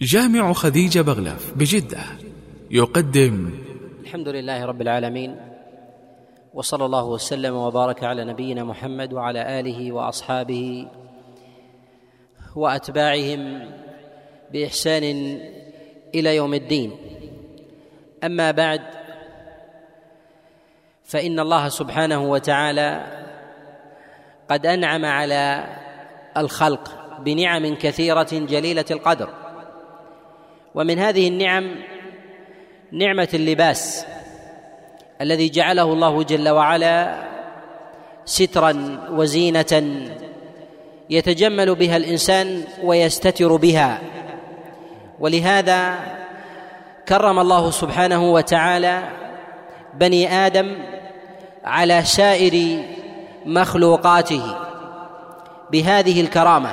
جامع 0.00 0.52
خديجة 0.52 1.00
بغلف 1.00 1.52
بجدة 1.56 1.98
يقدم 2.70 3.50
الحمد 4.00 4.28
لله 4.28 4.64
رب 4.64 4.82
العالمين 4.82 5.36
وصلى 6.54 6.84
الله 6.84 7.04
وسلم 7.04 7.54
وبارك 7.54 8.04
على 8.04 8.24
نبينا 8.24 8.64
محمد 8.64 9.12
وعلى 9.12 9.60
آله 9.60 9.92
وأصحابه 9.92 10.86
وأتباعهم 12.56 13.70
بإحسان 14.52 15.02
إلى 16.14 16.36
يوم 16.36 16.54
الدين. 16.54 16.92
أما 18.24 18.50
بعد 18.50 18.80
فإن 21.04 21.40
الله 21.40 21.68
سبحانه 21.68 22.30
وتعالى 22.30 23.06
قد 24.48 24.66
أنعم 24.66 25.04
على 25.04 25.76
الخلق 26.36 26.90
بنعم 27.20 27.74
كثيرة 27.74 28.28
جليلة 28.32 28.84
القدر. 28.90 29.47
ومن 30.78 30.98
هذه 30.98 31.28
النعم 31.28 31.74
نعمة 32.92 33.28
اللباس 33.34 34.06
الذي 35.20 35.48
جعله 35.48 35.82
الله 35.82 36.22
جل 36.22 36.48
وعلا 36.48 37.18
سترا 38.24 38.98
وزينة 39.10 40.02
يتجمل 41.10 41.74
بها 41.74 41.96
الإنسان 41.96 42.64
ويستتر 42.82 43.56
بها. 43.56 44.00
ولهذا 45.20 45.98
كرم 47.08 47.38
الله 47.38 47.70
سبحانه 47.70 48.32
وتعالى 48.32 49.02
بني 49.94 50.32
آدم 50.46 50.76
على 51.64 52.02
سائر 52.02 52.82
مخلوقاته 53.46 54.56
بهذه 55.72 56.20
الكرامة. 56.20 56.72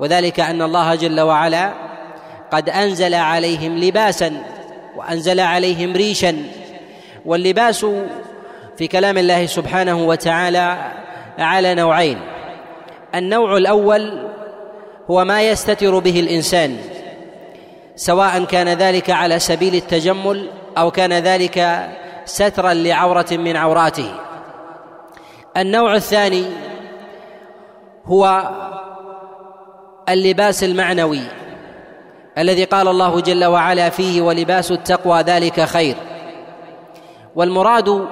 وذلك 0.00 0.40
أن 0.40 0.62
الله 0.62 0.94
جل 0.94 1.20
وعلا 1.20 1.81
قد 2.52 2.70
أنزل 2.70 3.14
عليهم 3.14 3.78
لباسا 3.78 4.42
وأنزل 4.96 5.40
عليهم 5.40 5.96
ريشا. 5.96 6.36
واللباس 7.24 7.86
في 8.78 8.86
كلام 8.88 9.18
الله 9.18 9.46
سبحانه 9.46 10.06
وتعالى 10.06 10.92
على 11.38 11.74
نوعين. 11.74 12.18
النوع 13.14 13.56
الأول 13.56 14.28
هو 15.10 15.24
ما 15.24 15.42
يستتر 15.42 15.98
به 15.98 16.20
الإنسان 16.20 16.76
سواء 17.96 18.44
كان 18.44 18.68
ذلك 18.68 19.10
على 19.10 19.38
سبيل 19.38 19.74
التجمل 19.74 20.50
أو 20.78 20.90
كان 20.90 21.12
ذلك 21.12 21.88
سترا 22.24 22.72
لعورة 22.74 23.26
من 23.30 23.56
عوراته. 23.56 24.14
النوع 25.56 25.94
الثاني 25.94 26.44
هو 28.04 28.50
اللباس 30.08 30.64
المعنوي. 30.64 31.20
الذي 32.38 32.64
قال 32.64 32.88
الله 32.88 33.20
جل 33.20 33.44
وعلا 33.44 33.90
فيه 33.90 34.22
ولباس 34.22 34.72
التقوى 34.72 35.20
ذلك 35.20 35.60
خير. 35.60 35.96
والمراد 37.36 38.06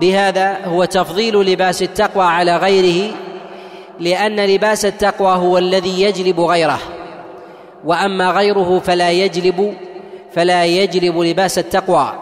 بهذا 0.00 0.66
هو 0.66 0.84
تفضيل 0.84 1.36
لباس 1.36 1.82
التقوى 1.82 2.24
على 2.24 2.56
غيره 2.56 3.14
لأن 4.00 4.40
لباس 4.40 4.84
التقوى 4.84 5.36
هو 5.36 5.58
الذي 5.58 6.02
يجلب 6.02 6.40
غيره. 6.40 6.78
وأما 7.84 8.30
غيره 8.30 8.78
فلا 8.78 9.10
يجلب 9.10 9.74
فلا 10.32 10.64
يجلب 10.64 11.18
لباس 11.18 11.58
التقوى. 11.58 12.12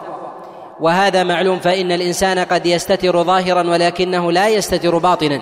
وهذا 0.79 1.23
معلوم 1.23 1.59
فإن 1.59 1.91
الإنسان 1.91 2.39
قد 2.39 2.65
يستتر 2.65 3.23
ظاهرا 3.23 3.69
ولكنه 3.69 4.31
لا 4.31 4.49
يستتر 4.49 4.97
باطنا. 4.97 5.41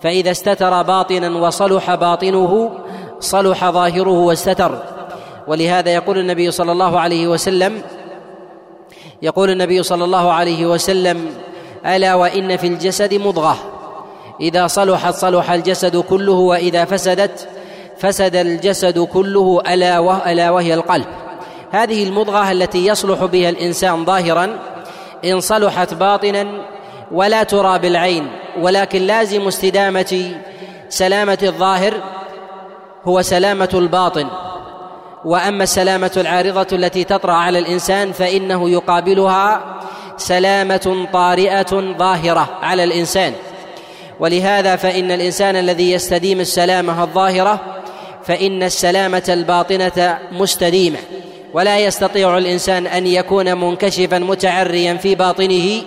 فإذا 0.00 0.30
استتر 0.30 0.82
باطنا 0.82 1.38
وصلح 1.38 1.94
باطنه 1.94 2.70
صلح 3.20 3.70
ظاهره 3.70 4.10
واستتر. 4.10 4.82
ولهذا 5.48 5.90
يقول 5.94 6.18
النبي 6.18 6.50
صلى 6.50 6.72
الله 6.72 7.00
عليه 7.00 7.28
وسلم 7.28 7.82
يقول 9.22 9.50
النبي 9.50 9.82
صلى 9.82 10.04
الله 10.04 10.32
عليه 10.32 10.66
وسلم 10.66 11.30
ألا 11.86 12.14
وإن 12.14 12.56
في 12.56 12.66
الجسد 12.66 13.14
مضغة. 13.14 13.56
إذا 14.40 14.66
صلحت 14.66 15.14
صلح 15.14 15.50
الجسد 15.50 15.96
كله 15.96 16.32
وإذا 16.32 16.84
فسدت 16.84 17.48
فسد 17.98 18.36
الجسد 18.36 18.98
كله 18.98 19.62
ألا 19.68 20.32
ألا 20.32 20.50
وهي 20.50 20.74
القلب. 20.74 21.06
هذه 21.70 22.04
المضغة 22.04 22.52
التي 22.52 22.86
يصلح 22.86 23.24
بها 23.24 23.50
الإنسان 23.50 24.04
ظاهرا 24.04 24.58
إن 25.24 25.40
صلحت 25.40 25.94
باطنا 25.94 26.46
ولا 27.12 27.42
ترى 27.42 27.78
بالعين 27.78 28.28
ولكن 28.60 29.02
لازم 29.02 29.48
استدامة 29.48 30.32
سلامة 30.88 31.38
الظاهر 31.42 31.94
هو 33.04 33.22
سلامة 33.22 33.70
الباطن. 33.74 34.26
وأما 35.24 35.62
السلامة 35.62 36.10
العارضة 36.16 36.66
التي 36.72 37.04
تطرأ 37.04 37.32
على 37.32 37.58
الإنسان 37.58 38.12
فإنه 38.12 38.70
يقابلها 38.70 39.78
سلامة 40.16 41.06
طارئة 41.12 41.94
ظاهرة 41.98 42.58
على 42.62 42.84
الإنسان. 42.84 43.32
ولهذا 44.20 44.76
فإن 44.76 45.10
الإنسان 45.10 45.56
الذي 45.56 45.92
يستديم 45.92 46.40
السلامة 46.40 47.02
الظاهرة 47.02 47.60
فإن 48.24 48.62
السلامة 48.62 49.22
الباطنة 49.28 50.18
مستديمة. 50.32 50.98
ولا 51.54 51.78
يستطيع 51.78 52.38
الإنسان 52.38 52.86
أن 52.86 53.06
يكون 53.06 53.60
منكشفا 53.60 54.18
متعريا 54.18 54.94
في 54.94 55.14
باطنه 55.14 55.82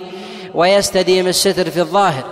ويستديم 0.53 1.27
الستر 1.27 1.69
في 1.69 1.79
الظاهر. 1.79 2.23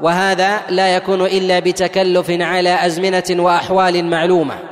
وهذا 0.00 0.60
لا 0.68 0.96
يكون 0.96 1.22
إلا 1.22 1.58
بتكلف 1.58 2.30
على 2.30 2.86
أزمنة 2.86 3.24
وأحوال 3.30 4.04
معلومة. 4.04 4.71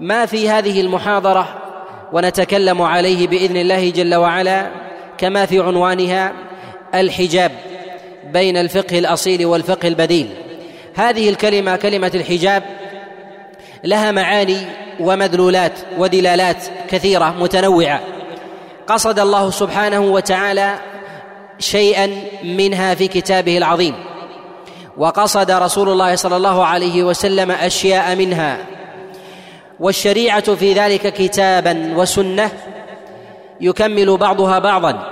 ما 0.00 0.26
في 0.26 0.48
هذه 0.48 0.80
المحاضرة 0.80 1.48
ونتكلم 2.12 2.82
عليه 2.82 3.26
بإذن 3.26 3.56
الله 3.56 3.90
جل 3.90 4.14
وعلا 4.14 4.70
كما 5.18 5.46
في 5.46 5.60
عنوانها 5.60 6.32
الحجاب 6.94 7.52
بين 8.32 8.56
الفقه 8.56 8.98
الأصيل 8.98 9.46
والفقه 9.46 9.88
البديل. 9.88 10.28
هذه 10.94 11.28
الكلمة 11.28 11.76
كلمة 11.76 12.10
الحجاب 12.14 12.62
لها 13.84 14.10
معاني 14.10 14.58
ومدلولات 15.00 15.72
ودلالات 15.98 16.64
كثيرة 16.88 17.34
متنوعة. 17.40 18.00
قصد 18.86 19.18
الله 19.18 19.50
سبحانه 19.50 20.00
وتعالى 20.00 20.78
شيئا 21.58 22.10
منها 22.44 22.94
في 22.94 23.08
كتابه 23.08 23.58
العظيم. 23.58 23.94
وقصد 24.96 25.50
رسول 25.50 25.88
الله 25.88 26.14
صلى 26.14 26.36
الله 26.36 26.64
عليه 26.64 27.02
وسلم 27.02 27.50
أشياء 27.50 28.16
منها. 28.16 28.79
والشريعة 29.80 30.54
في 30.54 30.72
ذلك 30.72 31.12
كتابا 31.12 31.92
وسنة 31.96 32.50
يكمل 33.60 34.16
بعضها 34.16 34.58
بعضا. 34.58 35.06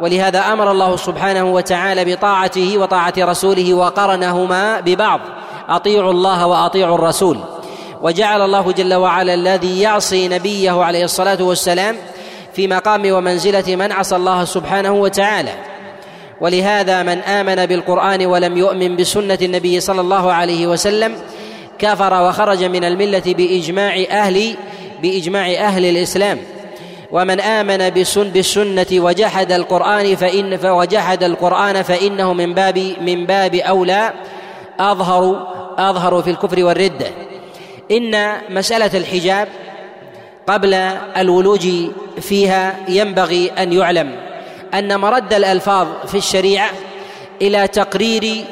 ولهذا 0.00 0.38
أمر 0.38 0.70
الله 0.70 0.96
سبحانه 0.96 1.44
وتعالى 1.44 2.14
بطاعته 2.14 2.78
وطاعة 2.78 3.14
رسوله 3.18 3.74
وقرنهما 3.74 4.80
ببعض. 4.80 5.20
أطيعوا 5.68 6.10
الله 6.10 6.46
وأطيعوا 6.46 6.94
الرسول. 6.94 7.38
وجعل 8.02 8.42
الله 8.42 8.72
جل 8.72 8.94
وعلا 8.94 9.34
الذي 9.34 9.80
يعصي 9.80 10.28
نبيه 10.28 10.84
عليه 10.84 11.04
الصلاة 11.04 11.42
والسلام 11.42 11.96
في 12.52 12.68
مقام 12.68 13.12
ومنزلة 13.12 13.76
من 13.76 13.92
عصى 13.92 14.16
الله 14.16 14.44
سبحانه 14.44 14.92
وتعالى. 14.92 15.52
ولهذا 16.40 17.02
من 17.02 17.18
آمن 17.18 17.66
بالقرآن 17.66 18.26
ولم 18.26 18.56
يؤمن 18.56 18.96
بسنة 18.96 19.38
النبي 19.42 19.80
صلى 19.80 20.00
الله 20.00 20.32
عليه 20.32 20.66
وسلم 20.66 21.16
كفر 21.78 22.28
وخرج 22.28 22.64
من 22.64 22.84
الملة 22.84 23.22
بإجماع 23.26 24.04
أهل 24.10 24.56
بإجماع 25.02 25.46
أهل 25.46 25.84
الإسلام. 25.84 26.38
ومن 27.12 27.40
آمن 27.40 27.90
بسن 27.90 28.30
بالسنة 28.30 28.86
وجحد 28.92 29.52
القرآن 29.52 30.16
فان 30.16 30.56
فوجحد 30.56 31.22
القرآن 31.22 31.82
فإنه 31.82 32.32
من 32.32 32.54
باب 32.54 32.94
من 33.00 33.26
باب 33.26 33.54
أولى 33.54 34.12
اظهر 34.80 35.46
أظهر 35.78 36.22
في 36.22 36.30
الكفر 36.30 36.64
والرده 36.64 37.06
إن 37.90 38.32
مسألة 38.50 38.90
الحجاب 38.94 39.48
قبل 40.46 40.74
الولوج 41.16 41.68
فيها 42.20 42.76
ينبغي 42.88 43.50
أن 43.58 43.72
يعلم 43.72 44.16
أن 44.74 45.00
مرد 45.00 45.34
الألفاظ 45.34 45.86
في 46.06 46.18
الشريعة 46.18 46.70
إلى 47.42 47.68
تقرير 47.68 48.44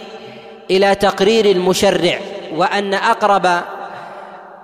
إلى 0.70 0.94
تقرير 0.94 1.46
المشرع. 1.46 2.18
وأن 2.56 2.94
أقرب 2.94 3.60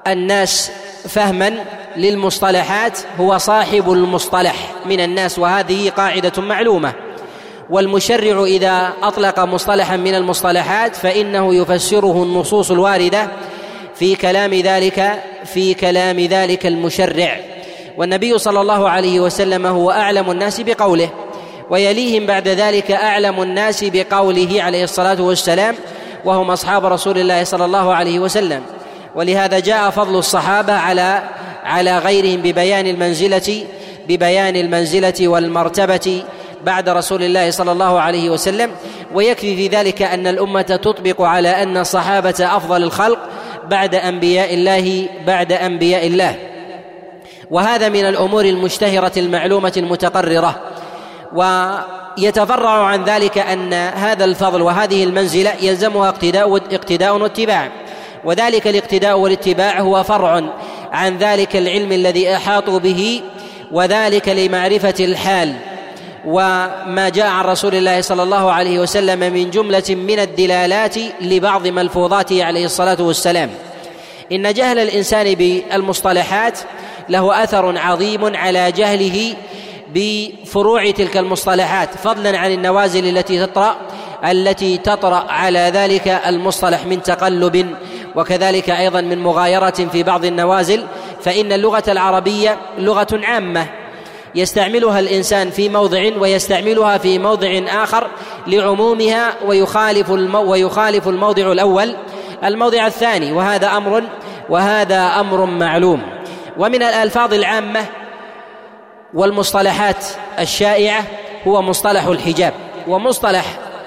الناس 0.07 0.71
فهما 1.09 1.65
للمصطلحات 1.97 2.99
هو 3.21 3.39
صاحب 3.39 3.93
المصطلح 3.93 4.55
من 4.87 5.01
الناس 5.01 5.39
وهذه 5.39 5.91
قاعدة 5.91 6.43
معلومة. 6.43 6.93
والمشرع 7.71 8.45
إذا 8.45 8.93
أطلق 9.03 9.41
مصطلحا 9.41 9.97
من 9.97 10.15
المصطلحات 10.15 10.97
فإنه 10.97 11.55
يفسره 11.55 12.23
النصوص 12.23 12.71
الواردة 12.71 13.29
في 13.95 14.17
كلام 14.17 14.55
ذلك 14.55 15.23
في 15.45 15.75
كلام 15.75 16.21
ذلك 16.21 16.67
المشرع. 16.67 17.41
والنبي 17.97 18.39
صلى 18.39 18.61
الله 18.61 18.89
عليه 18.89 19.21
وسلم 19.21 19.67
هو 19.67 19.91
أعلم 19.91 20.31
الناس 20.31 20.61
بقوله 20.61 21.11
ويليهم 21.71 22.27
بعد 22.27 22.49
ذلك 22.49 22.91
أعلم 22.91 23.43
الناس 23.43 23.85
بقوله 23.85 24.63
عليه 24.63 24.85
الصلاة 24.85 25.23
والسلام 25.23 25.75
وهم 26.25 26.51
أصحاب 26.51 26.87
رسول 26.87 27.19
الله 27.19 27.45
صلى 27.45 27.65
الله 27.65 27.95
عليه 27.95 28.19
وسلم. 28.19 28.63
ولهذا 29.15 29.59
جاء 29.59 29.91
فضل 29.91 30.19
الصحابة 30.19 30.73
على 30.73 31.23
على 31.65 31.99
غيرهم 31.99 32.41
ببيان 32.43 32.87
المنزلة 32.87 33.65
ببيان 34.09 34.57
المنزلة 34.57 35.29
والمرتبة 35.29 36.23
بعد 36.65 36.89
رسول 36.89 37.23
الله 37.23 37.51
صلى 37.51 37.73
الله 37.73 38.01
عليه 38.01 38.31
وسلم. 38.31 38.71
ويكفي 39.15 39.57
في 39.57 39.69
ذلك 39.69 40.03
أن 40.03 40.27
الأمة 40.27 40.63
تطبق 40.63 41.23
على 41.23 41.63
أن 41.63 41.77
الصحابة 41.77 42.35
أفضل 42.41 42.83
الخلق 42.83 43.19
بعد 43.69 43.95
أنبياء 43.95 44.55
الله 44.55 45.07
بعد 45.27 45.53
أنبياء 45.53 46.07
الله. 46.07 46.35
وهذا 47.51 47.89
من 47.89 48.05
الأمور 48.05 48.45
المشتهرة 48.45 49.13
المعلومة 49.17 49.73
المتقررة. 49.77 50.61
ويتفرع 52.19 52.85
عن 52.85 53.05
ذلك 53.05 53.39
أن 53.39 53.73
هذا 53.73 54.25
الفضل 54.25 54.63
وهذه 54.63 55.05
المنزلة 55.05 55.53
يلزمها 55.61 56.09
اقتداء 56.09 56.57
اقتداء 56.57 57.17
واتباع. 57.17 57.71
وذلك 58.25 58.67
الاقتداء 58.67 59.19
والاتباع 59.19 59.81
هو 59.81 60.03
فرع 60.03 60.43
عن 60.93 61.19
ذلك 61.19 61.57
العلم 61.57 61.93
الذي 61.93 62.37
أحاطوا 62.37 62.79
به 62.79 63.21
وذلك 63.73 64.29
لمعرفة 64.29 64.95
الحال. 65.01 65.55
وما 66.27 67.09
جاء 67.15 67.27
عن 67.27 67.45
رسول 67.45 67.75
الله 67.75 68.01
صلى 68.01 68.23
الله 68.23 68.53
عليه 68.53 68.79
وسلم 68.79 69.33
من 69.33 69.51
جملة 69.51 69.85
من 69.89 70.19
الدلالات 70.19 70.95
لبعض 71.21 71.67
ملفوظاته 71.67 72.45
عليه 72.45 72.65
الصلاة 72.65 72.97
والسلام. 73.01 73.51
إن 74.33 74.53
جهل 74.53 74.79
الإنسان 74.79 75.35
بالمصطلحات 75.35 76.59
له 77.09 77.45
أثر 77.45 77.79
عظيم 77.79 78.37
على 78.37 78.73
جهله 78.73 79.35
بفروع 79.95 80.91
تلك 80.91 81.17
المصطلحات 81.17 81.89
فضلا 81.95 82.39
عن 82.39 82.53
النوازل 82.53 83.17
التي 83.17 83.47
تطرأ 83.47 83.77
التي 84.25 84.79
تطرأ 84.79 85.27
على 85.29 85.59
ذلك 85.75 86.09
المصطلح 86.27 86.87
من 86.87 87.03
تقلب 87.03 87.75
وكذلك 88.17 88.71
أيضا 88.71 89.01
من 89.01 89.19
مغايرة 89.19 89.71
في 89.71 90.03
بعض 90.03 90.25
النوازل 90.25 90.85
فإن 91.21 91.53
اللغة 91.53 91.83
العربية 91.89 92.57
لغة 92.79 93.21
عامة 93.23 93.67
يستعملها 94.35 95.01
الإنسان 95.01 95.51
في 95.51 95.69
موضع 95.69 96.11
ويستعملها 96.19 96.99
في 96.99 97.19
موضع 97.19 97.61
آخر 97.69 98.07
لعمومها 98.47 99.35
ويخالف 99.47 100.11
المو 100.11 100.53
ويخالف 100.53 101.09
الموضع 101.09 101.53
الأول 101.53 101.95
الموضع 102.45 102.87
الثاني 102.87 103.33
وهذا 103.33 103.77
أمر 103.77 104.03
وهذا 104.49 105.21
أمر 105.21 105.45
معلوم. 105.45 106.03
ومن 106.59 106.83
الألفاظ 106.83 107.35
العامة 107.35 107.87
والمصطلحات 109.15 110.05
الشائعة 110.39 111.05
هو 111.47 111.63
مصطلح 111.63 112.05
الحجاب. 112.07 112.53
ومصطلح 112.89 113.45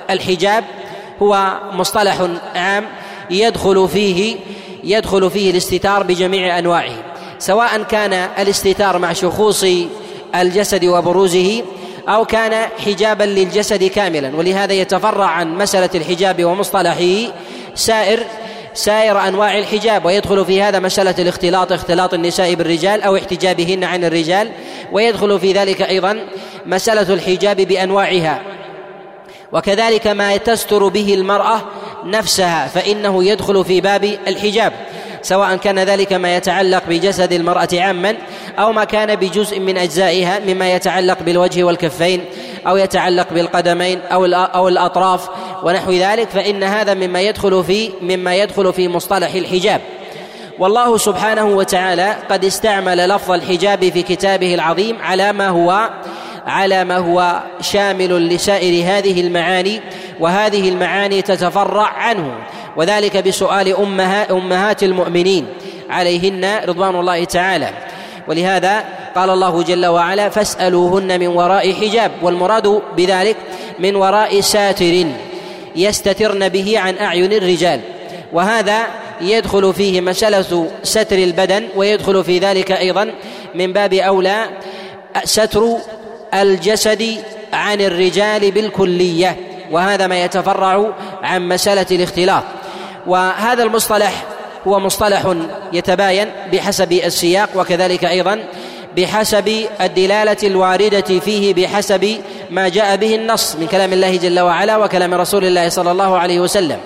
الحجاب 0.09 0.63
هو 1.21 1.59
مصطلح 1.71 2.27
عام 2.55 2.85
يدخل 3.29 3.87
فيه 3.87 4.35
يدخل 4.83 5.31
فيه 5.31 5.51
الاستتار 5.51 6.03
بجميع 6.03 6.59
أنواعه. 6.59 6.93
سواء 7.39 7.83
كان 7.83 8.13
الاستتار 8.13 8.97
مع 8.97 9.13
شخوص 9.13 9.65
الجسد 10.35 10.85
وبروزه 10.85 11.63
أو 12.07 12.25
كان 12.25 12.69
حجابا 12.85 13.23
للجسد 13.23 13.83
كاملا. 13.83 14.35
ولهذا 14.35 14.73
يتفرع 14.73 15.25
عن 15.25 15.57
مسألة 15.57 15.89
الحجاب 15.95 16.45
ومصطلحه 16.45 17.33
سائر 17.75 18.23
سائر 18.73 19.27
أنواع 19.27 19.57
الحجاب 19.57 20.05
ويدخل 20.05 20.45
في 20.45 20.61
هذا 20.61 20.79
مسألة 20.79 21.15
الاختلاط 21.19 21.71
اختلاط 21.71 22.13
النساء 22.13 22.53
بالرجال 22.53 23.01
أو 23.01 23.15
احتجابهن 23.15 23.83
عن 23.83 24.03
الرجال 24.03 24.51
ويدخل 24.91 25.39
في 25.39 25.53
ذلك 25.53 25.81
أيضا 25.81 26.19
مسألة 26.65 27.13
الحجاب 27.13 27.57
بأنواعها. 27.57 28.41
وكذلك 29.51 30.07
ما 30.07 30.37
تستر 30.37 30.87
به 30.87 31.13
المرأة 31.13 31.61
نفسها 32.05 32.67
فإنه 32.67 33.23
يدخل 33.23 33.65
في 33.65 33.81
باب 33.81 34.03
الحجاب 34.27 34.73
سواء 35.21 35.55
كان 35.55 35.79
ذلك 35.79 36.13
ما 36.13 36.35
يتعلق 36.35 36.83
بجسد 36.89 37.33
المرأة 37.33 37.67
عاما 37.73 38.15
أو 38.59 38.71
ما 38.71 38.83
كان 38.83 39.15
بجزء 39.15 39.59
من 39.59 39.77
أجزائها 39.77 40.39
مما 40.39 40.73
يتعلق 40.73 41.23
بالوجه 41.23 41.63
والكفين 41.63 42.25
أو 42.68 42.77
يتعلق 42.77 43.33
بالقدمين 43.33 44.00
أو 44.12 44.25
أو 44.25 44.68
الأطراف 44.68 45.30
ونحو 45.63 45.92
ذلك 45.92 46.30
فإن 46.30 46.63
هذا 46.63 46.94
مما 46.94 47.21
يدخل 47.21 47.63
في 47.63 47.89
مما 48.01 48.36
يدخل 48.36 48.74
في 48.74 48.88
مصطلح 48.88 49.33
الحجاب. 49.33 49.81
والله 50.60 50.98
سبحانه 50.98 51.45
وتعالى 51.45 52.15
قد 52.30 52.45
استعمل 52.45 53.10
لفظ 53.10 53.31
الحجاب 53.31 53.89
في 53.89 54.01
كتابه 54.01 54.54
العظيم 54.54 54.98
على 55.01 55.33
ما 55.33 55.48
هو 55.48 55.89
على 56.45 56.83
ما 56.83 56.98
هو 56.98 57.42
شامل 57.62 58.27
لسائر 58.27 58.86
هذه 58.86 59.21
المعاني 59.21 59.81
وهذه 60.19 60.69
المعاني 60.69 61.21
تتفرع 61.21 61.88
عنه. 61.88 62.33
وذلك 62.77 63.18
بسؤال 63.18 63.75
أمها 63.75 64.31
أمهات 64.31 64.83
المؤمنين 64.83 65.48
عليهن 65.89 66.59
رضوان 66.66 66.95
الله 66.95 67.24
تعالى. 67.24 67.69
ولهذا 68.27 68.83
قال 69.15 69.29
الله 69.29 69.63
جل 69.63 69.85
وعلا 69.85 70.29
فاسألوهن 70.29 71.19
من 71.19 71.27
وراء 71.27 71.73
حجاب 71.73 72.11
والمراد 72.21 72.81
بذلك 72.97 73.37
من 73.79 73.95
وراء 73.95 74.41
ساتر 74.41 75.05
يستترن 75.75 76.49
به 76.49 76.79
عن 76.79 76.97
أعين 76.97 77.33
الرجال. 77.33 77.79
وهذا 78.33 78.83
يدخل 79.21 79.73
فيه 79.73 80.01
مسألة 80.01 80.67
ستر 80.83 81.15
البدن 81.15 81.67
ويدخل 81.75 82.23
في 82.23 82.39
ذلك 82.39 82.71
أيضا 82.71 83.11
من 83.55 83.73
باب 83.73 83.93
أولى 83.93 84.45
ستر 85.23 85.77
الجسد 86.33 87.17
عن 87.53 87.81
الرجال 87.81 88.51
بالكلية 88.51 89.37
وهذا 89.71 90.07
ما 90.07 90.23
يتفرع 90.23 90.93
عن 91.23 91.47
مسألة 91.47 91.85
الاختلاط. 91.91 92.43
وهذا 93.07 93.63
المصطلح 93.63 94.23
هو 94.68 94.80
مصطلح 94.80 95.33
يتباين 95.74 96.27
بحسب 96.51 96.92
السياق 96.92 97.50
وكذلك 97.56 98.06
أيضا 98.06 98.44
بحسب 98.98 99.65
الدلالة 99.81 100.38
الواردة 100.44 101.19
فيه 101.19 101.54
بحسب 101.54 102.18
ما 102.50 102.69
جاء 102.69 102.95
به 102.95 103.15
النص 103.15 103.56
من 103.56 103.68
كلام 103.68 103.94
الله 103.94 104.18
جل 104.18 104.39
وعلا 104.39 104.77
وكلام 104.77 105.13
رسول 105.13 105.45
الله 105.45 105.69
صلى 105.69 105.92
الله 105.92 106.18
عليه 106.18 106.39
وسلم. 106.39 106.80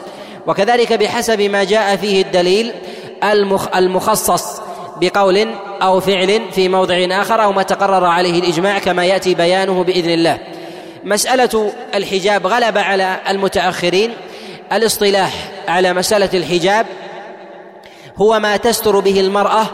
وكذلك 0.47 0.93
بحسب 0.93 1.41
ما 1.41 1.63
جاء 1.63 1.95
فيه 1.95 2.21
الدليل 2.21 2.71
المخصص 3.75 4.61
بقول 5.01 5.47
أو 5.81 5.99
فعل 5.99 6.41
في 6.51 6.69
موضع 6.69 7.07
آخر 7.11 7.43
أو 7.43 7.51
ما 7.51 7.63
تقرر 7.63 8.05
عليه 8.05 8.39
الإجماع 8.39 8.79
كما 8.79 9.05
يأتي 9.05 9.33
بيانه 9.33 9.83
بإذن 9.83 10.09
الله. 10.09 10.37
مسألة 11.03 11.71
الحجاب 11.95 12.47
غلب 12.47 12.77
على 12.77 13.19
المتأخرين 13.29 14.13
الاصطلاح 14.73 15.33
على 15.67 15.93
مسألة 15.93 16.29
الحجاب 16.33 16.85
هو 18.17 18.39
ما 18.39 18.57
تستر 18.57 18.99
به 18.99 19.19
المرأة 19.19 19.65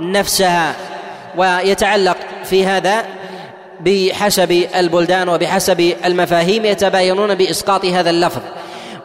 نفسها 0.00 0.74
ويتعلق 1.36 2.16
في 2.44 2.66
هذا 2.66 3.04
بحسب 3.80 4.66
البلدان 4.76 5.28
وبحسب 5.28 5.94
المفاهيم 6.04 6.64
يتباينون 6.64 7.34
بإسقاط 7.34 7.84
هذا 7.84 8.10
اللفظ. 8.10 8.40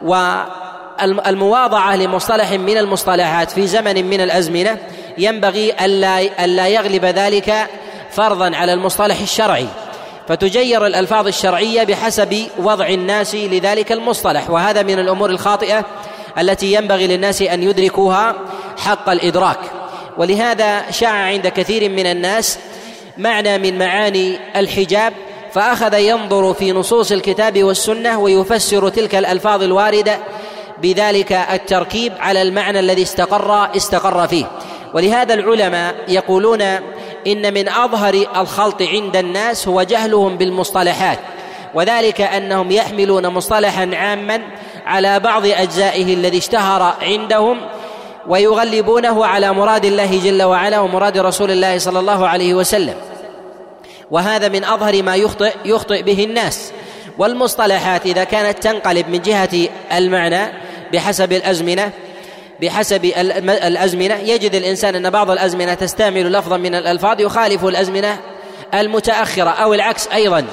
والمواضعه 0.02 1.96
لمصطلح 1.96 2.52
من 2.52 2.78
المصطلحات 2.78 3.50
في 3.50 3.66
زمن 3.66 4.10
من 4.10 4.20
الأزمنة 4.20 4.78
ينبغي 5.18 5.72
ألا 5.84 6.44
ألا 6.44 6.68
يغلب 6.68 7.04
ذلك 7.04 7.66
فرضا 8.10 8.56
على 8.56 8.72
المصطلح 8.72 9.20
الشرعي. 9.20 9.66
فتجير 10.28 10.86
الألفاظ 10.86 11.26
الشرعية 11.26 11.84
بحسب 11.84 12.46
وضع 12.58 12.86
الناس 12.86 13.34
لذلك 13.34 13.92
المصطلح. 13.92 14.50
وهذا 14.50 14.82
من 14.82 14.98
الأمور 14.98 15.30
الخاطئة 15.30 15.84
التي 16.38 16.72
ينبغي 16.72 17.06
للناس 17.06 17.42
أن 17.42 17.62
يدركوها 17.62 18.34
حق 18.78 19.08
الإدراك. 19.08 19.58
ولهذا 20.18 20.90
شاع 20.90 21.10
عند 21.10 21.48
كثير 21.48 21.90
من 21.90 22.06
الناس 22.06 22.58
معنى 23.18 23.58
من 23.58 23.78
معاني 23.78 24.38
الحجاب 24.56 25.12
فأخذ 25.52 25.94
ينظر 25.94 26.54
في 26.54 26.72
نصوص 26.72 27.12
الكتاب 27.12 27.64
والسنة 27.64 28.18
ويفسر 28.18 28.88
تلك 28.88 29.14
الألفاظ 29.14 29.62
الواردة 29.62 30.18
بذلك 30.82 31.32
التركيب 31.32 32.12
على 32.20 32.42
المعنى 32.42 32.80
الذي 32.80 33.02
استقر 33.02 33.76
استقر 33.76 34.28
فيه. 34.28 34.44
ولهذا 34.94 35.34
العلماء 35.34 35.94
يقولون 36.08 36.62
إن 37.26 37.54
من 37.54 37.68
أظهر 37.68 38.14
الخلط 38.36 38.82
عند 38.82 39.16
الناس 39.16 39.68
هو 39.68 39.82
جهلهم 39.82 40.36
بالمصطلحات 40.36 41.18
وذلك 41.74 42.20
أنهم 42.20 42.70
يحملون 42.70 43.26
مصطلحا 43.26 43.90
عاما 43.94 44.40
على 44.86 45.20
بعض 45.20 45.46
أجزائه 45.46 46.14
الذي 46.14 46.38
اشتهر 46.38 46.94
عندهم 47.02 47.60
ويغلبونه 48.28 49.26
على 49.26 49.52
مراد 49.52 49.84
الله 49.84 50.20
جل 50.24 50.42
وعلا 50.42 50.80
ومراد 50.80 51.18
رسول 51.18 51.50
الله 51.50 51.78
صلى 51.78 51.98
الله 51.98 52.28
عليه 52.28 52.54
وسلم. 52.54 52.94
وهذا 54.10 54.48
من 54.48 54.64
أظهر 54.64 55.02
ما 55.02 55.16
يخطئ 55.16 55.52
يخطئ 55.64 56.02
به 56.02 56.24
الناس. 56.24 56.72
والمصطلحات 57.18 58.06
إذا 58.06 58.24
كانت 58.24 58.62
تنقلب 58.62 59.08
من 59.08 59.22
جهة 59.22 59.68
المعنى 59.92 60.52
بحسب 60.92 61.32
الأزمنة 61.32 61.90
بحسب 62.62 63.04
الأزمنة 63.48 64.14
يجد 64.14 64.54
الإنسان 64.54 64.94
أن 64.94 65.10
بعض 65.10 65.30
الأزمنة 65.30 65.74
تستعمل 65.74 66.32
لفظا 66.32 66.56
من 66.56 66.74
الألفاظ 66.74 67.20
يخالف 67.20 67.64
الأزمنة 67.64 68.18
المتأخرة 68.74 69.50
أو 69.50 69.74
العكس 69.74 70.08
أيضا 70.08 70.44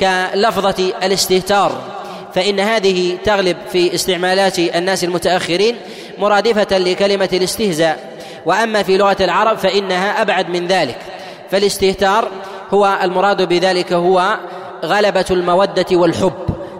كلفظة 0.00 0.92
الاستهتار. 1.02 1.82
فإن 2.34 2.60
هذه 2.60 3.18
تغلب 3.24 3.56
في 3.72 3.94
استعمالات 3.94 4.58
الناس 4.58 5.04
المتأخرين 5.04 5.76
مرادفة 6.18 6.78
لكلمة 6.78 7.28
الاستهزاء. 7.32 8.14
وأما 8.46 8.82
في 8.82 8.96
لغة 8.96 9.16
العرب 9.20 9.58
فإنها 9.58 10.22
أبعد 10.22 10.48
من 10.48 10.66
ذلك. 10.66 10.98
فالاستهتار 11.50 12.28
هو 12.70 12.98
المراد 13.02 13.48
بذلك 13.48 13.92
هو 13.92 14.38
غلبة 14.84 15.24
المودة 15.30 15.86
والحب. 15.92 16.32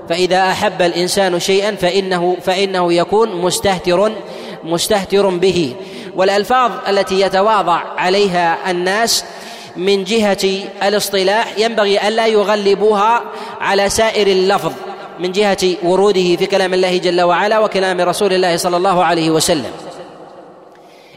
فإذا 0.09 0.43
أحب 0.51 0.83
الإنسان 0.83 1.41
شيئا 1.41 1.75
فانه 1.75 2.37
فإنه 2.43 2.93
يكون 2.93 3.41
مستهتر 3.41 4.13
مستهتر 4.65 5.29
به. 5.29 5.75
والألفاظ 6.17 6.71
التي 6.89 7.21
يتواضع 7.21 7.83
عليها 7.97 8.71
الناس 8.71 9.25
من 9.77 10.05
جهة 10.05 10.47
الاصطلاح 10.83 11.59
ينبغي 11.59 12.09
ألا 12.09 12.27
يغلبوها 12.27 13.23
على 13.61 13.91
سائر 13.91 14.27
اللفظ. 14.27 14.73
من 15.19 15.33
جهة 15.33 15.77
وروده 15.83 16.37
في 16.37 16.47
كلام 16.47 16.75
الله 16.75 16.99
جل 16.99 17.21
وعلا 17.23 17.59
وكلام 17.59 18.01
رسول 18.01 18.33
الله 18.33 18.57
صلى 18.57 18.77
الله 18.77 19.05
عليه 19.05 19.31
وسلم. 19.31 19.71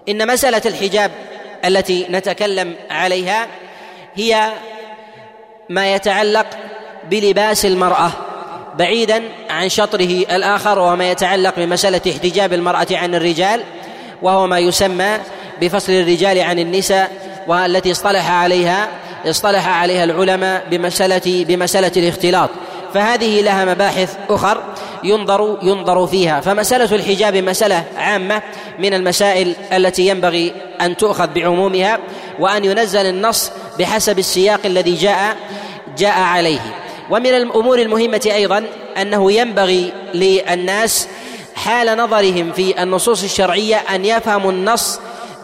إن 0.09 0.27
مسألة 0.27 0.61
الحجاب 0.65 1.11
التي 1.65 2.07
نتكلم 2.09 2.75
عليها 2.89 3.47
هي 4.15 4.51
ما 5.69 5.95
يتعلق 5.95 6.45
بلباس 7.09 7.65
المرأة 7.65 8.11
بعيدا 8.77 9.23
عن 9.49 9.69
شطره 9.69 10.25
الآخر 10.31 10.79
وما 10.79 11.11
يتعلق 11.11 11.53
بمسألة 11.57 12.01
احتجاب 12.11 12.53
المرأة 12.53 12.87
عن 12.91 13.15
الرجال 13.15 13.63
وهو 14.21 14.47
ما 14.47 14.59
يسمى 14.59 15.17
بفصل 15.61 15.91
الرجال 15.91 16.39
عن 16.39 16.59
النساء 16.59 17.11
والتي 17.47 17.91
اصطلح 17.91 18.31
عليها 18.31 18.89
اصطلح 19.25 19.67
عليها 19.67 20.03
العلماء 20.03 20.63
بمسألة 20.71 21.45
بمسألة 21.47 21.91
الاختلاط. 21.97 22.49
فهذه 22.93 23.41
لها 23.41 23.65
مباحث 23.65 24.15
أخر 24.29 24.63
ينظر 25.03 25.57
ينظر 25.61 26.07
فيها. 26.07 26.41
فمسألة 26.41 26.95
الحجاب 26.95 27.35
مسألة 27.35 27.83
عامة 27.97 28.41
من 28.79 28.93
المسائل 28.93 29.55
التي 29.73 30.07
ينبغي 30.07 30.53
أن 30.81 30.97
تؤخذ 30.97 31.27
بعمومها 31.27 31.99
وأن 32.39 32.65
ينزل 32.65 33.05
النص 33.05 33.51
بحسب 33.79 34.19
السياق 34.19 34.59
الذي 34.65 34.95
جاء 34.95 35.35
جاء 35.97 36.19
عليه. 36.19 36.59
ومن 37.09 37.27
الأمور 37.27 37.79
المهمة 37.79 38.21
أيضا 38.25 38.65
أنه 39.01 39.31
ينبغي 39.31 39.93
للناس 40.13 41.07
حال 41.55 41.97
نظرهم 41.97 42.51
في 42.51 42.83
النصوص 42.83 43.23
الشرعية 43.23 43.75
أن 43.75 44.05
يفهموا 44.05 44.51
النص 44.51 44.99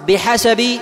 بحسب 0.08 0.80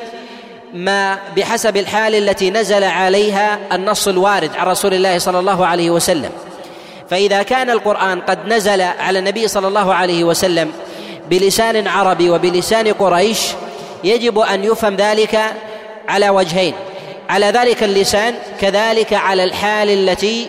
ما 0.74 1.20
بحسب 1.38 1.78
الحال 1.78 2.16
التي 2.16 2.50
نزل 2.50 2.84
عليها 2.84 3.60
النص 3.72 4.08
الوارد 4.08 4.56
عن 4.56 4.68
رسول 4.68 4.94
الله 4.94 5.18
صلى 5.18 5.40
الله 5.40 5.66
عليه 5.66 5.90
وسلم. 5.90 6.32
فإذا 7.12 7.44
كان 7.44 7.70
القرآن 7.70 8.22
قد 8.22 8.48
نزل 8.48 8.82
على 8.82 9.20
النبي 9.20 9.48
صلى 9.48 9.68
الله 9.68 9.94
عليه 9.94 10.24
وسلم 10.24 10.72
بلسان 11.30 11.88
عربي 11.88 12.30
وبلسان 12.30 12.94
قريش 12.94 13.40
يجب 14.04 14.40
أن 14.40 14.64
يفهم 14.64 14.96
ذلك 14.96 15.40
على 16.08 16.30
وجهين. 16.30 16.74
على 17.30 17.46
ذلك 17.46 17.84
اللسان 17.84 18.34
كذلك 18.62 19.14
على 19.14 19.44
الحال 19.44 19.90
التي 19.90 20.48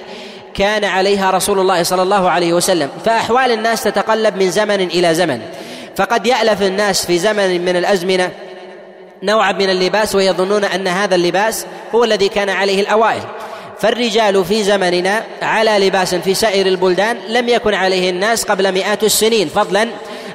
كان 0.55 0.85
عليها 0.85 1.31
رسول 1.31 1.59
الله 1.59 1.83
صلى 1.83 2.03
الله 2.03 2.31
عليه 2.31 2.53
وسلم. 2.53 2.89
فأحوال 3.05 3.53
الناس 3.53 3.83
تتقلب 3.83 4.37
من 4.37 4.51
زمن 4.51 4.81
إلى 4.81 5.15
زمن. 5.15 5.41
فقد 5.97 6.27
يألف 6.27 6.63
الناس 6.63 7.07
في 7.07 7.19
زمن 7.19 7.65
من 7.65 7.77
الأزمنة 7.77 8.31
نوعا 9.23 9.53
من 9.53 9.71
اللباس 9.71 10.15
ويظنون 10.15 10.65
أن 10.65 10.89
هذا 10.89 11.15
اللباس 11.15 11.67
هو 11.95 12.05
الذي 12.05 12.29
كان 12.29 12.51
عليه 12.51 12.81
الأوائل. 12.81 13.23
فالرجال 13.83 14.45
في 14.45 14.63
زمننا 14.63 15.25
على 15.43 15.87
لباس 15.87 16.15
في 16.15 16.35
سائر 16.35 16.67
البلدان 16.67 17.17
لم 17.29 17.49
يكن 17.49 17.75
عليه 17.75 18.11
الناس 18.11 18.45
قبل 18.45 18.73
مئات 18.73 19.05
السنين 19.05 19.49
فضلا 19.49 19.89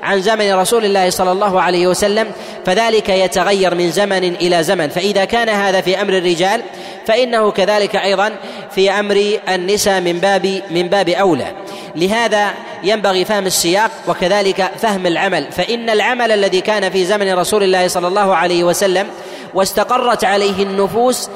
عن 0.04 0.22
زمن 0.22 0.54
رسول 0.54 0.86
الله 0.86 1.10
صلى 1.10 1.32
الله 1.32 1.62
عليه 1.62 1.88
وسلم 1.88 2.32
فذلك 2.66 3.10
يتغير 3.10 3.76
من 3.76 3.92
زمن 3.92 4.24
إلى 4.36 4.64
زمن. 4.64 4.90
فإذا 4.90 5.26
كان 5.26 5.50
هذا 5.50 5.82
في 5.82 6.02
أمر 6.02 6.18
الرجال 6.18 6.62
فإنه 7.08 7.52
كذلك 7.52 7.96
أيضا 7.96 8.32
في 8.76 8.92
أمر 8.92 9.40
النساء 9.50 10.02
من 10.02 10.20
باب 10.20 10.62
من 10.72 10.88
باب 10.88 11.10
أولى. 11.10 11.48
لهذا 11.96 12.54
ينبغي 12.84 13.26
فهم 13.26 13.46
السياق 13.46 13.92
وكذلك 14.08 14.72
فهم 14.80 15.08
العمل. 15.08 15.52
فإن 15.52 15.90
العمل 15.90 16.32
الذي 16.32 16.62
كان 16.62 16.90
في 16.90 17.06
زمن 17.06 17.34
رسول 17.34 17.64
الله 17.64 17.88
صلى 17.88 18.08
الله 18.08 18.36
عليه 18.36 18.64
وسلم 18.64 19.08
واستقرت 19.54 20.24
عليه 20.24 20.64
النفوس 20.64 21.30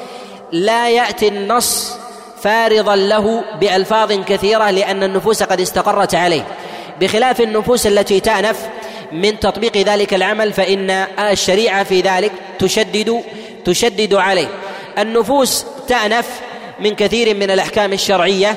لا 0.52 0.90
يأتي 0.90 1.28
النص 1.28 1.96
فارضا 2.42 2.96
له 2.96 3.44
بألفاظ 3.60 4.12
كثيرة 4.12 4.70
لأن 4.72 5.04
النفوس 5.04 5.44
قد 5.44 5.62
استقرت 5.62 6.16
عليه. 6.16 6.46
بخلاف 7.02 7.42
النفوس 7.42 7.88
التي 7.88 8.20
تأنف 8.20 8.70
من 9.12 9.40
تطبيق 9.40 9.78
ذلك 9.78 10.14
العمل 10.14 10.54
فإن 10.54 10.90
الشريعة 11.20 11.84
في 11.84 12.02
ذلك 12.02 12.32
تشدد 12.60 13.24
تشدد 13.66 14.14
عليه. 14.14 14.48
النفوس 14.98 15.66
تأنف 15.88 16.28
من 16.80 16.96
كثير 16.96 17.36
من 17.36 17.52
الأحكام 17.52 17.94
الشرعية 17.94 18.56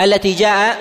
التي 0.00 0.32
جاء 0.32 0.76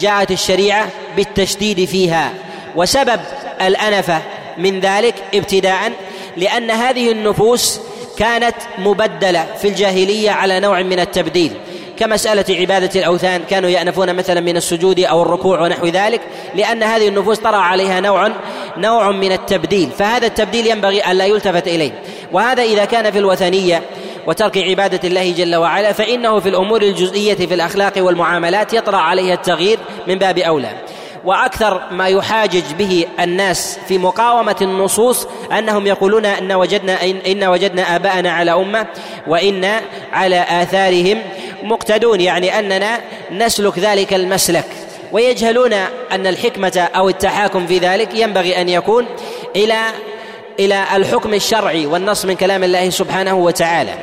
جاءت 0.00 0.30
الشريعة 0.30 0.88
بالتشديد 1.16 1.84
فيها. 1.84 2.32
وسبب 2.76 3.20
الانفه 3.60 4.22
من 4.58 4.80
ذلك 4.80 5.14
ابتداء 5.34 5.92
لأن 6.36 6.70
هذه 6.70 7.12
النفوس 7.12 7.80
كانت 8.20 8.56
مبدلة 8.78 9.46
في 9.58 9.68
الجاهلية 9.68 10.30
على 10.30 10.60
نوع 10.60 10.82
من 10.82 11.00
التبديل. 11.00 11.52
كمسألة 11.98 12.44
عبادة 12.50 13.00
الأوثان 13.00 13.42
كانوا 13.50 13.70
يأنفون 13.70 14.14
مثلا 14.14 14.40
من 14.40 14.56
السجود 14.56 15.00
أو 15.00 15.22
الركوع 15.22 15.60
ونحو 15.60 15.86
ذلك 15.86 16.20
لأن 16.54 16.82
هذه 16.82 17.08
النفوس 17.08 17.38
طرأ 17.38 17.56
عليها 17.56 18.00
نوع 18.00 18.30
نوع 18.76 19.10
من 19.10 19.32
التبديل. 19.32 19.90
فهذا 19.98 20.26
التبديل 20.26 20.66
ينبغي 20.66 21.00
أن 21.00 21.16
لا 21.16 21.26
يلتفت 21.26 21.68
إليه. 21.68 22.02
وهذا 22.32 22.62
إذا 22.62 22.84
كان 22.84 23.10
في 23.10 23.18
الوثنية 23.18 23.82
وترك 24.26 24.58
عبادة 24.58 25.08
الله 25.08 25.32
جل 25.32 25.56
وعلا 25.56 25.92
فإنه 25.92 26.40
في 26.40 26.48
الأمور 26.48 26.82
الجزئية 26.82 27.34
في 27.34 27.54
الأخلاق 27.54 27.92
والمعاملات 27.96 28.74
يطرأ 28.74 28.96
عليها 28.96 29.34
التغيير 29.34 29.78
من 30.08 30.14
باب 30.14 30.38
أولى. 30.38 30.70
وأكثر 31.24 31.82
ما 31.90 32.08
يحاجج 32.08 32.72
به 32.78 33.06
الناس 33.20 33.78
في 33.88 33.98
مقاومة 33.98 34.56
النصوص 34.62 35.26
أنهم 35.58 35.86
يقولون 35.86 36.26
إن 36.26 36.52
وجدنا 36.52 37.02
ان 37.02 37.44
وجدنا 37.44 37.96
آباءنا 37.96 38.32
على 38.32 38.52
أمة 38.52 38.86
وإن 39.26 39.80
على 40.12 40.44
آثارهم 40.48 41.22
مقتدون 41.62 42.20
يعني 42.20 42.58
أننا 42.58 43.00
نسلك 43.32 43.78
ذلك 43.78 44.14
المسلك. 44.14 44.66
ويجهلون 45.12 45.72
أن 46.12 46.26
الحكمة 46.26 46.88
أو 46.96 47.08
التحاكم 47.08 47.66
في 47.66 47.78
ذلك 47.78 48.14
ينبغي 48.14 48.60
أن 48.60 48.68
يكون 48.68 49.06
إلى 49.56 49.78
إلى 50.58 50.84
الحكم 50.94 51.34
الشرعي 51.34 51.86
والنص 51.86 52.24
من 52.24 52.34
كلام 52.34 52.64
الله 52.64 52.90
سبحانه 52.90 53.34
وتعالى. 53.34 53.94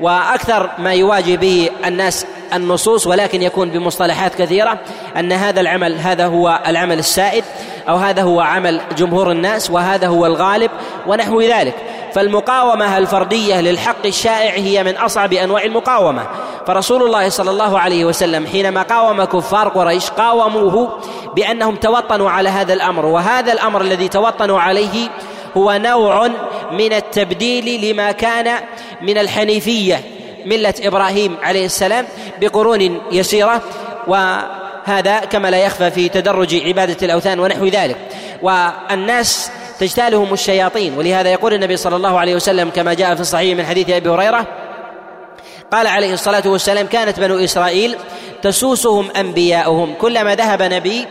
وأكثر 0.00 0.70
ما 0.78 0.92
يواجه 0.92 1.36
به 1.36 1.70
الناس 1.84 2.26
النصوص 2.54 3.06
ولكن 3.06 3.42
يكون 3.42 3.70
بمصطلحات 3.70 4.34
كثيرة 4.34 4.78
أن 5.16 5.32
هذا 5.32 5.60
العمل 5.60 5.98
هذا 5.98 6.26
هو 6.26 6.62
العمل 6.66 6.98
السائد 6.98 7.44
أو 7.88 7.96
هذا 7.96 8.22
هو 8.22 8.40
عمل 8.40 8.80
جمهور 8.96 9.30
الناس 9.32 9.70
وهذا 9.70 10.06
هو 10.06 10.26
الغالب 10.26 10.70
ونحو 11.06 11.40
ذلك. 11.40 11.74
فالمقاومة 12.14 12.98
الفردية 12.98 13.60
للحق 13.60 14.06
الشائع 14.06 14.54
هي 14.54 14.84
من 14.84 14.96
أصعب 14.96 15.32
أنواع 15.32 15.62
المقاومة. 15.62 16.26
فرسول 16.66 17.02
الله 17.02 17.28
صلى 17.28 17.50
الله 17.50 17.78
عليه 17.78 18.04
وسلم 18.04 18.46
حينما 18.46 18.82
قاوم 18.82 19.24
كفار 19.24 19.68
قريش 19.68 20.10
قاوموه 20.10 20.98
بأنهم 21.36 21.76
توطنوا 21.76 22.30
على 22.30 22.48
هذا 22.48 22.72
الأمر 22.72 23.06
وهذا 23.06 23.52
الأمر 23.52 23.80
الذي 23.80 24.08
توطنوا 24.08 24.60
عليه 24.60 25.08
هو 25.56 25.72
نوع 25.72 26.28
من 26.72 26.92
التبديل 26.92 27.90
لما 27.90 28.12
كان 28.12 28.60
من 29.02 29.18
الحنيفية 29.18 30.00
ملة 30.46 30.74
إبراهيم 30.82 31.36
عليه 31.42 31.66
السلام 31.66 32.06
بقرون 32.40 33.00
يسيرة 33.12 33.62
وهذا 34.06 35.18
كما 35.18 35.50
لا 35.50 35.58
يخفى 35.58 35.90
في 35.90 36.08
تدرج 36.08 36.54
عبادة 36.54 36.96
الأوثان 37.02 37.40
ونحو 37.40 37.66
ذلك. 37.66 37.96
والناس 38.42 39.50
تجتالهم 39.80 40.32
الشياطين 40.32 40.98
ولهذا 40.98 41.30
يقول 41.30 41.54
النبي 41.54 41.76
صلى 41.76 41.96
الله 41.96 42.18
عليه 42.18 42.34
وسلم 42.34 42.70
كما 42.70 42.94
جاء 42.94 43.14
في 43.14 43.20
الصحيح 43.20 43.58
من 43.58 43.66
حديث 43.66 43.90
أبي 43.90 44.08
هريرة 44.08 44.46
قال 45.72 45.86
عليه 45.86 46.12
الصلاة 46.12 46.42
والسلام 46.46 46.86
كانت 46.86 47.20
بنو 47.20 47.38
إسرائيل 47.38 47.96
تسوسهم 48.42 49.10
أنبياؤهم 49.16 49.94
كلما 49.94 50.34
ذهب 50.34 50.62
نبي 50.62 51.06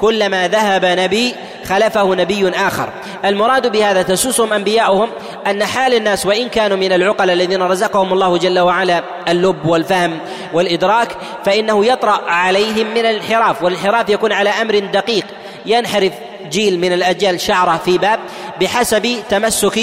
كلما 0.00 0.48
ذهب 0.48 0.84
نبي 0.84 1.34
خلفه 1.64 2.14
نبي 2.14 2.48
آخر. 2.48 2.88
المراد 3.24 3.72
بهذا 3.72 4.02
تسوسهم 4.02 4.52
أنبياؤهم 4.52 5.08
أن 5.46 5.64
حال 5.64 5.94
الناس 5.94 6.26
وإن 6.26 6.48
كانوا 6.48 6.76
من 6.76 6.92
العقل 6.92 7.30
الذين 7.30 7.62
رزقهم 7.62 8.12
الله 8.12 8.38
جل 8.38 8.58
وعلا 8.58 9.02
اللب 9.28 9.66
والفهم 9.66 10.18
والإدراك 10.52 11.08
فإنه 11.44 11.86
يطرأ 11.86 12.20
عليهم 12.26 12.86
من 12.90 13.06
الانحراف 13.06 13.62
والانحراف 13.62 14.08
يكون 14.08 14.32
على 14.32 14.50
أمر 14.50 14.78
دقيق 14.78 15.24
ينحرف 15.66 16.12
جيل 16.50 16.80
من 16.80 16.92
الأجيال 16.92 17.40
شعره 17.40 17.80
في 17.84 17.98
باب 17.98 18.20
بحسب 18.60 19.16
تمسك 19.28 19.80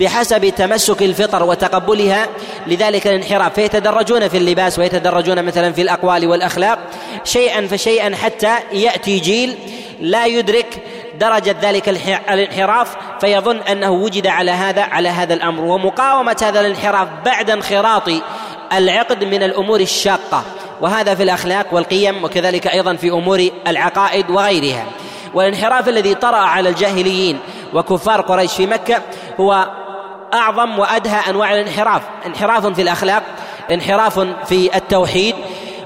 بحسب 0.00 0.48
تمسك 0.48 1.02
الفطر 1.02 1.42
وتقبلها. 1.42 2.28
لذلك 2.66 3.06
الانحراف 3.06 3.54
فيتدرجون 3.54 4.28
في 4.28 4.36
اللباس 4.36 4.78
ويتدرجون 4.78 5.42
مثلا 5.42 5.72
في 5.72 5.82
الأقوال 5.82 6.26
والأخلاق. 6.26 6.78
شيئا 7.24 7.66
فشيئا 7.66 8.16
حتى 8.16 8.54
يأتي 8.72 9.18
جيل 9.18 9.56
لا 10.00 10.26
يدرك 10.26 10.82
درجة 11.20 11.56
ذلك 11.62 11.88
الانحراف 12.30 12.96
فيظن 13.20 13.56
أنه 13.56 13.90
وجد 13.90 14.26
على 14.26 14.50
هذا 14.50 14.82
على 14.82 15.08
هذا 15.08 15.34
الأمر. 15.34 15.64
ومقاومة 15.64 16.36
هذا 16.42 16.60
الانحراف 16.60 17.08
بعد 17.24 17.50
انخراط 17.50 18.10
العقد 18.72 19.24
من 19.24 19.42
الأمور 19.42 19.80
الشاقة. 19.80 20.44
وهذا 20.80 21.14
في 21.14 21.22
الأخلاق 21.22 21.66
والقيم 21.72 22.24
وكذلك 22.24 22.66
أيضا 22.66 22.96
في 22.96 23.10
أمور 23.10 23.48
العقائد 23.66 24.30
وغيرها. 24.30 24.86
والانحراف 25.34 25.88
الذي 25.88 26.14
طرأ 26.14 26.36
على 26.36 26.68
الجاهليين 26.68 27.38
وكفار 27.74 28.20
قريش 28.20 28.52
في 28.52 28.66
مكة 28.66 29.02
هو 29.40 29.68
أعظم 30.34 30.78
وأدهى 30.78 31.30
أنواع 31.30 31.54
الانحراف. 31.54 32.02
انحراف 32.26 32.66
في 32.66 32.82
الأخلاق 32.82 33.22
انحراف 33.70 34.20
في 34.46 34.76
التوحيد 34.76 35.34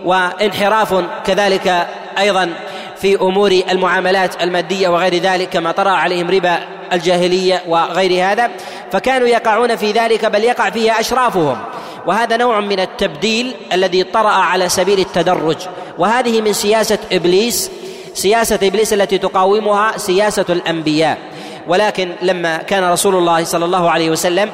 وانحراف 0.04 1.04
كذلك 1.26 1.87
أيضا 2.18 2.52
في 2.96 3.16
أمور 3.16 3.50
المعاملات 3.70 4.42
المادية 4.42 4.88
وغير 4.88 5.14
ذلك 5.14 5.49
كما 5.49 5.72
طرأ 5.72 5.90
عليهم 5.90 6.30
ربا 6.30 6.58
الجاهلية 6.92 7.62
وغير 7.68 8.32
هذا. 8.32 8.50
فكانوا 8.92 9.28
يقعون 9.28 9.76
في 9.76 9.92
ذلك 9.92 10.25
بل 10.25 10.44
يقع 10.44 10.70
فيه 10.70 11.00
أشرافهم. 11.00 11.58
وهذا 12.06 12.37
نوع 12.37 12.61
من 12.61 12.80
التبديل 12.80 13.54
الذي 13.72 14.02
طرأ 14.04 14.30
على 14.30 14.68
سبيل 14.68 14.99
التدرج. 14.99 15.56
وهذه 15.99 16.40
من 16.40 16.52
سياسة 16.52 16.99
إبليس 17.12 17.70
سياسة 18.14 18.59
إبليس 18.62 18.92
التي 18.92 19.19
تقاومها 19.19 19.99
سياسة 19.99 20.47
الأنبياء. 20.50 21.19
ولكن 21.69 22.12
لما 22.23 22.57
كان 22.57 22.85
رسول 22.85 23.14
الله 23.14 23.45
صلى 23.45 23.64
الله 23.64 23.90
عليه 23.90 24.11
وسلم 24.11 24.50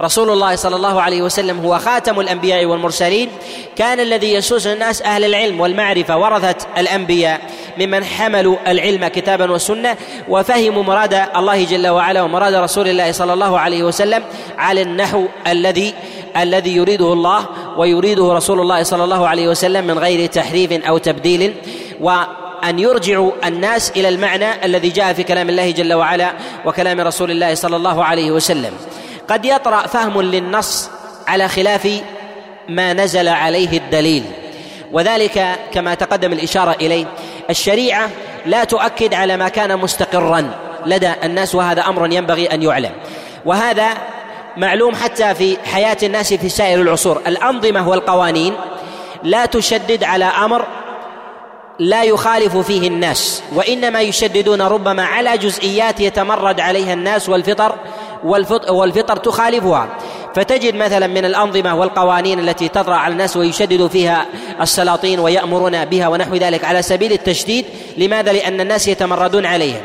رسول 0.00 0.30
الله 0.30 0.56
صلى 0.56 0.76
الله 0.76 1.02
عليه 1.02 1.22
وسلم 1.22 1.60
هو 1.60 1.78
خاتم 1.78 2.20
الأنبياء 2.20 2.64
والمرسلين 2.64 3.28
كان 3.76 4.00
الذي 4.00 4.34
يسوس 4.34 4.66
الناس 4.66 5.02
أهل 5.02 5.24
العلم 5.24 5.60
والمعرفة 5.60 6.18
ورثه 6.18 6.66
الأنبياء 6.78 7.40
ممن 7.78 8.04
حملوا 8.04 8.56
العلم 8.66 9.06
كتابا 9.06 9.50
وسنة 9.50 9.96
وفهموا 10.28 10.82
مراد 10.82 11.14
الله 11.36 11.64
جل 11.64 11.88
وعلا 11.88 12.22
ومراد 12.22 12.54
رسول 12.54 12.88
الله 12.88 13.12
صلى 13.12 13.32
الله 13.32 13.58
عليه 13.58 13.82
وسلم 13.82 14.22
على 14.58 14.82
النحو 14.82 15.24
الذي 15.46 15.94
الذي 16.36 16.76
يريده 16.76 17.12
الله 17.12 17.46
ويريده 17.76 18.32
رسول 18.32 18.60
الله 18.60 18.82
صلى 18.82 19.04
الله 19.04 19.28
عليه 19.28 19.48
وسلم 19.48 19.86
من 19.86 19.98
غير 19.98 20.26
تحريف 20.26 20.72
أو 20.72 20.98
تبديل. 20.98 21.54
وأن 22.00 22.78
يرجعوا 22.78 23.32
الناس 23.44 23.90
إلى 23.90 24.08
المعنى 24.08 24.64
الذي 24.64 24.88
جاء 24.88 25.12
في 25.12 25.22
كلام 25.22 25.48
الله 25.48 25.70
جل 25.70 25.92
وعلا 25.92 26.32
وكلام 26.64 27.00
رسول 27.00 27.30
الله 27.30 27.54
صلى 27.54 27.76
الله 27.76 28.04
عليه 28.04 28.30
وسلم. 28.30 28.72
قد 29.28 29.44
يطرأ 29.44 29.86
فهم 29.86 30.22
للنص 30.22 30.90
على 31.28 31.48
خلاف 31.48 32.02
ما 32.68 32.92
نزل 32.92 33.28
عليه 33.28 33.78
الدليل. 33.78 34.24
وذلك 34.92 35.58
كما 35.72 35.94
تقدم 35.94 36.32
الإشارة 36.32 36.76
إليه. 36.80 37.06
الشريعة 37.50 38.10
لا 38.46 38.64
تؤكد 38.64 39.14
على 39.14 39.36
ما 39.36 39.48
كان 39.48 39.78
مستقرا 39.78 40.50
لدى 40.86 41.12
الناس 41.24 41.54
وهذا 41.54 41.82
أمر 41.82 42.12
ينبغي 42.12 42.46
أن 42.46 42.62
يعلم. 42.62 42.90
وهذا 43.44 43.88
معلوم 44.56 44.94
حتى 44.94 45.34
في 45.34 45.56
حياة 45.64 45.96
الناس 46.02 46.34
في 46.34 46.48
سائر 46.48 46.80
العصور. 46.80 47.22
الأنظمة 47.26 47.88
والقوانين 47.88 48.54
لا 49.22 49.46
تشدد 49.46 50.04
على 50.04 50.24
أمر 50.24 50.66
لا 51.78 52.02
يخالف 52.02 52.56
فيه 52.56 52.88
الناس 52.88 53.42
وإنما 53.54 54.00
يشددون 54.00 54.62
ربما 54.62 55.04
على 55.04 55.38
جزئيات 55.38 56.00
يتمرد 56.00 56.60
عليها 56.60 56.92
الناس 56.92 57.28
والفطر 57.28 57.74
والفطر 58.70 59.16
تخالفها 59.16 59.88
فتجد 60.34 60.74
مثلا 60.74 61.06
من 61.06 61.24
الأنظمة 61.24 61.74
والقوانين 61.74 62.38
التي 62.38 62.68
تطرأ 62.68 62.94
على 62.94 63.12
الناس 63.12 63.36
ويشدد 63.36 63.86
فيها 63.86 64.26
السلاطين 64.60 65.20
ويأمرون 65.20 65.84
بها 65.84 66.08
ونحو 66.08 66.34
ذلك 66.34 66.64
على 66.64 66.82
سبيل 66.82 67.12
التشديد 67.12 67.64
لماذا؟ 67.96 68.32
لأن 68.32 68.60
الناس 68.60 68.88
يتمردون 68.88 69.46
عليها 69.46 69.80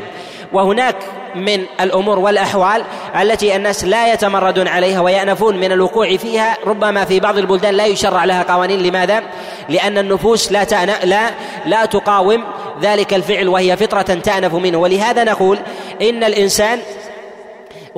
وهناك 0.52 0.96
من 1.34 1.64
الأمور 1.80 2.18
والأحوال 2.18 2.84
التي 3.20 3.56
الناس 3.56 3.84
لا 3.84 4.12
يتمردون 4.12 4.68
عليها 4.68 5.00
ويأنفون 5.00 5.56
من 5.56 5.72
الوقوع 5.72 6.16
فيها 6.16 6.56
ربما 6.66 7.04
في 7.04 7.20
بعض 7.20 7.38
البلدان 7.38 7.74
لا 7.74 7.86
يشرع 7.86 8.24
لها 8.24 8.42
قوانين. 8.42 8.82
لماذا؟ 8.82 9.22
لأن 9.68 9.98
النفوس 9.98 10.52
لا 10.52 10.64
تأنا 10.64 10.98
لا 11.04 11.30
لا 11.66 11.84
تقاوم 11.84 12.44
ذلك 12.82 13.14
الفعل 13.14 13.48
وهي 13.48 13.76
فطرة 13.76 14.02
تأنف 14.02 14.54
منه. 14.54 14.78
ولهذا 14.78 15.24
نقول 15.24 15.58
إن 16.02 16.24
الإنسان 16.24 16.80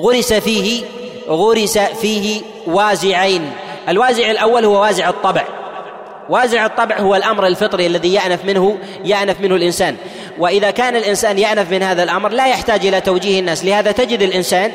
غرس 0.00 0.32
فيه 0.32 0.82
غرس 1.28 1.78
فيه 1.78 2.42
وازعين. 2.66 3.52
الوازع 3.88 4.30
الأول 4.30 4.64
هو 4.64 4.82
وازع 4.82 5.08
الطبع. 5.08 5.59
وازع 6.30 6.66
الطبع 6.66 6.98
هو 6.98 7.16
الأمر 7.16 7.46
الفطري 7.46 7.86
الذي 7.86 8.14
يأنف 8.14 8.44
منه 8.44 8.78
يأنف 9.04 9.40
منه 9.40 9.56
الإنسان. 9.56 9.96
وإذا 10.38 10.70
كان 10.70 10.96
الإنسان 10.96 11.38
يأنف 11.38 11.70
من 11.70 11.82
هذا 11.82 12.02
الأمر 12.02 12.28
لا 12.28 12.46
يحتاج 12.46 12.86
إلى 12.86 13.00
توجيه 13.00 13.40
الناس. 13.40 13.64
لهذا 13.64 13.92
تجد 13.92 14.22
الإنسان 14.22 14.72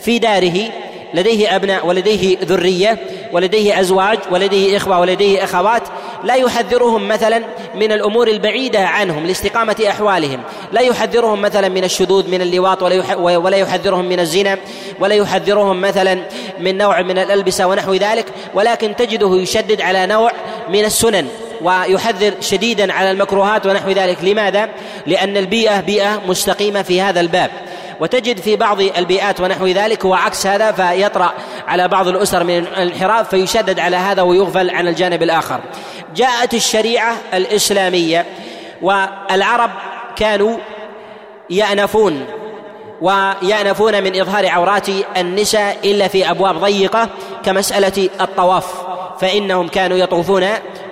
في 0.00 0.18
داره 0.18 0.58
لديه 1.14 1.56
أبناء 1.56 1.86
ولديه 1.86 2.38
ذرية 2.44 2.98
ولديه 3.32 3.80
أزواج 3.80 4.18
ولديه 4.30 4.76
إخوة 4.76 5.00
ولديه 5.00 5.44
أخوات. 5.44 5.82
لا 6.24 6.34
يحذرهم 6.34 7.08
مثلا 7.08 7.42
من 7.74 7.92
الأمور 7.92 8.28
البعيدة 8.28 8.80
عنهم 8.80 9.26
لاستقامة 9.26 9.76
أحوالهم. 9.88 10.40
لا 10.72 10.80
يحذرهم 10.80 11.42
مثلا 11.42 11.68
من 11.68 11.84
الشذوذ 11.84 12.30
من 12.30 12.42
اللواط 12.42 12.82
ولا 13.18 13.56
يحذرهم 13.56 14.04
من 14.04 14.20
الزنا 14.20 14.58
ولا 15.00 15.14
يحذرهم 15.14 15.80
مثلا 15.80 16.18
من 16.60 16.78
نوع 16.78 17.02
من 17.02 17.18
الألبسة 17.18 17.66
ونحو 17.66 17.94
ذلك. 17.94 18.26
ولكن 18.54 18.96
تجده 18.96 19.36
يشدد 19.36 19.80
على 19.80 20.06
نوع 20.06 20.32
من 20.68 20.84
السنن 20.84 21.28
ويحذر 21.62 22.34
شديدا 22.40 22.92
على 22.92 23.10
المكروهات 23.10 23.66
ونحو 23.66 23.90
ذلك. 23.90 24.24
لماذا؟ 24.24 24.68
لأن 25.06 25.36
البيئة 25.36 25.80
بيئة 25.80 26.22
مستقيمة 26.26 26.82
في 26.82 27.02
هذا 27.02 27.20
الباب. 27.20 27.50
وتجد 28.00 28.40
في 28.40 28.56
بعض 28.56 28.80
البيئات 28.80 29.40
ونحو 29.40 29.66
ذلك 29.66 30.04
هو 30.04 30.14
عكس 30.14 30.46
هذا 30.46 30.72
فيطرأ 30.72 31.32
على 31.68 31.88
بعض 31.88 32.08
الأسر 32.08 32.44
من 32.44 32.58
الانحراف 32.58 33.28
فيشدد 33.28 33.80
على 33.80 33.96
هذا 33.96 34.22
ويغفل 34.22 34.70
عن 34.70 34.88
الجانب 34.88 35.22
الآخر. 35.22 35.60
جاءت 36.16 36.54
الشريعة 36.54 37.16
الإسلامية 37.34 38.26
والعرب 38.82 39.70
كانوا 40.16 40.56
يأنفون 41.50 42.26
ويأنفون 43.00 44.02
من 44.02 44.20
إظهار 44.20 44.48
عورات 44.48 44.88
النساء 45.16 45.76
إلا 45.84 46.08
في 46.08 46.30
أبواب 46.30 46.56
ضيقة 46.56 47.08
كمسألة 47.44 48.08
الطواف. 48.20 48.87
فإنهم 49.20 49.68
كانوا 49.68 49.96
يطوفون 49.96 50.44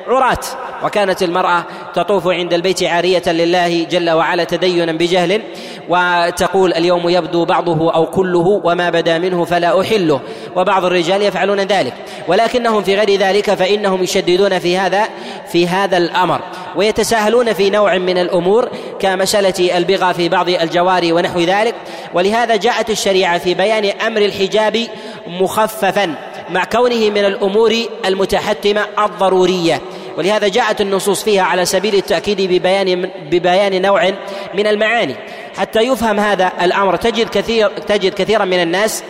عراة 0.08 0.38
وكانت 0.82 1.22
المرأة 1.22 1.64
تطوف 1.94 2.28
عند 2.28 2.54
البيت 2.54 2.82
عارية 2.82 3.22
لله 3.26 3.84
جل 3.84 4.10
وعلا 4.10 4.44
تدينا 4.44 4.92
بجهل 4.92 5.42
وتقول 5.88 6.72
اليوم 6.74 7.08
يبدو 7.08 7.44
بعضه 7.44 7.94
أو 7.94 8.06
كله 8.06 8.60
وما 8.64 8.90
بدا 8.90 9.18
منه 9.18 9.44
فلا 9.44 9.80
أحله 9.80 10.20
وبعض 10.56 10.84
الرجال 10.84 11.22
يفعلون 11.22 11.60
ذلك. 11.60 11.94
ولكنهم 12.28 12.82
في 12.82 12.94
غير 12.94 13.18
ذلك 13.18 13.54
فإنهم 13.54 14.02
يشددون 14.02 14.58
في 14.58 14.78
هذا 14.78 15.08
في 15.52 15.68
هذا 15.68 15.96
الأمر 15.96 16.40
ويتساهلون 16.76 17.52
في 17.52 17.70
نوع 17.70 17.98
من 17.98 18.18
الأمور 18.18 18.68
كمسألة 19.00 19.76
البغى 19.76 20.14
في 20.14 20.28
بعض 20.28 20.48
الجواري 20.48 21.12
ونحو 21.12 21.40
ذلك. 21.40 21.74
ولهذا 22.14 22.56
جاءت 22.56 22.90
الشريعة 22.90 23.38
في 23.38 23.54
بيان 23.54 23.84
أمر 23.84 24.20
الحجاب 24.20 24.86
مخففا. 25.26 26.14
مع 26.50 26.64
كونه 26.64 27.10
من 27.10 27.24
الأمور 27.24 27.74
المتحتمة 28.04 28.86
الضرورية. 28.98 29.80
ولهذا 30.18 30.48
جاءت 30.48 30.80
النصوص 30.80 31.22
فيها 31.24 31.42
على 31.42 31.64
سبيل 31.64 31.94
التأكيد 31.94 32.40
ببيان 32.40 33.10
ببيان 33.30 33.82
نوع 33.82 34.12
من 34.54 34.66
المعاني. 34.66 35.14
حتى 35.58 35.80
يفهم 35.80 36.20
هذا 36.20 36.52
الأمر 36.62 36.96
تجد 36.96 37.28
كثير 37.28 37.68
تجد 37.68 38.14
كثيرا 38.14 38.44
من 38.44 38.62
الناس 38.62 39.04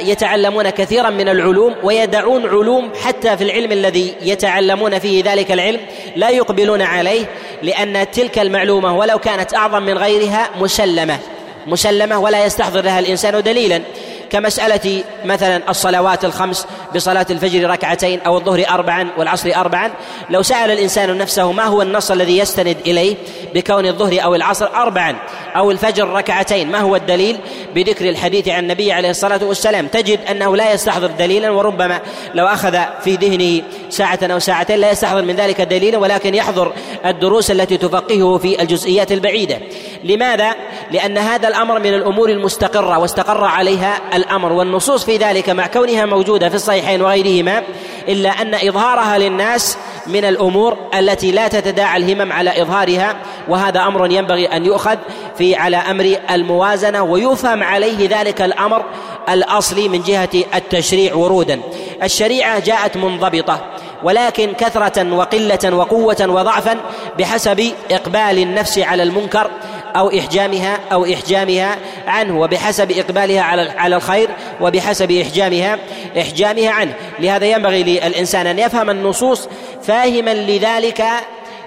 يتعلمون 0.00 0.70
كثيرا 0.70 1.10
من 1.10 1.28
العلوم 1.28 1.74
ويدعون 1.82 2.46
علوم 2.46 2.90
حتى 3.04 3.36
في 3.36 3.44
العلم 3.44 3.72
الذي 3.72 4.14
يتعلمون 4.22 4.98
فيه 4.98 5.22
ذلك 5.24 5.52
العلم 5.52 5.80
لا 6.16 6.30
يقبلون 6.30 6.82
عليه 6.82 7.24
لأن 7.62 8.10
تلك 8.10 8.38
المعلومة 8.38 8.96
ولو 8.96 9.18
كانت 9.18 9.54
أعظم 9.54 9.82
من 9.82 9.98
غيرها 9.98 10.50
مسلمة. 10.60 11.18
مسلمة 11.66 12.18
ولا 12.18 12.44
يستحضر 12.44 12.80
لها 12.80 12.98
الإنسان 12.98 13.42
دليلا. 13.42 13.82
كمسألة 14.30 15.04
مثلا 15.24 15.62
الصلوات 15.68 16.24
الخمس 16.24 16.66
بصلاة 16.94 17.26
الفجر 17.30 17.70
ركعتين 17.70 18.20
أو 18.20 18.38
الظهر 18.38 18.64
أربعا 18.70 19.08
والعصر 19.18 19.52
أربعا. 19.56 19.90
لو 20.30 20.42
سأل 20.42 20.70
الإنسان 20.70 21.18
نفسه 21.18 21.52
ما 21.52 21.64
هو 21.64 21.82
النص 21.82 22.10
الذي 22.10 22.38
يستند 22.38 22.76
إليه 22.86 23.16
بكون 23.54 23.86
الظهر 23.86 24.24
أو 24.24 24.34
العصر 24.34 24.66
أربعا 24.74 25.16
أو 25.56 25.70
الفجر 25.70 26.08
ركعتين؟ 26.08 26.70
ما 26.70 26.78
هو 26.78 26.96
الدليل؟ 26.96 27.38
بذكر 27.74 28.08
الحديث 28.08 28.48
عن 28.48 28.62
النبي 28.62 28.92
عليه 28.92 29.10
الصلاة 29.10 29.44
والسلام. 29.44 29.86
تجد 29.86 30.20
أنه 30.30 30.56
لا 30.56 30.72
يستحضر 30.72 31.06
دليلا 31.06 31.50
وربما 31.50 32.00
لو 32.34 32.46
أخذ 32.46 32.78
في 33.04 33.14
ذهنه 33.14 33.62
ساعة 33.88 34.18
أو 34.22 34.38
ساعتين 34.38 34.78
لا 34.78 34.90
يستحضر 34.90 35.22
من 35.22 35.36
ذلك 35.36 35.60
دليلا 35.60 35.98
ولكن 35.98 36.34
يحضر 36.34 36.72
الدروس 37.06 37.50
التي 37.50 37.76
تفقهه 37.76 38.38
في 38.38 38.62
الجزئيات 38.62 39.12
البعيدة. 39.12 39.58
لماذا؟ 40.04 40.54
لأن 40.90 41.18
هذا 41.18 41.48
الأمر 41.48 41.78
من 41.78 41.94
الأمور 41.94 42.30
المستقرة 42.30 42.98
واستقر 42.98 43.44
عليها 43.44 44.00
الأمر 44.20 44.52
والنصوص 44.52 45.04
في 45.04 45.16
ذلك 45.16 45.48
مع 45.48 45.66
كونها 45.66 46.06
موجودة 46.06 46.48
في 46.48 46.54
الصحيحين 46.54 47.02
وغيرهما 47.02 47.62
إلا 48.08 48.30
أن 48.30 48.54
إظهارها 48.54 49.18
للناس 49.18 49.78
من 50.06 50.24
الأمور 50.24 50.76
التي 50.98 51.32
لا 51.32 51.48
تتداعى 51.48 51.96
الهمم 51.96 52.32
على 52.32 52.62
إظهارها 52.62 53.16
وهذا 53.48 53.80
أمر 53.80 54.12
ينبغي 54.12 54.46
أن 54.46 54.64
يؤخذ 54.64 54.96
في 55.38 55.56
على 55.56 55.76
أمر 55.76 56.16
الموازنة 56.30 57.02
ويفهم 57.02 57.62
عليه 57.62 58.20
ذلك 58.20 58.42
الأمر 58.42 58.84
الأصلي 59.28 59.88
من 59.88 60.02
جهة 60.02 60.28
التشريع 60.54 61.14
ورودا. 61.14 61.60
الشريعة 62.02 62.58
جاءت 62.58 62.96
منضبطة 62.96 63.60
ولكن 64.02 64.52
كثرة 64.52 65.14
وقلة 65.14 65.76
وقوة 65.76 66.26
وضعفا 66.28 66.76
بحسب 67.18 67.72
إقبال 67.90 68.38
النفس 68.38 68.78
على 68.78 69.02
المنكر 69.02 69.50
أو 69.96 70.10
إحجامها 70.18 70.78
أو 70.92 71.04
إحجامها 71.04 71.76
عنه 72.06 72.40
وبحسب 72.40 72.90
إقبالها 72.90 73.42
على 73.42 73.72
على 73.76 73.96
الخير 73.96 74.28
وبحسب 74.60 75.12
إحجامها 75.12 75.78
إحجامها 76.20 76.70
عنه. 76.70 76.94
لهذا 77.18 77.46
ينبغي 77.46 77.82
للإنسان 77.82 78.46
أن 78.46 78.58
يفهم 78.58 78.90
النصوص 78.90 79.48
فاهما 79.82 80.34
لذلك 80.34 81.04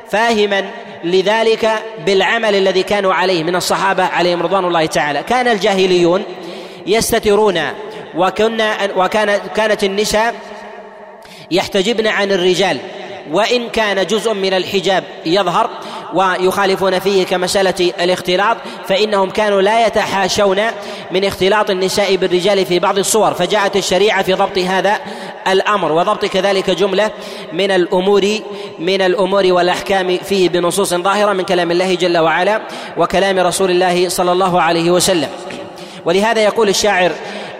فاهما 0.09 0.65
لذلك 1.03 1.69
بالعمل 2.05 2.55
الذي 2.55 2.83
كانوا 2.83 3.13
عليه 3.13 3.43
من 3.43 3.55
الصحابة 3.55 4.03
عليهم 4.03 4.43
رضوان 4.43 4.65
الله 4.65 4.85
تعالى. 4.85 5.23
كان 5.23 5.47
الجاهليون 5.47 6.23
يستترون 6.87 7.59
وكنا 8.15 8.77
وكان 8.95 9.39
كانت 9.55 9.83
النساء 9.83 10.35
يحتجبن 11.51 12.07
عن 12.07 12.31
الرجال 12.31 12.77
وإن 13.31 13.69
كان 13.69 14.05
جزء 14.05 14.33
من 14.33 14.53
الحجاب 14.53 15.03
يظهر 15.25 15.69
ويخالفون 16.13 16.99
فيه 16.99 17.25
كمسألة 17.25 17.93
الاختلاط 18.03 18.57
فإنهم 18.87 19.29
كانوا 19.29 19.61
لا 19.61 19.87
يتحاشون 19.87 20.61
من 21.11 21.25
اختلاط 21.25 21.69
النساء 21.69 22.15
بالرجال 22.15 22.65
في 22.65 22.79
بعض 22.79 22.97
الصور 22.97 23.33
فجاءت 23.33 23.75
الشريعة 23.75 24.23
في 24.23 24.33
ضبط 24.33 24.57
هذا 24.57 24.97
الأمر 25.47 25.91
وضبط 25.91 26.25
كذلك 26.25 26.69
جملة 26.69 27.11
من 27.53 27.71
الأمور 27.71 28.27
من 28.79 29.01
الأمور 29.01 29.45
والأحكام 29.45 30.17
فيه 30.17 30.49
بنصوص 30.49 30.93
ظاهرة 30.93 31.33
من 31.33 31.43
كلام 31.43 31.71
الله 31.71 31.95
جل 31.95 32.17
وعلا 32.17 32.61
وكلام 32.97 33.39
رسول 33.39 33.71
الله 33.71 34.09
صلى 34.09 34.31
الله 34.31 34.61
عليه 34.61 34.91
وسلم. 34.91 35.29
ولهذا 36.05 36.41
يقول 36.41 36.69
الشاعر 36.69 37.11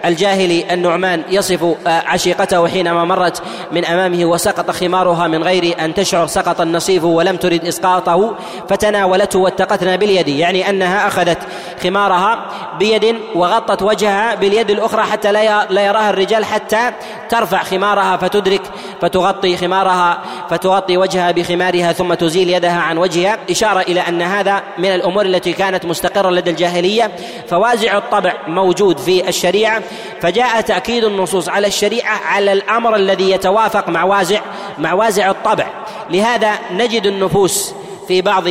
الجاهلي 0.04 0.74
النعمان 0.74 1.22
يصف 1.28 1.64
آه، 1.86 2.02
عشيقته 2.06 2.68
حينما 2.68 3.04
مرت 3.04 3.42
من 3.72 3.84
أمامه 3.84 4.24
وسقط 4.24 4.70
خمارها 4.70 5.28
من 5.28 5.42
غير 5.42 5.84
أن 5.84 5.94
تشعر 5.94 6.26
سقط 6.26 6.60
النصيف 6.60 7.04
ولم 7.04 7.36
ترد 7.36 7.64
إسقاطه 7.64 8.36
فتناولته 8.68 9.38
واتقتنا 9.38 9.96
باليد 9.96 10.28
يعني 10.28 10.70
أنها 10.70 11.06
أخذت 11.06 11.38
خمارها 11.82 12.46
بيد 12.78 13.16
وغطت 13.34 13.82
وجهها 13.82 14.34
باليد 14.34 14.70
الأخرى 14.70 15.02
حتى 15.02 15.32
لا 15.70 15.82
يراها 15.86 16.10
الرجال 16.10 16.44
حتى 16.44 16.90
ترفع 17.28 17.62
خمارها 17.62 18.16
فتدرك 18.16 18.62
فتغطي 19.04 19.56
خمارها 19.56 20.18
فتغطي 20.50 20.96
وجهها 20.96 21.30
بخمارها 21.30 21.92
ثم 21.92 22.14
تزيل 22.14 22.50
يدها 22.50 22.80
عن 22.80 22.98
وجهها. 22.98 23.38
إشارة 23.50 23.80
إلى 23.80 24.00
أن 24.00 24.22
هذا 24.22 24.62
من 24.78 24.94
الأمور 24.94 25.26
التي 25.26 25.52
كانت 25.52 25.84
مستقرة 25.84 26.30
لدى 26.30 26.50
الجاهلية. 26.50 27.10
فوازع 27.48 27.98
الطبع 27.98 28.32
موجود 28.48 28.98
في 28.98 29.28
الشريعة. 29.28 29.82
فجاء 30.20 30.60
تأكيد 30.60 31.04
النصوص 31.04 31.48
على 31.48 31.66
الشريعة 31.66 32.16
على 32.16 32.52
الأمر 32.52 32.96
الذي 32.96 33.30
يتوافق 33.30 33.88
مع 33.88 34.04
وازع 34.04 34.40
مع 34.78 34.92
وازع 34.92 35.30
الطبع. 35.30 35.66
لهذا 36.10 36.52
نجد 36.72 37.06
النفوس 37.06 37.74
في 38.08 38.22
بعض 38.22 38.44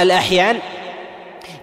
الأحيان 0.00 0.58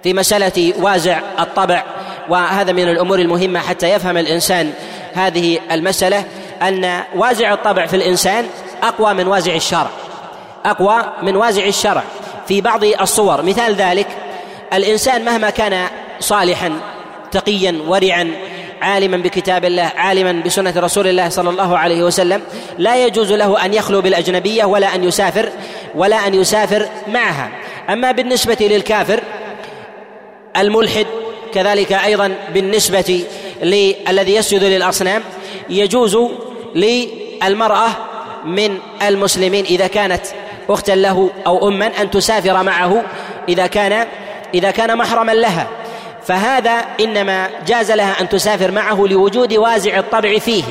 في 0.04 0.13
مسألة 0.13 0.73
وازع 0.80 1.19
الطبع. 1.39 1.84
وهذا 2.30 2.71
من 2.71 2.89
الأمور 2.89 3.19
المهمة 3.19 3.60
حتى 3.60 3.89
يفهم 3.89 4.17
الإنسان 4.17 4.73
هذه 5.13 5.60
المسألة. 5.71 6.23
أن 6.62 7.04
وازع 7.15 7.54
الطبع 7.54 7.86
في 7.86 7.95
الإنسان 7.95 8.45
أقوى 8.84 9.13
من 9.13 9.28
وازع 9.28 9.56
الشرع. 9.56 9.89
أقوى 10.65 11.13
من 11.21 11.36
وازع 11.36 11.65
الشرع. 11.65 12.04
في 12.47 12.62
بعض 12.62 12.84
الصور 12.84 13.41
مثال 13.41 13.76
ذلك 13.76 14.08
الإنسان 14.74 15.26
مهما 15.26 15.50
كان 15.50 15.88
صالحا 16.19 16.74
تقيا 17.32 17.82
ورعا 17.88 18.32
عالما 18.82 19.17
بكتاب 19.17 19.65
الله 19.65 19.91
عالما 19.95 20.41
بسنة 20.45 20.74
رسول 20.78 21.08
الله 21.08 21.30
صلى 21.30 21.50
الله 21.50 21.78
عليه 21.78 22.04
وسلم 22.04 22.41
لا 22.78 23.06
يجوز 23.06 23.34
له 23.34 23.65
أن 23.65 23.74
يخلو 23.74 24.02
بالأجنبية 24.02 24.65
ولا 24.65 24.95
أن 24.95 25.04
يسافر 25.04 25.50
ولا 25.95 26.28
أن 26.28 26.34
يسافر 26.34 26.88
معها. 27.08 27.50
أما 27.89 28.12
بالنسبة 28.12 28.58
للكافر 28.62 29.19
الملحد 30.58 31.06
كذلك 31.54 31.93
أيضا 31.93 32.36
بالنسبة 32.54 33.24
للذي 33.63 34.36
يسجد 34.36 34.63
للأصنام 34.63 35.24
يجوز 35.69 36.17
للمرأة 36.75 37.89
من 38.45 38.77
المسلمين 39.07 39.65
إذا 39.65 39.88
كانت 39.88 40.21
أختا 40.69 40.91
له 40.91 41.29
أو 41.47 41.67
أما 41.67 42.01
أن 42.01 42.12
تسافر 42.12 42.63
معه 42.63 43.03
إذا 43.49 43.67
كان 43.67 44.07
إذا 44.53 44.71
كان 44.71 44.97
محرما 44.97 45.31
لها. 45.31 45.67
فهذا 46.25 46.86
إنما 46.99 47.49
جاز 47.67 47.91
لها 47.91 48.21
أن 48.21 48.29
تسافر 48.29 48.71
معه 48.71 49.07
لوجود 49.10 49.53
وازع 49.53 49.99
الطبع 49.99 50.38
فيه. 50.38 50.63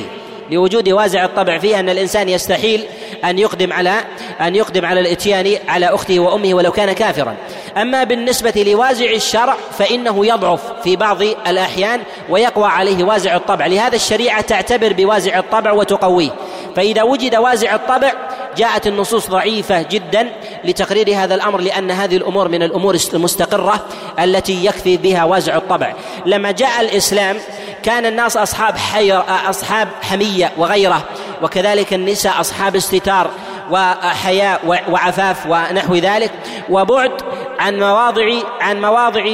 لوجود 0.51 0.89
وازع 0.89 1.25
الطبع 1.25 1.57
فيه 1.57 1.79
أن 1.79 1.89
الإنسان 1.89 2.29
يستحيل 2.29 2.85
أن 3.25 3.39
يقدم 3.39 3.73
على 3.73 3.93
أن 4.41 4.55
يقدم 4.55 4.85
على 4.85 4.99
الإتيان 4.99 5.57
على 5.67 5.85
أخته 5.85 6.19
وأمه 6.19 6.53
ولو 6.53 6.71
كان 6.71 6.91
كافرا. 6.91 7.35
أما 7.77 8.03
بالنسبة 8.03 8.63
لوازع 8.67 9.11
الشرع 9.11 9.55
فإنه 9.77 10.25
يضعف 10.25 10.61
في 10.83 10.95
بعض 10.95 11.21
الأحيان 11.21 12.01
ويقوى 12.29 12.67
عليه 12.67 13.03
وازع 13.03 13.35
الطبع. 13.35 13.65
لهذا 13.65 13.95
الشريعة 13.95 14.41
تعتبر 14.41 14.93
بوازع 14.93 15.39
الطبع 15.39 15.71
وتقويه. 15.71 16.29
فإذا 16.75 17.03
وجد 17.03 17.35
وازع 17.35 17.75
الطبع 17.75 18.13
جاءت 18.57 18.87
النصوص 18.87 19.29
ضعيفة 19.29 19.81
جدا 19.81 20.29
لتقرير 20.63 21.15
هذا 21.15 21.35
الأمر 21.35 21.61
لأن 21.61 21.91
هذه 21.91 22.17
الأمور 22.17 22.47
من 22.47 22.63
الأمور 22.63 22.97
المستقرة 23.13 23.85
التي 24.19 24.65
يكفي 24.65 24.97
بها 24.97 25.23
وازع 25.23 25.57
الطبع. 25.57 25.93
لما 26.25 26.51
جاء 26.51 26.81
الإسلام 26.81 27.37
كان 27.83 28.05
الناس 28.05 28.37
أصحاب 28.37 28.77
حير 28.77 29.23
أصحاب 29.49 29.87
حمية 30.01 30.51
وغيره 30.57 31.03
وكذلك 31.41 31.93
النساء 31.93 32.39
أصحاب 32.39 32.75
استتار 32.75 33.31
وحياء 33.71 34.83
وعفاف 34.89 35.45
ونحو 35.45 35.95
ذلك 35.95 36.31
وبعد 36.69 37.11
عن 37.59 37.79
مواضع 37.79 38.31
عن 38.61 38.81
مواضع 38.81 39.25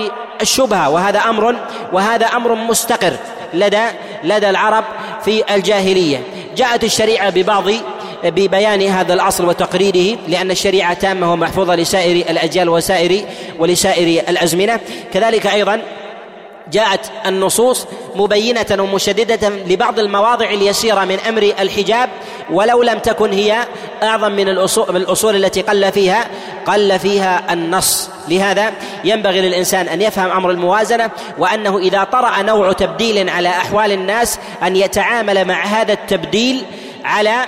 الشبهة 0.41 0.89
وهذا 0.89 1.19
أمر 1.19 1.55
وهذا 1.93 2.25
أمر 2.25 2.55
مستقر 2.55 3.13
لدى 3.53 3.83
لدى 4.23 4.49
العرب 4.49 4.83
في 5.25 5.55
الجاهلية. 5.55 6.23
جاءت 6.55 6.83
الشريعة 6.83 7.29
ببعض 7.29 7.63
ببيان 8.23 8.81
هذا 8.81 9.13
الأصل 9.13 9.45
وتقريره 9.45 10.17
لأن 10.27 10.51
الشريعة 10.51 10.93
تامة 10.93 11.33
ومحفوظة 11.33 11.75
لسائر 11.75 12.15
الأجيال 12.29 12.69
وسائر 12.69 13.25
ولسائر 13.59 14.23
الأزمنة. 14.29 14.79
كذلك 15.13 15.47
أيضا 15.47 15.81
جاءت 16.71 17.11
النصوص 17.25 17.85
مبينة 18.15 18.65
ومشددة 18.79 19.49
لبعض 19.49 19.99
المواضع 19.99 20.49
اليسيرة 20.49 21.05
من 21.05 21.19
أمر 21.19 21.41
الحجاب 21.41 22.09
ولو 22.51 22.83
لم 22.83 22.99
تكن 22.99 23.33
هي 23.33 23.63
أعظم 24.03 24.31
من 24.31 24.49
الأصول 24.49 25.35
التي 25.35 25.61
قل 25.61 25.91
فيها 25.91 26.27
قل 26.65 26.99
فيها 26.99 27.53
النص. 27.53 28.09
لهذا 28.27 28.73
ينبغي 29.03 29.41
للإنسان 29.41 29.87
أن 29.87 30.01
يفهم 30.01 30.31
أمر 30.31 30.51
الموازنة 30.51 31.11
وأنه 31.37 31.77
إذا 31.77 32.03
طرأ 32.03 32.41
نوع 32.41 32.71
تبديل 32.71 33.29
على 33.29 33.49
أحوال 33.49 33.91
الناس 33.91 34.39
أن 34.63 34.75
يتعامل 34.75 35.45
مع 35.45 35.65
هذا 35.65 35.93
التبديل 35.93 36.65
على 37.05 37.45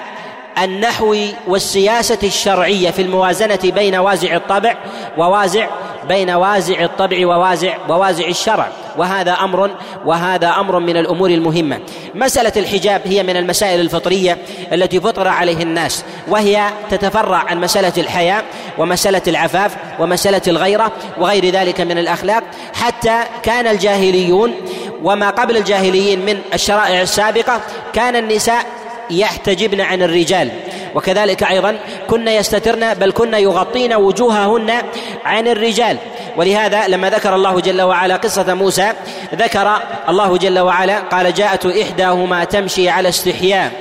النحو 0.64 1.16
والسياسة 1.48 2.18
الشرعية 2.24 2.92
في 2.92 3.02
الموازنة 3.02 3.60
بين 3.64 3.96
وازع 3.96 4.36
الطبع 4.36 4.76
ووازع 5.18 5.68
بين 6.10 6.30
وازع 6.30 6.84
الطبع 6.84 7.28
ووازع 7.28 7.78
ووازع 7.90 8.28
الشرع. 8.28 8.68
وهذا 8.98 9.32
أمر 9.32 9.72
وهذا 10.06 10.48
أمر 10.48 10.80
من 10.80 10.98
الأمور 10.98 11.30
المهمة. 11.30 11.80
مسألة 12.16 12.52
الحجاب 12.58 13.02
هي 13.06 13.24
من 13.24 13.38
المسائل 13.38 13.80
الفطرية 13.80 14.38
التي 14.74 15.00
فطر 15.02 15.28
عليه 15.28 15.64
الناس. 15.64 16.04
وهي 16.28 16.70
تتفرع 16.92 17.38
عن 17.38 17.62
مسألة 17.62 17.94
الحياء 17.98 18.46
ومسألة 18.78 19.22
العفاف 19.28 19.76
ومسألة 20.00 20.42
الغيرة 20.48 20.92
وغير 21.18 21.46
ذلك 21.46 21.82
من 21.82 21.98
الأخلاق. 21.98 22.44
حتى 22.74 23.24
كان 23.44 23.68
الجاهليون 23.68 24.54
وما 25.04 25.30
قبل 25.30 25.58
الجاهليين 25.58 26.26
من 26.26 26.40
الشرائع 26.54 27.02
السابقة 27.02 27.62
كان 27.94 28.16
النساء 28.16 28.66
يحتجبن 29.10 29.82
عن 29.82 30.02
الرجال. 30.02 30.52
وكذلك 30.96 31.44
أيضا 31.44 31.78
كن 32.08 32.28
يستترن 32.28 32.94
بل 32.94 33.12
كن 33.12 33.34
يغطين 33.34 33.94
وجوههن 33.94 34.72
عن 35.26 35.48
الرجال. 35.48 35.98
ولهذا 36.38 36.88
لما 36.88 37.10
ذكر 37.10 37.36
الله 37.36 37.60
جل 37.60 37.82
وعلا 37.82 38.16
قصة 38.16 38.54
موسى 38.54 38.92
ذكر 39.36 39.80
الله 40.10 40.38
جل 40.38 40.60
وعلا 40.60 41.00
قال 41.00 41.34
جاءت 41.34 41.66
إحداهما 41.66 42.44
تمشي 42.44 42.90
على 42.90 43.10
استحياء. 43.10 43.72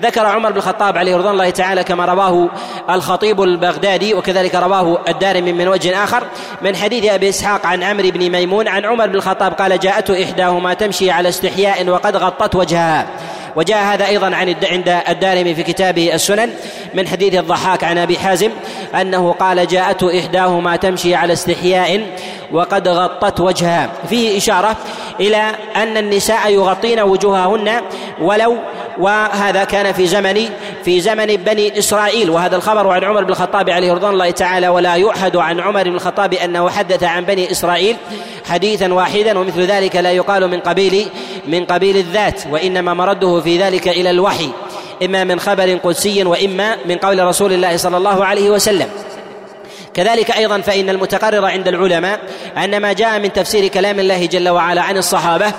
ذكر 0.00 0.26
عمر 0.26 0.50
بن 0.50 0.56
الخطاب 0.56 0.98
عليه 0.98 1.16
رضوان 1.16 1.32
الله 1.32 1.50
تعالى 1.50 1.84
كما 1.84 2.04
رواه 2.04 2.48
الخطيب 2.90 3.42
البغدادي 3.42 4.14
وكذلك 4.14 4.54
رواه 4.54 4.98
الدارمي 5.08 5.52
من 5.52 5.68
وجه 5.68 6.04
آخر 6.04 6.24
من 6.62 6.76
حديث 6.76 7.12
أبي 7.12 7.28
إسحاق 7.28 7.66
عن 7.66 7.82
عمرو 7.82 8.10
بن 8.10 8.30
ميمون 8.30 8.68
عن 8.68 8.84
عمر 8.84 9.06
بن 9.06 9.14
الخطاب 9.14 9.52
قال 9.52 9.78
جاءت 9.78 10.10
إحداهما 10.10 10.74
تمشي 10.74 11.10
على 11.10 11.28
استحياء 11.28 11.88
وقد 11.88 12.16
غطت 12.16 12.56
وجهها. 12.56 13.06
وجاء 13.58 13.84
هذا 13.84 14.06
أيضا 14.06 14.26
عن 14.26 14.54
عند 14.70 15.02
الدارمي 15.08 15.54
في 15.54 15.62
كتابه 15.62 16.14
السنن 16.14 16.50
من 16.94 17.08
حديث 17.08 17.34
الضحاك 17.34 17.84
عن 17.84 17.98
أبي 17.98 18.18
حازم 18.18 18.50
أنه 19.00 19.32
قال 19.32 19.66
جاءته 19.66 20.20
إحداهما 20.20 20.76
تمشي 20.76 21.14
على 21.14 21.32
استحياء 21.32 22.06
وقد 22.52 22.88
غطت 22.88 23.40
وجهها. 23.40 23.90
فيه 24.08 24.38
إشارة 24.38 24.76
إلى 25.20 25.52
أن 25.76 25.96
النساء 25.96 26.52
يغطين 26.52 27.00
وجوههن 27.00 27.80
ولو 28.20 28.56
وهذا 28.98 29.64
كان 29.64 29.92
في 29.92 30.06
زمن 30.06 30.48
في 30.84 31.00
زمن 31.00 31.26
بني 31.26 31.78
إسرائيل. 31.78 32.30
وهذا 32.30 32.56
الخبر 32.56 32.88
عن 32.88 33.04
عمر 33.04 33.24
بن 33.24 33.30
الخطاب 33.30 33.70
عليه 33.70 33.92
رضوان 33.92 34.12
الله 34.12 34.30
تعالى 34.30 34.68
ولا 34.68 34.94
يؤحد 34.94 35.36
عن 35.36 35.60
عمر 35.60 35.82
بن 35.82 35.94
الخطاب 35.94 36.34
أنه 36.34 36.70
حدث 36.70 37.04
عن 37.04 37.24
بني 37.24 37.50
إسرائيل 37.50 37.96
حديثا 38.48 38.94
واحدا 38.94 39.38
ومثل 39.38 39.60
ذلك 39.60 39.96
لا 39.96 40.10
يقال 40.10 40.48
من 40.48 40.60
قبيل 40.60 41.08
من 41.48 41.64
قبيل 41.64 41.96
الذات 41.96 42.42
وإنما 42.50 42.94
مرده 42.94 43.40
في 43.40 43.58
ذلك 43.58 43.88
إلى 43.88 44.10
الوحي 44.10 44.50
إما 45.02 45.24
من 45.24 45.40
خبر 45.40 45.74
قدسي 45.74 46.24
وإما 46.24 46.76
من 46.86 46.96
قول 46.96 47.26
رسول 47.26 47.52
الله 47.52 47.76
صلى 47.76 47.96
الله 47.96 48.24
عليه 48.24 48.50
وسلم. 48.50 48.88
كذلك 49.94 50.30
أيضا 50.30 50.60
فإن 50.60 50.90
المتقرر 50.90 51.44
عند 51.44 51.68
العلماء 51.68 52.20
أن 52.56 52.80
ما 52.80 52.92
جاء 52.92 53.18
من 53.18 53.32
تفسير 53.32 53.68
كلام 53.68 54.00
الله 54.00 54.26
جل 54.26 54.48
وعلا 54.48 54.82
عن 54.82 54.96
الصحابة 54.96 55.52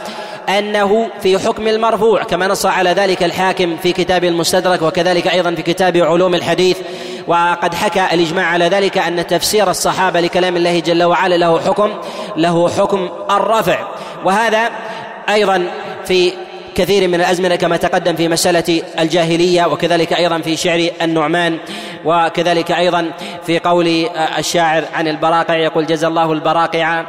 أنه 0.49 1.10
في 1.21 1.39
حكم 1.39 1.67
المرفوع 1.67 2.23
كما 2.23 2.47
نص 2.47 2.65
على 2.65 2.89
ذلك 2.89 3.23
الحاكم 3.23 3.78
في 3.84 3.91
كتاب 3.91 4.23
المستدرك 4.23 4.82
وكذلك 4.82 5.28
أيضا 5.28 5.56
في 5.56 5.62
كتاب 5.62 5.97
علوم 5.97 6.36
الحديث. 6.36 6.78
وقد 7.28 7.73
حكى 7.73 8.06
الإجماع 8.13 8.45
على 8.45 8.65
ذلك 8.65 8.97
أن 8.97 9.28
تفسير 9.28 9.69
الصحابة 9.69 10.19
لكلام 10.19 10.58
الله 10.58 10.80
جل 10.80 11.04
وعلا 11.04 11.36
له 11.36 11.60
حكم 11.60 11.93
له 12.38 12.69
حكم 12.69 13.10
الرفع. 13.32 13.88
وهذا 14.25 14.69
أيضا 15.30 15.63
في 16.06 16.32
كثير 16.76 17.08
من 17.08 17.15
الأزمنة 17.15 17.56
كما 17.56 17.78
تقدم 17.78 18.15
في 18.15 18.28
مسألة 18.28 18.82
الجاهلية 19.00 19.65
وكذلك 19.65 20.13
أيضا 20.13 20.39
في 20.39 20.56
شعر 20.56 20.89
النعمان 21.02 21.58
وكذلك 22.06 22.72
أيضا 22.72 23.12
في 23.46 23.60
قول 23.60 23.88
الشاعر 24.38 24.84
عن 24.94 25.08
البراقع 25.08 25.56
يقول 25.56 25.86
جزى 25.86 26.08
الله 26.08 26.34
البراقع 26.34 27.06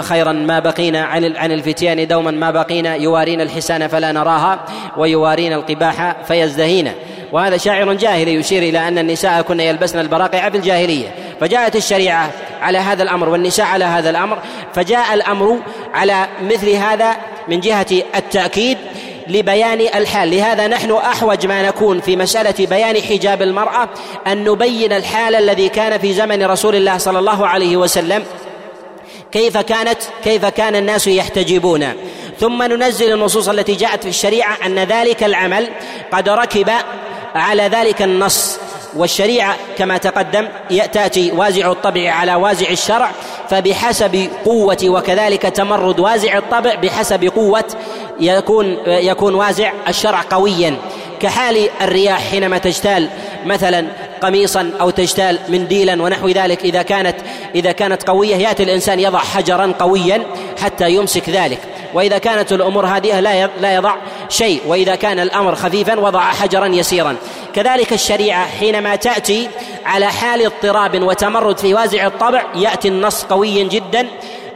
خيرا 0.00 0.32
ما 0.32 0.58
بقينا 0.58 1.04
عن 1.04 1.36
عن 1.36 1.52
الفتيان 1.52 2.06
دوما 2.06 2.30
ما 2.30 2.50
بقينا 2.50 2.94
يوارين 2.94 3.40
الحسان 3.40 3.88
فلا 3.88 4.12
نراها 4.12 4.58
ويوارين 4.96 5.52
القباح 5.52 6.16
فيزدهين 6.28 6.92
وهذا 7.32 7.56
شاعر 7.56 7.92
جاهلي 7.92 8.34
يشير 8.34 8.62
إلى 8.62 8.88
أن 8.88 8.98
النساء 8.98 9.42
كن 9.42 9.60
يلبسن 9.60 9.98
البراقع 9.98 10.50
في 10.50 10.56
الجاهلية. 10.56 11.14
فجاءت 11.40 11.76
الشريعة 11.76 12.30
على 12.62 12.78
هذا 12.78 13.02
الأمر 13.02 13.28
والنساء 13.28 13.66
على 13.66 13.84
هذا 13.84 14.10
الأمر 14.10 14.38
فجاء 14.74 15.14
الأمر 15.14 15.58
على 15.94 16.26
مثل 16.42 16.70
هذا 16.70 17.16
من 17.48 17.60
جهة 17.60 17.86
التأكيد 18.16 18.78
لبيان 19.28 19.80
الحال. 19.80 20.30
لهذا 20.30 20.66
نحن 20.66 20.92
أحوج 20.92 21.46
ما 21.46 21.62
نكون 21.62 22.00
في 22.00 22.16
مسألة 22.16 22.66
بيان 22.66 23.02
حجاب 23.02 23.42
المرأة 23.42 23.88
أن 24.26 24.44
نبين 24.44 24.92
الحال 24.92 25.34
الذي 25.34 25.68
كان 25.68 25.98
في 25.98 26.12
زمن 26.12 26.42
رسول 26.42 26.76
الله 26.76 26.98
صلى 26.98 27.18
الله 27.18 27.46
عليه 27.46 27.76
وسلم 27.76 28.24
كيف 29.32 29.56
كانت 29.56 29.98
كيف 30.24 30.46
كان 30.46 30.76
الناس 30.76 31.06
يحتجبون. 31.06 31.92
ثم 32.40 32.62
ننزل 32.62 33.12
النصوص 33.12 33.48
التي 33.48 33.74
جاءت 33.74 34.02
في 34.02 34.08
الشريعة 34.08 34.56
أن 34.66 34.78
ذلك 34.78 35.24
العمل 35.24 35.68
قد 36.12 36.28
ركب 36.28 36.70
على 37.34 37.62
ذلك 37.62 38.02
النص. 38.02 38.58
والشريعة 38.96 39.56
كما 39.78 39.98
تقدم 39.98 40.48
تاتي 40.92 41.32
وازع 41.32 41.70
الطبع 41.72 42.10
على 42.10 42.34
وازع 42.34 42.70
الشرع 42.70 43.10
فبحسب 43.48 44.28
قوة 44.44 44.78
وكذلك 44.84 45.42
تمرد 45.42 46.00
وازع 46.00 46.38
الطبع 46.38 46.74
بحسب 46.74 47.24
قوة 47.24 47.64
يكون 48.20 48.76
يكون 48.86 49.34
وازع 49.34 49.72
الشرع 49.88 50.22
قويا. 50.30 50.76
كحال 51.20 51.68
الرياح 51.80 52.30
حينما 52.30 52.58
تجتال 52.58 53.08
مثلا 53.46 53.86
قميصا 54.22 54.72
أو 54.80 54.90
تجتال 54.90 55.38
منديلا 55.48 56.02
ونحو 56.02 56.28
ذلك 56.28 56.64
إذا 56.64 56.82
كانت 56.82 57.16
إذا 57.54 57.72
كانت 57.72 58.02
قوية 58.02 58.36
يأتي 58.36 58.62
الإنسان 58.62 59.00
يضع 59.00 59.18
حجرا 59.18 59.74
قويا 59.78 60.22
حتى 60.62 60.90
يمسك 60.90 61.28
ذلك. 61.28 61.58
وإذا 61.94 62.18
كانت 62.18 62.52
الأمور 62.52 62.86
هادئه 62.86 63.20
لا 63.20 63.50
لا 63.60 63.74
يضع 63.74 63.94
شيء 64.28 64.60
وإذا 64.66 64.94
كان 64.94 65.18
الأمر 65.18 65.54
خفيفا 65.54 66.00
وضع 66.00 66.20
حجرا 66.20 66.66
يسيرا. 66.66 67.16
كذلك 67.54 67.92
الشريعة 67.92 68.46
حينما 68.46 68.96
تأتي 68.96 69.48
على 69.84 70.06
حال 70.06 70.46
اضطراب 70.46 71.02
وتمرد 71.02 71.58
في 71.58 71.74
وازع 71.74 72.06
الطبع 72.06 72.42
يأتي 72.54 72.88
النص 72.88 73.24
قويا 73.24 73.64
جدا 73.64 74.08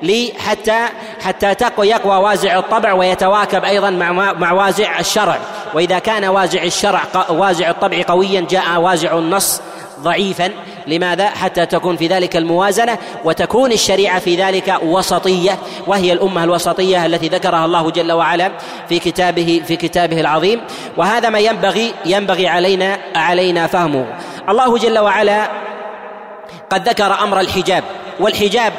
لي 0.03 0.33
حتى 0.39 0.87
حتى 1.25 1.55
تقوى 1.55 1.89
يقوى 1.89 2.17
وازع 2.17 2.59
الطبع 2.59 2.93
ويتواكب 2.93 3.65
أيضا 3.65 3.91
مع 3.91 4.33
مع 4.33 4.53
وازع 4.53 4.99
الشرع. 4.99 5.39
وإذا 5.75 5.99
كان 5.99 6.25
وازع 6.25 6.63
الشرع 6.63 7.01
وازع 7.31 7.71
الطبع 7.71 8.03
قويا 8.09 8.47
جاء 8.51 8.81
وازع 8.81 9.19
النص 9.19 9.61
ضعيفا. 10.01 10.51
لماذا؟ 10.87 11.27
حتى 11.27 11.67
تكون 11.67 11.97
في 11.97 12.07
ذلك 12.07 12.37
الموازنة 12.37 12.99
وتكون 13.25 13.73
الشريعة 13.73 14.19
في 14.19 14.37
ذلك 14.37 14.75
وسطية. 14.83 15.59
وهي 15.87 16.13
الأمة 16.13 16.45
الوسطية 16.45 17.07
التي 17.07 17.29
ذكرها 17.29 17.65
الله 17.65 17.91
جل 17.91 18.13
وعلا 18.13 18.51
في 18.89 18.99
كتابه 18.99 19.63
في 19.67 19.77
كتابه 19.77 20.21
العظيم. 20.21 20.61
وهذا 20.97 21.29
ما 21.29 21.39
ينبغي 21.39 21.95
ينبغي 22.05 22.49
علينا 22.49 22.99
علينا 23.15 23.67
فهمه. 23.67 24.07
الله 24.49 24.79
جل 24.79 24.99
وعلا 24.99 25.51
قد 26.71 26.89
ذكر 26.89 27.23
أمر 27.23 27.41
الحجاب. 27.41 27.85
والحجاب 28.21 28.73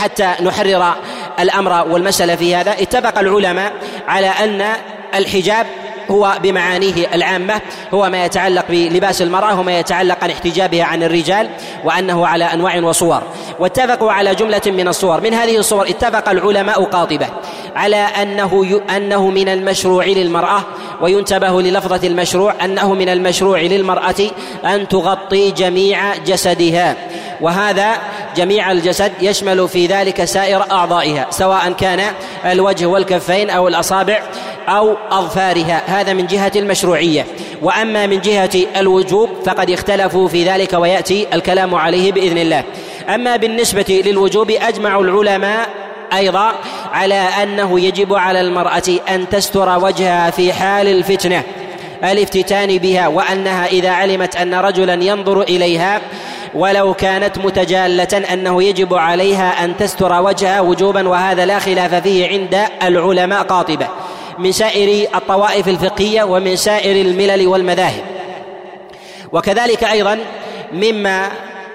حتى 0.00 0.34
نحرر 0.42 0.94
الأمر 1.40 1.88
والمسألة 1.88 2.36
في 2.36 2.56
هذا. 2.56 2.72
اتفق 2.72 3.18
العلماء 3.18 3.72
على 4.08 4.26
أن 4.26 4.66
الحجاب 5.14 5.66
هو 6.10 6.38
بمعانيه 6.42 7.14
العامة 7.14 7.60
هو 7.94 8.10
ما 8.10 8.24
يتعلق 8.24 8.64
بلباس 8.68 9.22
المرأة 9.22 9.60
وما 9.60 9.78
يتعلق 9.78 10.24
عن 10.24 10.30
احتجابها 10.30 10.84
عن 10.84 11.02
الرجال 11.02 11.48
وأنه 11.84 12.26
على 12.26 12.44
أنواع 12.44 12.76
وصور. 12.76 13.22
واتفقوا 13.58 14.12
على 14.12 14.34
جملة 14.34 14.60
من 14.66 14.88
الصور. 14.88 15.20
من 15.20 15.34
هذه 15.34 15.56
الصور 15.56 15.88
اتفق 15.88 16.28
العلماء 16.28 16.84
قاطبة 16.84 17.26
على 17.76 17.96
أنه 17.96 18.80
أنه 18.96 19.30
من 19.30 19.48
المشروع 19.48 20.04
للمرأة 20.04 20.62
وينتبه 21.00 21.62
للفظة 21.62 22.06
المشروع 22.06 22.54
أنه 22.64 22.94
من 22.94 23.08
المشروع 23.08 23.60
للمرأة 23.60 24.30
أن 24.64 24.88
تغطي 24.88 25.50
جميع 25.50 26.16
جسدها. 26.16 26.96
وهذا 27.40 27.96
جميع 28.40 28.72
الجسد 28.72 29.12
يشمل 29.20 29.68
في 29.68 29.86
ذلك 29.86 30.24
سائر 30.24 30.70
أعضائها 30.70 31.26
سواء 31.30 31.72
كان 31.72 32.00
الوجه 32.46 32.86
والكفين 32.86 33.50
أو 33.50 33.68
الأصابع 33.68 34.22
أو 34.68 34.96
أظفارها. 35.10 35.82
هذا 35.86 36.12
من 36.12 36.26
جهة 36.26 36.52
المشروعية. 36.56 37.26
وأما 37.62 38.06
من 38.06 38.20
جهة 38.20 38.50
الوجوب 38.76 39.28
فقد 39.46 39.70
اختلفوا 39.70 40.28
في 40.28 40.44
ذلك 40.44 40.72
ويأتي 40.72 41.26
الكلام 41.32 41.74
عليه 41.74 42.12
بإذن 42.12 42.38
الله. 42.38 42.64
أما 43.08 43.36
بالنسبة 43.36 44.02
للوجوب 44.06 44.50
أجمع 44.50 45.00
العلماء 45.00 45.68
أيضا 46.12 46.52
على 46.92 47.14
أنه 47.42 47.80
يجب 47.80 48.14
على 48.14 48.40
المرأة 48.40 48.82
أن 49.08 49.28
تستر 49.28 49.78
وجهها 49.84 50.30
في 50.30 50.52
حال 50.52 50.88
الفتنة. 50.88 51.42
الافتتان 52.04 52.78
بها 52.78 53.08
وأنها 53.08 53.66
إذا 53.66 53.90
علمت 53.90 54.36
أن 54.36 54.54
رجلا 54.54 55.04
ينظر 55.04 55.42
إليها 55.42 56.00
ولو 56.54 56.94
كانت 56.94 57.38
متجالة 57.38 58.32
أنه 58.32 58.62
يجب 58.62 58.94
عليها 58.94 59.64
أن 59.64 59.76
تستر 59.76 60.22
وجهها 60.22 60.60
وجوبا 60.60 61.08
وهذا 61.08 61.46
لا 61.46 61.58
خلاف 61.58 61.94
فيه 61.94 62.28
عند 62.28 62.58
العلماء 62.82 63.42
قاطبة. 63.42 63.88
من 64.38 64.52
سائر 64.52 65.08
الطوائف 65.14 65.68
الفقهية 65.68 66.22
ومن 66.22 66.56
سائر 66.56 67.06
الملل 67.06 67.46
والمذاهب. 67.46 68.02
وكذلك 69.32 69.84
أيضا 69.84 70.18
مما 70.72 71.28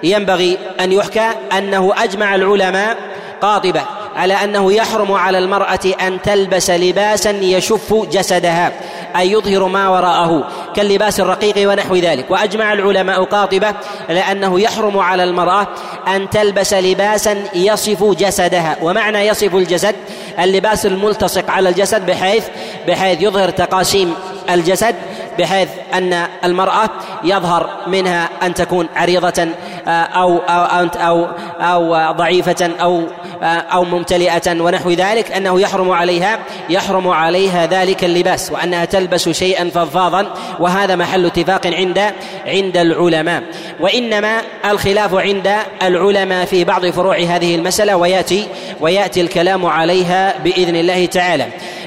ينبغي 0.03 0.57
أن 0.79 0.91
يحكى 0.91 1.29
أنه 1.57 1.93
أجمع 1.97 2.35
العلماء 2.35 2.97
قاطبة. 3.41 3.81
على 4.15 4.33
أنه 4.33 4.73
يحرم 4.73 5.11
على 5.11 5.37
المرأة 5.37 5.79
أن 6.01 6.21
تلبس 6.21 6.69
لباسا 6.69 7.31
يشف 7.31 7.93
جسدها 7.93 8.71
أي 9.15 9.31
يظهر 9.31 9.67
ما 9.67 9.89
وراءه 9.89 10.47
كاللباس 10.75 11.19
الرقيق 11.19 11.71
ونحو 11.71 11.95
ذلك. 11.95 12.31
وأجمع 12.31 12.73
العلماء 12.73 13.23
قاطبة 13.23 13.73
على 14.09 14.19
أنه 14.19 14.59
يحرم 14.59 14.97
على 14.97 15.23
المرأة 15.23 15.67
أن 16.07 16.29
تلبس 16.29 16.73
لباسا 16.73 17.43
يصف 17.53 18.03
جسدها. 18.03 18.77
ومعنى 18.81 19.27
يصف 19.27 19.55
الجسد 19.55 19.95
اللباس 20.39 20.85
الملتصق 20.85 21.51
على 21.51 21.69
الجسد 21.69 22.05
بحيث 22.05 22.43
بحيث 22.87 23.21
يظهر 23.21 23.49
تقاسيم 23.49 24.15
الجسد 24.49 24.95
بحيث 25.39 25.69
أن 25.93 26.27
المرأة 26.43 26.89
يظهر 27.23 27.69
منها 27.87 28.29
أن 28.43 28.53
تكون 28.53 28.87
عريضة 28.95 29.47
آه، 29.87 29.89
أو 29.89 30.37
أو 30.37 31.27
أو 31.59 32.11
ضعيفة 32.11 32.71
أو 32.81 33.03
آه، 33.43 33.45
أو 33.45 33.83
ممتلئة 33.83 34.61
ونحو 34.61 34.91
ذلك 34.91 35.31
أنه 35.31 35.61
يحرم 35.61 35.91
عليها 35.91 36.39
يحرم 36.69 37.07
عليها 37.07 37.65
ذلك 37.65 38.03
اللباس 38.03 38.51
وأنها 38.51 38.85
تلبس 38.85 39.29
شيئا 39.29 39.69
فضفاضا 39.69 40.27
وهذا 40.59 40.95
محل 40.95 41.25
اتفاق 41.25 41.67
عند 41.67 42.13
عند 42.47 42.77
العلماء. 42.77 43.43
وإنما 43.79 44.41
الخلاف 44.65 45.15
عند 45.15 45.53
العلماء 45.81 46.45
في 46.45 46.63
بعض 46.63 46.85
فروع 46.85 47.17
هذه 47.17 47.55
المسألة 47.55 47.95
وياتي 47.95 48.47
ويأتي 48.81 49.21
الكلام 49.21 49.65
عليها 49.65 50.35
بإذن 50.43 50.75
الله 50.75 51.05
تعالى. 51.05 51.45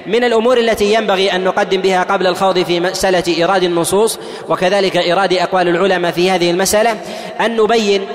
من 0.09 0.25
الأمور 0.25 0.59
التي 0.59 0.95
ينبغي 0.95 1.33
أن 1.33 1.45
نقدم 1.45 1.81
بها 1.81 2.03
قبل 2.03 2.27
الخوض 2.27 2.59
في 2.63 2.81
مسألة 2.81 3.25
إيراد 3.29 3.63
النصوص 3.63 4.19
وكذلك 4.49 4.97
إيراد 4.97 5.33
أقوال 5.33 5.69
العلماء 5.69 6.13
في 6.13 6.31
هذه 6.31 6.51
المسألة 6.51 6.97
أن 7.41 7.57
نبين 7.57 8.07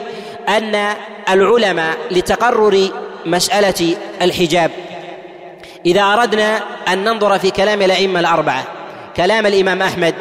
أن 0.50 0.96
العلماء 1.30 1.98
لتقرر 2.12 2.90
مسألة 3.26 3.96
الحجاب. 4.22 4.72
إذا 5.86 6.02
أردنا 6.02 6.62
أن 6.88 7.04
ننظر 7.04 7.40
في 7.40 7.52
كلام 7.52 7.82
الأئمة 7.82 8.20
الأربعة 8.20 8.64
كلام 9.18 9.46
الإمام 9.46 9.82
أحمد 9.82 10.16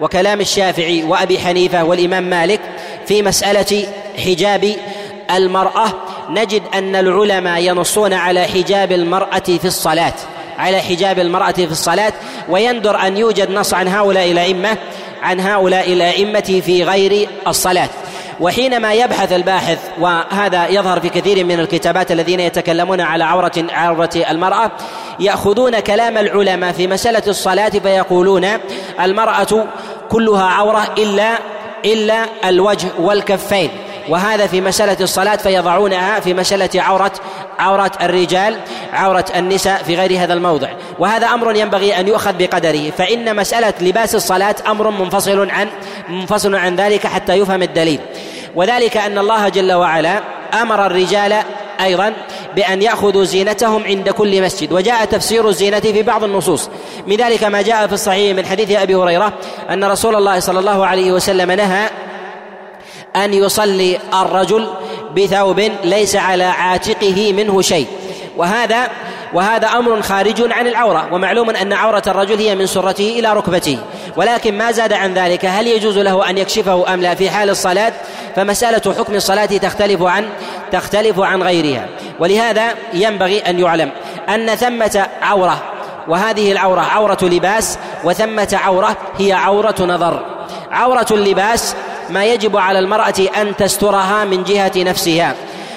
وكلام 0.00 0.40
الشافعي 0.40 1.02
وأبي 1.02 1.38
حنيفة 1.38 1.84
والإمام 1.84 2.30
مالك 2.30 2.60
في 3.06 3.22
مسألة 3.22 3.86
حجاب 4.24 4.74
المرأة 5.30 5.92
نجد 6.30 6.62
أن 6.74 6.96
العلماء 6.96 7.62
ينصون 7.62 8.12
على 8.12 8.44
حجاب 8.44 8.92
المرأة 8.92 9.38
في 9.38 9.64
الصلاة. 9.64 10.14
على 10.58 10.80
حجاب 10.80 11.18
المرأة 11.18 11.52
في 11.52 11.72
الصلاة 11.72 12.12
ويندر 12.48 13.06
أن 13.06 13.16
يوجد 13.16 13.50
نص 13.50 13.74
عن 13.74 13.88
هؤلاء 13.88 14.32
الأئمة 14.32 14.76
عن 15.22 15.40
هؤلاء 15.40 15.92
الأئمة 15.92 16.62
في 16.64 16.84
غير 16.84 17.28
الصلاة. 17.46 17.88
وحينما 18.40 18.92
يبحث 18.94 19.32
الباحث 19.32 19.78
وهذا 20.00 20.68
يظهر 20.68 21.00
في 21.00 21.08
كثير 21.08 21.44
من 21.44 21.60
الكتابات 21.60 22.12
الذين 22.12 22.40
يتكلمون 22.40 23.00
على 23.00 23.24
عورة 23.24 23.52
عورة 23.70 24.10
المرأة 24.30 24.70
يأخذون 25.20 25.80
كلام 25.80 26.18
العلماء 26.18 26.72
في 26.72 26.86
مسألة 26.86 27.22
الصلاة 27.26 27.68
فيقولون 27.68 28.46
المرأة 29.00 29.66
كلها 30.10 30.44
عورة 30.44 30.94
إلا 30.98 31.38
إلا 31.84 32.24
الوجه 32.44 32.88
والكفين. 32.98 33.70
وهذا 34.08 34.46
في 34.46 34.60
مسألة 34.60 34.96
الصلاة 35.00 35.36
فيضعونها 35.36 36.20
في 36.20 36.34
مسألة 36.34 36.70
عورة 36.74 37.12
عورة 37.58 37.92
الرجال 38.02 38.56
عورة 38.92 39.24
النساء 39.36 39.82
في 39.82 39.96
غير 39.96 40.24
هذا 40.24 40.34
الموضع. 40.34 40.68
وهذا 40.98 41.26
أمر 41.26 41.56
ينبغي 41.56 42.00
أن 42.00 42.08
يؤخذ 42.08 42.32
بقدره 42.38 42.90
فإن 42.90 43.36
مسألة 43.36 43.74
لباس 43.80 44.14
الصلاة 44.14 44.54
أمر 44.66 44.90
منفصل 44.90 45.50
عن 45.50 45.68
منفصل 46.08 46.54
عن 46.54 46.76
ذلك 46.76 47.06
حتى 47.06 47.32
يفهم 47.32 47.62
الدليل. 47.62 48.00
وذلك 48.54 48.96
أن 48.96 49.18
الله 49.18 49.48
جل 49.48 49.72
وعلا 49.72 50.20
أمر 50.62 50.86
الرجال 50.86 51.34
أيضا 51.80 52.12
بأن 52.56 52.82
يأخذوا 52.82 53.24
زينتهم 53.24 53.84
عند 53.84 54.10
كل 54.10 54.42
مسجد. 54.42 54.72
وجاء 54.72 55.04
تفسير 55.04 55.48
الزينة 55.48 55.80
في 55.80 56.02
بعض 56.02 56.24
النصوص. 56.24 56.70
من 57.06 57.16
ذلك 57.16 57.44
ما 57.44 57.62
جاء 57.62 57.86
في 57.86 57.92
الصحيح 57.92 58.36
من 58.36 58.46
حديث 58.46 58.70
أبي 58.70 58.94
هريرة 58.94 59.32
أن 59.70 59.84
رسول 59.84 60.16
الله 60.16 60.40
صلى 60.40 60.58
الله 60.58 60.86
عليه 60.86 61.12
وسلم 61.12 61.50
نهى 61.50 61.90
أن 63.16 63.34
يصلي 63.34 63.98
الرجل 64.14 64.68
بثوب 65.16 65.60
ليس 65.84 66.16
على 66.16 66.44
عاتقه 66.44 67.32
منه 67.32 67.62
شيء. 67.62 67.86
وهذا 68.36 68.88
وهذا 69.34 69.68
أمر 69.68 70.02
خارج 70.02 70.52
عن 70.52 70.66
العورة 70.66 71.08
ومعلوم 71.12 71.50
أن 71.50 71.72
عورة 71.72 72.02
الرجل 72.06 72.38
هي 72.38 72.54
من 72.54 72.66
سرته 72.66 73.18
إلى 73.18 73.32
ركبته. 73.32 73.78
ولكن 74.16 74.58
ما 74.58 74.72
زاد 74.72 74.92
عن 74.92 75.14
ذلك 75.14 75.44
هل 75.44 75.66
يجوز 75.66 75.98
له 75.98 76.30
أن 76.30 76.38
يكشفه 76.38 76.94
أم 76.94 77.00
لا؟ 77.00 77.14
في 77.14 77.30
حال 77.30 77.50
الصلاة 77.50 77.92
فمسألة 78.36 78.94
حكم 78.98 79.14
الصلاة 79.14 79.46
تختلف 79.46 80.02
عن 80.02 80.28
تختلف 80.72 81.20
عن 81.20 81.42
غيرها. 81.42 81.88
ولهذا 82.20 82.74
ينبغي 82.94 83.38
أن 83.38 83.58
يعلم 83.58 83.90
أن 84.28 84.54
ثمة 84.54 85.06
عورة 85.22 85.62
وهذه 86.08 86.52
العورة 86.52 86.80
عورة 86.80 87.18
لباس 87.22 87.78
وثمة 88.04 88.58
عورة 88.64 88.96
هي 89.18 89.32
عورة 89.32 89.74
نظر. 89.80 90.26
عورة 90.70 91.06
اللباس 91.10 91.76
ما 92.10 92.24
يجب 92.24 92.56
على 92.56 92.78
المرأة 92.78 93.14
أن 93.40 93.56
تسترها 93.56 94.24
من 94.24 94.44
جهة 94.44 94.72
نفسها. 94.76 95.34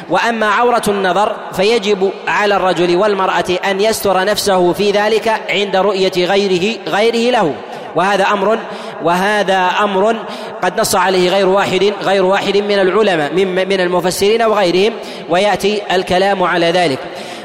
وأما 0.09 0.45
عورة 0.45 0.81
النظر 0.87 1.35
فيجب 1.53 2.11
على 2.27 2.55
الرجل 2.55 2.95
والمرأة 2.95 3.45
أن 3.65 3.81
يستر 3.81 4.25
نفسه 4.25 4.73
في 4.73 4.91
ذلك 4.91 5.41
عند 5.49 5.75
رؤية 5.75 6.11
غيره 6.17 6.77
غيره 6.87 7.31
له. 7.31 7.53
وهذا 7.95 8.23
أمر 8.23 8.59
وهذا 9.03 9.57
أمر 9.83 10.15
قد 10.61 10.79
نص 10.79 10.95
عليه 10.95 11.29
غير 11.29 11.47
واحد 11.47 11.93
غير 12.03 12.25
واحد 12.25 12.57
من 12.57 12.79
العلماء 12.79 13.33
من 13.33 13.67
من 13.67 13.81
المفسرين 13.81 14.41
وغيرهم 14.41 14.93
ويأتي 15.29 15.81
الكلام 15.91 16.43
على 16.43 16.71
ذلك. 16.71 16.99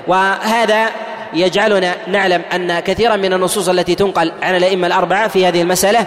وهذا 0.08 0.88
يجعلنا 1.34 1.94
نعلم 2.06 2.42
أن 2.54 2.80
كثيرا 2.80 3.16
من 3.16 3.32
النصوص 3.32 3.68
التي 3.68 3.94
تنقل 3.94 4.32
عن 4.42 4.56
الأئمة 4.56 4.86
الأربعة 4.86 5.28
في 5.28 5.46
هذه 5.46 5.62
المسألة 5.62 6.06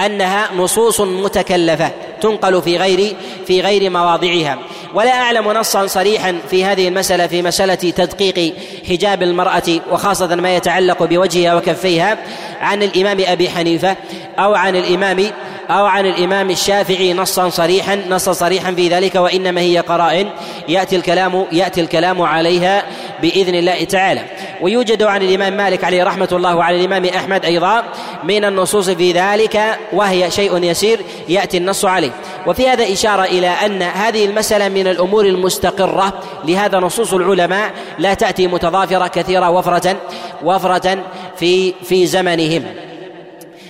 أنها 0.00 0.54
نصوص 0.54 1.00
متكلفة. 1.00 1.92
تنقل 2.20 2.62
في 2.62 2.76
غير 2.76 3.16
في 3.46 3.60
غير 3.60 3.90
مواضعها. 3.90 4.58
ولا 4.94 5.10
أعلم 5.10 5.52
نصا 5.52 5.86
صريحا 5.86 6.38
في 6.50 6.64
هذه 6.64 6.88
المسألة 6.88 7.26
في 7.26 7.42
مسألة 7.42 7.74
تدقيق 7.74 8.54
حجاب 8.88 9.22
المرأة 9.22 9.80
وخاصة 9.90 10.34
ما 10.34 10.56
يتعلق 10.56 11.02
بوجهها 11.02 11.54
وكفيها 11.54 12.18
عن 12.60 12.82
الإمام 12.82 13.18
أبي 13.26 13.50
حنيفة 13.50 13.96
أو 14.38 14.54
عن 14.54 14.76
الامام 14.76 15.30
أو 15.70 15.86
عن 15.86 16.06
الإمام 16.06 16.50
الشافعي 16.50 17.14
نصا 17.14 17.48
صريحا 17.48 17.96
نصا 18.08 18.32
صريحا 18.32 18.72
في 18.72 18.88
ذلك 18.88 19.14
وإنما 19.14 19.60
هي 19.60 19.78
قرائن 19.78 20.28
يأتي 20.68 20.96
الكلام 20.96 21.46
يأتي 21.52 21.80
الكلام 21.80 22.22
عليها 22.22 22.82
بإذن 23.22 23.54
الله 23.54 23.84
تعالى. 23.84 24.22
ويوجد 24.60 25.02
عن 25.02 25.22
الإمام 25.22 25.56
مالك 25.56 25.84
عليه 25.84 26.04
رحمة 26.04 26.28
الله 26.32 26.56
وعن 26.56 26.74
الإمام 26.74 27.04
أحمد 27.04 27.44
أيضا 27.44 27.84
من 28.24 28.44
النصوص 28.44 28.90
في 28.90 29.12
ذلك 29.12 29.78
وهي 29.92 30.30
شيء 30.30 30.64
يسير 30.64 31.00
يأتي 31.28 31.56
النص 31.56 31.84
عليه. 31.84 32.07
وفي 32.46 32.68
هذا 32.68 32.92
إشارة 32.92 33.22
إلى 33.22 33.48
أن 33.48 33.82
هذه 33.82 34.24
المسألة 34.24 34.68
من 34.68 34.86
الأمور 34.86 35.26
المستقرة. 35.26 36.12
لهذا 36.44 36.78
نصوص 36.78 37.14
العلماء 37.14 37.72
لا 37.98 38.14
تأتي 38.14 38.46
متضافرة 38.46 39.06
كثيرة 39.06 39.50
وفرة 39.50 39.96
وفرة 40.44 40.98
في 41.36 41.72
في 41.72 42.06
زمنهم. 42.06 42.64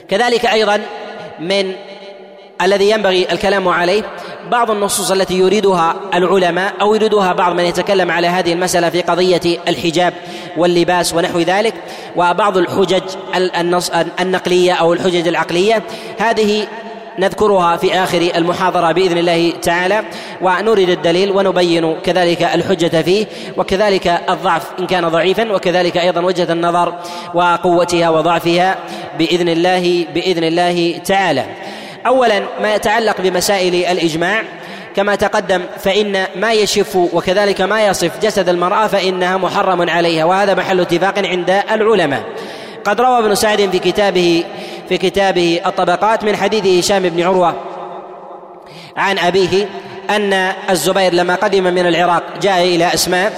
كذلك 0.09 0.47
أيضا 0.47 0.81
من 1.41 1.73
الذي 2.63 2.91
ينبغي 2.91 3.33
الكلام 3.33 3.69
عليه 3.69 4.03
بعض 4.51 4.71
النصوص 4.71 5.11
التي 5.11 5.39
يريدها 5.39 5.97
العلماء 6.15 6.75
أو 6.81 6.95
يريدها 6.95 7.33
بعض 7.33 7.53
من 7.53 7.65
يتكلم 7.65 8.11
على 8.11 8.27
هذه 8.27 8.53
المسألة 8.53 8.91
في 8.91 9.01
قضية 9.01 9.41
الحجاب 9.69 10.15
واللباس 10.57 11.15
ونحو 11.15 11.39
ذلك 11.39 11.75
وبعض 12.17 12.57
الحجج 12.57 13.03
النقلية 14.21 14.73
أو 14.73 14.93
الحجج 14.93 15.29
العقلية. 15.29 15.83
هذه 16.19 16.67
نذكرها 17.19 17.77
في 17.77 17.95
آخر 17.95 18.31
المحاضرة 18.37 18.93
بإذن 18.93 19.19
الله 19.19 19.53
تعالى 19.63 20.03
ونريد 20.43 20.91
الدليل 20.91 21.31
ونبين 21.31 21.97
كذلك 22.05 22.43
الحجة 22.43 23.03
فيه 23.03 23.27
وكذلك 23.57 24.21
الضعف 24.29 24.63
إن 24.79 24.87
كان 24.87 25.09
ضعيفا 25.09 25.53
وكذلك 25.53 25.97
أيضا 25.97 26.21
وجهة 26.21 26.53
النظر 26.53 26.95
وقوتها 27.35 28.09
وضعفها 28.09 28.77
بإذن 29.19 29.49
الله 29.49 30.07
بإذن 30.15 30.45
الله 30.45 30.99
تعالى. 31.05 31.45
اولا 32.07 32.43
ما 32.63 32.75
يتعلق 32.75 33.21
بمسائل 33.21 33.75
الإجماع 33.75 34.43
كما 34.97 35.15
تقدم 35.15 35.63
فإن 35.79 36.27
ما 36.37 36.53
يشف 36.53 36.97
وكذلك 36.97 37.61
ما 37.61 37.87
يصف 37.87 38.11
جسد 38.23 38.49
المرأة 38.49 38.87
فإنها 38.87 39.37
محرم 39.37 39.91
عليها 39.91 40.25
وهذا 40.25 40.55
محل 40.55 40.81
اتفاق 40.81 41.19
عند 41.19 41.63
العلماء. 41.73 42.23
قد 42.85 43.01
روى 43.01 43.19
ابن 43.19 43.35
سعد 43.35 43.69
في 43.73 43.79
كتابه 43.79 44.45
في 44.89 44.99
كتابه 44.99 45.61
الطبقات 45.67 46.25
من 46.25 46.37
حديث 46.37 46.85
هشام 46.85 47.03
بن 47.03 47.23
عروة 47.23 47.55
عن 48.97 49.19
أبيه 49.19 49.69
أن 50.11 50.33
الزبير 50.71 51.15
لما 51.15 51.35
قدم 51.35 51.65
من 51.65 51.87
العراق 51.87 52.23
جاء 52.43 52.65
إلى 52.65 52.95
أسماء 52.95 53.33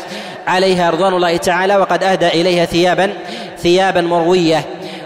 عليها 0.47 0.91
رضوان 0.91 1.15
الله 1.15 1.37
تعالى 1.37 1.77
وقد 1.77 2.05
أهدى 2.05 2.29
إليها 2.29 2.65
ثيابا 2.65 3.13
ثيابا 3.59 4.01
مروية 4.01 4.65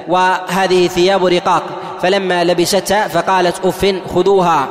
وهذه 0.08 0.88
ثياب 0.88 1.26
رقاق 1.26 1.62
فلما 2.02 2.44
لبستها 2.44 3.08
فقالت 3.08 3.64
أف 3.64 3.94
خذوها 4.14 4.68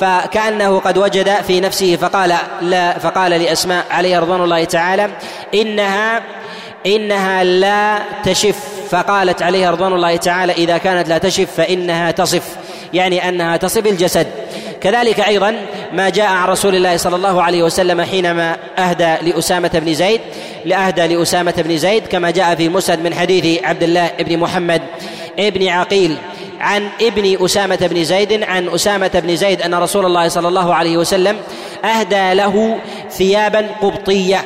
فكأنه 0.00 0.78
قد 0.78 0.98
وجد 0.98 1.30
في 1.30 1.60
نفسه 1.60 1.96
فقال 1.96 2.34
لا 2.60 2.98
فقال 2.98 3.30
لأسماء 3.30 3.84
عليها 3.90 4.20
رضوان 4.20 4.40
الله 4.40 4.64
تعالى 4.64 5.10
إنها 5.54 6.22
إنها 6.86 7.44
لا 7.44 7.98
تشف. 8.24 8.71
فقالت 8.92 9.42
عليها 9.42 9.70
رضوان 9.70 9.92
الله 9.92 10.16
تعالى 10.16 10.52
إذا 10.52 10.78
كانت 10.78 11.08
لا 11.08 11.18
تشف 11.18 11.48
فإنها 11.56 12.10
تصف 12.10 12.42
يعني 12.94 13.28
أنها 13.28 13.56
تصف 13.56 13.86
الجسد. 13.86 14.26
كذلك 14.80 15.20
أيضا 15.20 15.56
ما 15.92 16.08
جاء 16.08 16.26
عن 16.26 16.48
رسول 16.48 16.74
الله 16.74 16.96
صلى 16.96 17.16
الله 17.16 17.42
عليه 17.42 17.62
وسلم 17.62 18.02
حينما 18.02 18.56
أهدى 18.78 19.30
لأسامة 19.30 19.70
بن 19.74 19.94
زيد 19.94 20.20
لأهدى 20.64 21.06
لأسامة 21.14 21.54
بن 21.56 21.76
زيد 21.76 22.06
كما 22.06 22.30
جاء 22.30 22.54
في 22.54 22.68
مسند 22.68 22.98
من 22.98 23.14
حديث 23.14 23.64
عبد 23.64 23.82
الله 23.82 24.10
بن 24.20 24.38
محمد 24.38 24.82
ابن 25.38 25.68
عقيل 25.68 26.16
عن 26.60 26.88
ابن 27.00 27.44
أسامة 27.44 27.78
بن 27.80 28.04
زيد 28.04 28.42
عن 28.42 28.68
أسامة 28.68 29.10
بن 29.14 29.36
زيد 29.36 29.62
أن 29.62 29.74
رسول 29.74 30.06
الله 30.06 30.28
صلى 30.28 30.48
الله 30.48 30.74
عليه 30.74 30.96
وسلم 30.96 31.36
أهدى 31.84 32.34
له 32.34 32.78
ثيابا 33.10 33.66
قبطية 33.82 34.44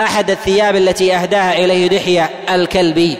أحد 0.00 0.30
الثياب 0.30 0.76
التي 0.76 1.14
أهداها 1.14 1.64
إليه 1.64 1.86
دحية 1.86 2.30
الكلبي. 2.50 3.16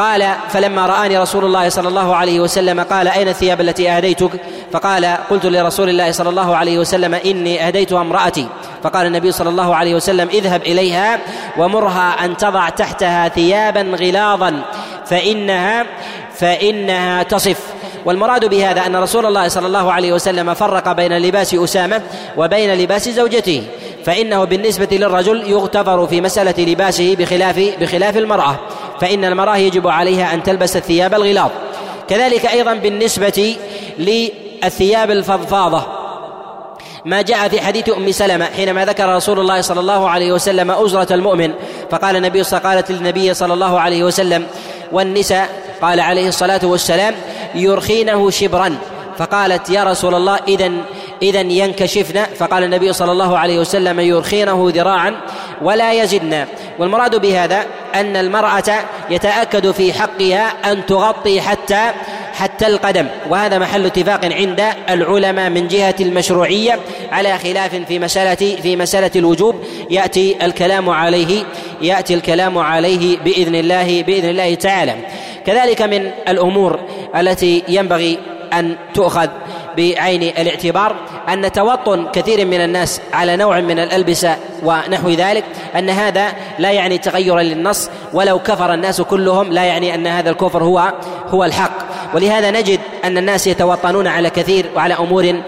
قال 0.00 0.34
فلما 0.48 0.86
رآني 0.86 1.18
رسول 1.18 1.44
الله 1.44 1.68
صلى 1.68 1.88
الله 1.88 2.16
عليه 2.16 2.40
وسلم 2.40 2.80
قال 2.80 3.08
أين 3.08 3.28
الثياب 3.28 3.60
التي 3.60 3.90
أهديتك؟ 3.90 4.30
فقال 4.72 5.16
قلت 5.30 5.46
لرسول 5.46 5.88
الله 5.88 6.12
صلى 6.12 6.28
الله 6.28 6.56
عليه 6.56 6.78
وسلم 6.78 7.14
إني 7.14 7.66
أهديتها 7.66 8.00
امرأتي. 8.00 8.46
فقال 8.82 9.06
النبي 9.06 9.32
صلى 9.32 9.48
الله 9.48 9.76
عليه 9.76 9.94
وسلم 9.94 10.28
اذهب 10.28 10.62
إليها 10.62 11.18
ومرها 11.58 12.24
أن 12.24 12.36
تضع 12.36 12.68
تحتها 12.68 13.28
ثيابا 13.28 13.80
غلاظا 13.80 14.62
فإنها 15.06 15.86
فإنها 16.34 17.22
تصف. 17.22 17.60
والمراد 18.04 18.44
بهذا 18.44 18.86
أن 18.86 18.96
رسول 18.96 19.26
الله 19.26 19.48
صلى 19.48 19.66
الله 19.66 19.92
عليه 19.92 20.12
وسلم 20.12 20.54
فرق 20.54 20.92
بين 20.92 21.18
لباس 21.18 21.54
أسامة 21.54 22.02
وبين 22.36 22.74
لباس 22.74 23.08
زوجته. 23.08 23.62
فإنه 24.04 24.44
بالنسبة 24.44 24.88
للرجل 24.92 25.50
يغتفر 25.50 26.06
في 26.06 26.20
مسألة 26.20 26.54
لباسه 26.58 27.16
بخلاف 27.16 27.74
بخلاف 27.80 28.16
المرأة 28.16 28.56
فإن 29.00 29.24
المراه 29.24 29.56
يجب 29.56 29.88
عليها 29.88 30.34
أن 30.34 30.42
تلبس 30.42 30.76
الثياب 30.76 31.14
الغلاظ. 31.14 31.50
كذلك 32.08 32.46
أيضا 32.46 32.74
بالنسبة 32.74 33.56
للثياب 33.98 35.10
الفضفاضة. 35.10 35.82
ما 37.04 37.22
جاء 37.22 37.48
في 37.48 37.60
حديث 37.60 37.88
أم 37.88 38.12
سلمة 38.12 38.44
حينما 38.44 38.84
ذكر 38.84 39.16
رسول 39.16 39.40
الله 39.40 39.60
صلى 39.60 39.80
الله 39.80 40.08
عليه 40.08 40.32
وسلم 40.32 40.70
أزرة 40.70 41.14
المؤمن 41.14 41.52
فقال 41.90 42.16
النبي 42.16 42.42
قالت 42.42 42.90
للنبي 42.90 43.34
صلى 43.34 43.54
الله 43.54 43.80
عليه 43.80 44.04
وسلم 44.04 44.46
والنساء 44.92 45.48
قال 45.82 46.00
عليه 46.00 46.28
الصلاة 46.28 46.60
والسلام 46.62 47.14
يرخينه 47.54 48.30
شبرا. 48.30 48.76
فقالت 49.18 49.70
يا 49.70 49.84
رسول 49.84 50.14
الله 50.14 50.38
إذا 50.48 50.70
إذا 51.22 51.40
ينكشفن. 51.40 52.24
فقال 52.38 52.64
النبي 52.64 52.92
صلى 52.92 53.12
الله 53.12 53.38
عليه 53.38 53.58
وسلم 53.58 54.00
يرخينه 54.00 54.70
ذراعا 54.74 55.16
ولا 55.62 55.92
يزدن 55.92 56.44
والمراد 56.78 57.20
بهذا 57.20 57.66
أن 57.94 58.16
المرأة 58.16 58.74
يتأكد 59.10 59.70
في 59.70 59.92
حقها 59.92 60.72
أن 60.72 60.86
تغطي 60.86 61.40
حتى 61.40 61.90
حتى 62.32 62.66
القدم. 62.66 63.06
وهذا 63.30 63.58
محل 63.58 63.86
اتفاق 63.86 64.24
عند 64.24 64.62
العلماء 64.90 65.50
من 65.50 65.68
جهة 65.68 65.94
المشروعية 66.00 66.78
على 67.12 67.38
خلاف 67.38 67.74
في 67.74 67.98
مسألة 67.98 68.56
في 68.62 68.76
مسألة 68.76 69.10
الوجوب. 69.16 69.64
يأتي 69.90 70.36
الكلام 70.42 70.90
عليه 70.90 71.44
يأتي 71.82 72.14
الكلام 72.14 72.58
عليه 72.58 73.18
بإذن 73.18 73.54
الله 73.54 74.02
بإذن 74.02 74.28
الله 74.28 74.54
تعالى. 74.54 74.94
كذلك 75.46 75.82
من 75.82 76.10
الأمور 76.28 76.80
التي 77.16 77.62
ينبغي 77.68 78.18
أن 78.52 78.76
تؤخذ. 78.94 79.28
بعين 79.76 80.22
الاعتبار 80.22 80.96
أن 81.28 81.52
توطن 81.52 82.06
كثير 82.12 82.46
من 82.46 82.60
الناس 82.60 83.00
على 83.12 83.36
نوع 83.36 83.60
من 83.60 83.78
الألبسة 83.78 84.36
ونحو 84.62 85.10
ذلك 85.10 85.44
أن 85.76 85.90
هذا 85.90 86.32
لا 86.58 86.70
يعني 86.70 86.98
تغيرا 86.98 87.42
للنص 87.42 87.90
ولو 88.12 88.38
كفر 88.38 88.74
الناس 88.74 89.00
كلهم 89.00 89.52
لا 89.52 89.64
يعني 89.64 89.94
أن 89.94 90.06
هذا 90.06 90.30
الكفر 90.30 90.64
هو 90.64 90.92
هو 91.28 91.44
الحق. 91.44 91.90
ولهذا 92.14 92.50
نجد 92.50 92.80
أن 93.04 93.18
الناس 93.18 93.46
يتوطنون 93.46 94.06
على 94.06 94.30
كثير 94.30 94.66
وعلى 94.76 94.94
أمور 94.94 95.42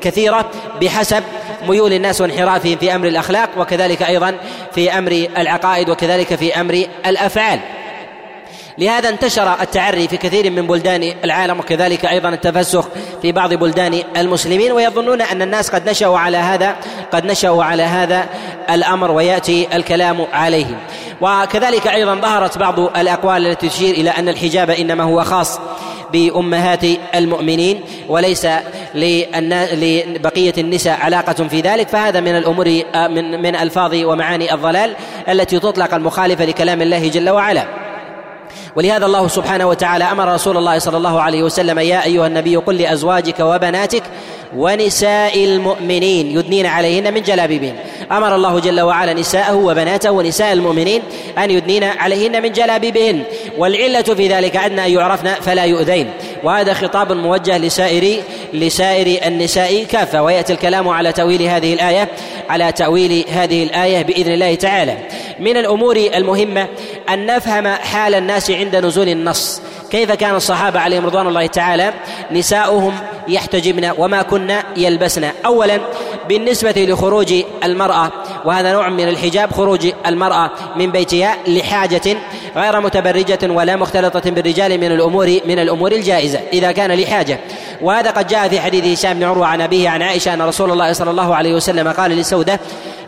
كثيرة 0.00 0.50
بحسب 0.80 1.22
ميول 1.68 1.92
الناس 1.92 2.20
وانحرافهم 2.20 2.76
في 2.76 2.94
أمر 2.94 3.08
الأخلاق 3.08 3.50
وكذلك 3.58 4.02
أيضا 4.02 4.34
في 4.74 4.98
أمر 4.98 5.26
العقائد 5.36 5.90
وكذلك 5.90 6.34
في 6.34 6.60
أمر 6.60 6.86
الأفعال. 7.06 7.60
لهذا 8.78 9.08
انتشر 9.08 9.60
التعري 9.60 10.08
في 10.08 10.16
كثير 10.16 10.50
من 10.50 10.66
بلدان 10.66 11.14
العالم 11.24 11.60
وكذلك 11.60 12.04
أيضا 12.04 12.28
التفسخ 12.28 12.88
في 13.22 13.32
بعض 13.32 13.54
بلدان 13.54 14.02
المسلمين 14.16 14.72
ويظنون 14.72 15.22
أن 15.22 15.42
الناس 15.42 15.70
قد 15.70 15.90
نشأوا 15.90 16.18
على 16.18 16.36
هذا 16.36 16.76
قد 17.12 17.26
نشأوا 17.26 17.64
على 17.64 17.82
هذا 17.82 18.26
الأمر 18.70 19.10
ويأتي 19.10 19.76
الكلام 19.76 20.26
عليه 20.32 20.66
وكذلك 21.20 21.86
أيضا 21.86 22.14
ظهرت 22.14 22.58
بعض 22.58 22.80
الأقوال 22.80 23.46
التي 23.46 23.68
تشير 23.68 23.94
إلى 23.94 24.10
أن 24.10 24.28
الحجاب 24.28 24.70
إنما 24.70 25.04
هو 25.04 25.24
خاص 25.24 25.60
بأمهات 26.12 26.84
المؤمنين 27.14 27.80
وليس 28.08 28.46
لبقية 28.94 30.54
النساء 30.58 31.00
علاقة 31.00 31.48
في 31.48 31.60
ذلك. 31.60 31.88
فهذا 31.88 32.20
من 32.20 32.36
الأمور 32.36 32.66
من 32.94 33.42
من 33.42 33.56
ألفاظ 33.56 33.94
ومعاني 33.94 34.54
الضلال 34.54 34.96
التي 35.28 35.58
تطلق 35.58 35.94
المخالفة 35.94 36.44
لكلام 36.44 36.82
الله 36.82 37.08
جل 37.08 37.30
وعلا. 37.30 37.85
ولهذا 38.76 39.06
الله 39.06 39.28
سبحانه 39.28 39.66
وتعالى 39.66 40.04
أمر 40.04 40.34
رسول 40.34 40.56
الله 40.56 40.78
صلى 40.78 40.96
الله 40.96 41.20
عليه 41.22 41.42
وسلم 41.42 41.78
يا 41.78 42.04
أيها 42.04 42.26
النبي 42.26 42.56
قل 42.56 42.76
لأزواجك 42.78 43.40
وبناتك 43.40 44.02
ونساء 44.56 45.44
المؤمنين 45.44 46.38
يدنين 46.38 46.66
عليهن 46.66 47.14
من 47.14 47.22
جلابيبهن. 47.22 47.74
أمر 48.12 48.34
الله 48.34 48.60
جل 48.60 48.80
وعلا 48.80 49.12
نساءه 49.12 49.54
وبناته 49.54 50.10
ونساء 50.10 50.52
المؤمنين 50.52 51.02
أن 51.38 51.50
يدنين 51.50 51.84
عليهن 51.84 52.42
من 52.42 52.52
جلابيبهن. 52.52 53.22
والعلة 53.58 54.02
في 54.02 54.28
ذلك 54.28 54.56
أن 54.56 54.78
يعرفن 54.78 55.34
فلا 55.34 55.64
يؤذين. 55.64 56.10
وهذا 56.44 56.74
خطاب 56.74 57.12
موجه 57.12 57.58
لسائر 57.58 58.22
لسائر 58.52 59.26
النساء 59.26 59.84
كافة. 59.84 60.22
ويأتي 60.22 60.52
الكلام 60.52 60.88
على 60.88 61.12
تأويل 61.12 61.42
هذه 61.42 61.74
الايه 61.74 62.08
على 62.48 62.72
تأويل 62.72 63.24
هذه 63.32 63.62
الآية 63.62 64.02
بإذن 64.02 64.32
الله 64.32 64.54
تعالى. 64.54 64.96
من 65.40 65.56
الأمور 65.56 65.96
المهمة 65.96 66.68
أن 67.08 67.26
نفهم 67.26 67.68
حال 67.68 68.14
الناس 68.14 68.50
عند 68.50 68.76
نزول 68.76 69.08
النص. 69.08 69.62
كيف 69.90 70.12
كان 70.12 70.34
الصحابة 70.34 70.80
عليهم 70.80 71.06
رضوان 71.06 71.26
الله 71.26 71.46
تعالى؟ 71.46 71.92
نساؤهم 72.32 72.94
يحتجبن 73.28 73.92
وما 73.98 74.22
كن 74.22 74.54
يلبسن. 74.76 75.30
اولا 75.46 75.80
بالنسبة 76.28 76.74
لخروج 76.76 77.34
المرأة 77.64 78.12
وهذا 78.44 78.72
نوع 78.72 78.88
من 78.88 79.08
الحجاب 79.08 79.52
خروج 79.52 79.92
المرأة 80.06 80.50
من 80.76 80.90
بيتها 80.90 81.36
لحاجة 81.46 82.16
غير 82.56 82.80
متبرجة 82.80 83.38
ولا 83.50 83.76
مختلطة 83.76 84.30
بالرجال 84.30 84.80
من 84.80 84.92
الأمور 84.92 85.38
من 85.46 85.58
الأمور 85.58 85.92
الجائزة 85.92 86.40
إذا 86.52 86.72
كان 86.72 86.92
لحاجة. 86.92 87.40
وهذا 87.82 88.10
قد 88.10 88.26
جاء 88.26 88.48
في 88.48 88.60
حديث 88.60 88.98
هشام 88.98 89.18
بن 89.18 89.24
عروة 89.24 89.46
عن 89.46 89.60
أبيه 89.60 89.88
عن 89.88 90.02
عائشة 90.02 90.34
أن 90.34 90.42
رسول 90.42 90.72
الله 90.72 90.92
صلى 90.92 91.10
الله 91.10 91.34
عليه 91.34 91.54
وسلم 91.54 91.88
قال 91.88 92.10
لسودة 92.10 92.60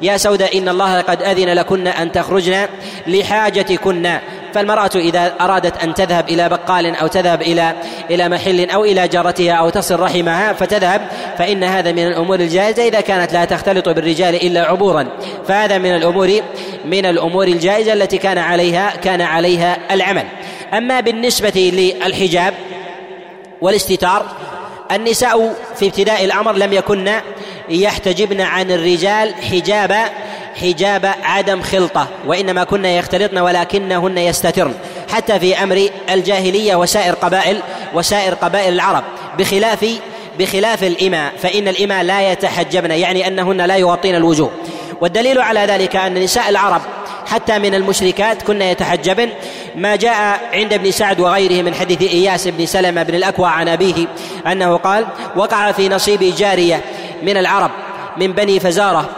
يا 0.02 0.16
سودة 0.16 0.46
إن 0.46 0.68
الله 0.68 1.00
قد 1.00 1.22
أذن 1.22 1.48
لكن 1.48 1.86
أن 1.86 2.12
تخرجن 2.12 2.66
لحاجتكن. 3.06 4.18
فالمرأة 4.54 4.90
إذا 4.94 5.34
أرادت 5.40 5.82
أن 5.82 5.94
تذهب 5.94 6.28
إلى 6.28 6.48
بقال 6.48 6.96
أو 6.96 7.06
تذهب 7.06 7.42
إلى 7.42 7.74
إلى 8.10 8.28
محل 8.28 8.70
أو 8.70 8.84
إلى 8.84 9.08
جارتها 9.08 9.52
أو 9.52 9.70
تصل 9.70 10.00
رحمها 10.08 10.52
فتذهب 10.52 11.08
فإن 11.38 11.64
هذا 11.64 11.92
من 11.92 12.06
الأمور 12.06 12.40
الجائزة 12.40 12.88
إذا 12.88 13.00
كانت 13.00 13.32
لا 13.32 13.44
تختلط 13.44 13.88
بالرجال 13.88 14.34
إلا 14.34 14.60
عبورا. 14.60 15.08
فهذا 15.48 15.78
من 15.78 15.94
الأمور 15.94 16.40
من 16.84 17.06
الأمور 17.06 17.46
الجائزة 17.46 17.92
التي 17.92 18.18
كان 18.18 18.38
عليها 18.38 18.96
كان 18.96 19.20
عليها 19.20 19.94
العمل. 19.94 20.24
أما 20.74 21.00
بالنسبة 21.00 21.72
للحجاب 21.74 22.54
والاستتار 23.60 24.26
النساء 24.92 25.54
في 25.76 25.86
ابتداء 25.86 26.24
الأمر 26.24 26.52
لم 26.52 26.72
يكن 26.72 27.10
يحتجبن 27.68 28.40
عن 28.40 28.70
الرجال 28.70 29.34
حجاب 29.34 29.96
حجاب 30.62 31.14
عدم 31.22 31.62
خلطة 31.62 32.08
وإنما 32.26 32.64
كن 32.64 32.84
يختلطن 32.84 33.38
ولكنهن 33.38 34.18
يستترن. 34.18 34.74
حتى 35.12 35.38
في 35.38 35.62
أمر 35.62 35.88
الجاهلية 36.10 36.74
وسائر 36.76 37.14
قبائل 37.14 37.62
وسائر 37.94 38.34
قبائل 38.34 38.72
العرب. 38.72 39.04
بخلاف 39.38 39.86
بخلاف 40.38 40.84
الإماء 40.84 41.32
فإن 41.42 41.68
الإماء 41.68 42.02
لا 42.02 42.32
يتحجبن 42.32 42.90
يعني 42.90 43.26
أنهن 43.26 43.60
لا 43.60 43.76
يغطين 43.76 44.14
الوجوه. 44.14 44.50
والدليل 45.00 45.40
على 45.40 45.60
ذلك 45.60 45.96
أن 45.96 46.14
نساء 46.14 46.48
العرب 46.48 46.80
حتى 47.26 47.58
من 47.58 47.74
المشركات 47.74 48.42
كن 48.42 48.62
يتحجبن. 48.62 49.30
ما 49.76 49.96
جاء 49.96 50.40
عند 50.52 50.72
ابن 50.72 50.90
سعد 50.90 51.20
وغيره 51.20 51.62
من 51.62 51.74
حديث 51.74 52.02
إياس 52.02 52.48
بن 52.48 52.66
سلمة 52.66 53.02
بن 53.02 53.14
الأكوى 53.14 53.48
عن 53.48 53.68
أبيه 53.68 54.06
أنه 54.46 54.76
قال 54.76 55.06
وقع 55.36 55.72
في 55.72 55.88
نصيب 55.88 56.34
جارية 56.36 56.80
من 57.22 57.36
العرب 57.36 57.70
من 58.16 58.32
بني 58.32 58.60
فزارة 58.60 59.08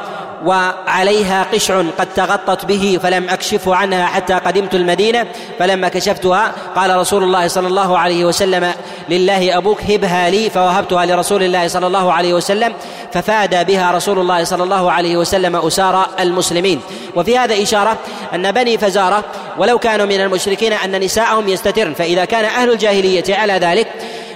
وعليها 0.45 1.47
قشع 1.53 1.83
قد 1.99 2.09
تغطت 2.17 2.65
به 2.65 2.99
فلم 3.03 3.29
أكشف 3.29 3.69
عنها 3.69 4.07
حتى 4.07 4.35
قدمت 4.35 4.75
المدينة 4.75 5.27
فلما 5.59 5.89
كشفتها 5.89 6.53
قال 6.77 6.97
رسول 6.97 7.23
الله 7.23 7.49
صلى 7.49 7.69
الله 7.69 7.99
عليه 7.99 8.25
وسلم 8.25 8.73
لله 9.09 9.57
أبوك 9.57 9.83
هبها 9.83 10.31
لي. 10.31 10.51
فوهبتها 10.51 11.07
لرسول 11.07 11.43
الله 11.43 11.69
صلى 11.69 11.87
الله 11.87 12.13
عليه 12.13 12.35
وسلم 12.35 12.75
ففاد 13.13 13.67
بها 13.67 13.93
رسول 13.93 14.19
الله 14.19 14.45
صلى 14.45 14.63
الله 14.63 14.93
عليه 14.93 15.17
وسلم 15.17 15.57
اسار 15.57 16.07
المسلمين. 16.21 16.81
وفي 17.17 17.39
هذا 17.39 17.63
إشارة 17.63 17.99
أن 18.35 18.53
بني 18.53 18.79
فزارة 18.79 19.25
ولو 19.59 19.79
كانوا 19.79 20.07
من 20.07 20.21
المشركين 20.21 20.73
أن 20.73 21.01
نساءهم 21.01 21.49
يستترن 21.49 21.95
فإذا 21.95 22.25
كان 22.25 22.45
أهل 22.45 22.73
الجاهلية 22.73 23.37
على 23.37 23.53
ذلك 23.53 23.87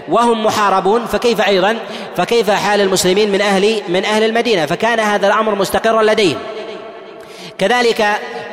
وهم 0.08 0.44
محاربون 0.46 1.06
فكيف 1.06 1.40
أيضا؟ 1.40 1.76
فكيف 2.16 2.50
حال 2.50 2.80
المسلمين 2.80 3.32
من 3.32 3.40
أهل 3.40 3.82
من 3.88 4.04
أهل 4.04 4.22
المدينة؟ 4.22 4.66
فكان 4.66 5.00
هذا 5.00 5.26
الأمر 5.26 5.54
مستقرا 5.54 6.02
لديهم. 6.02 6.38
كذلك 7.58 8.06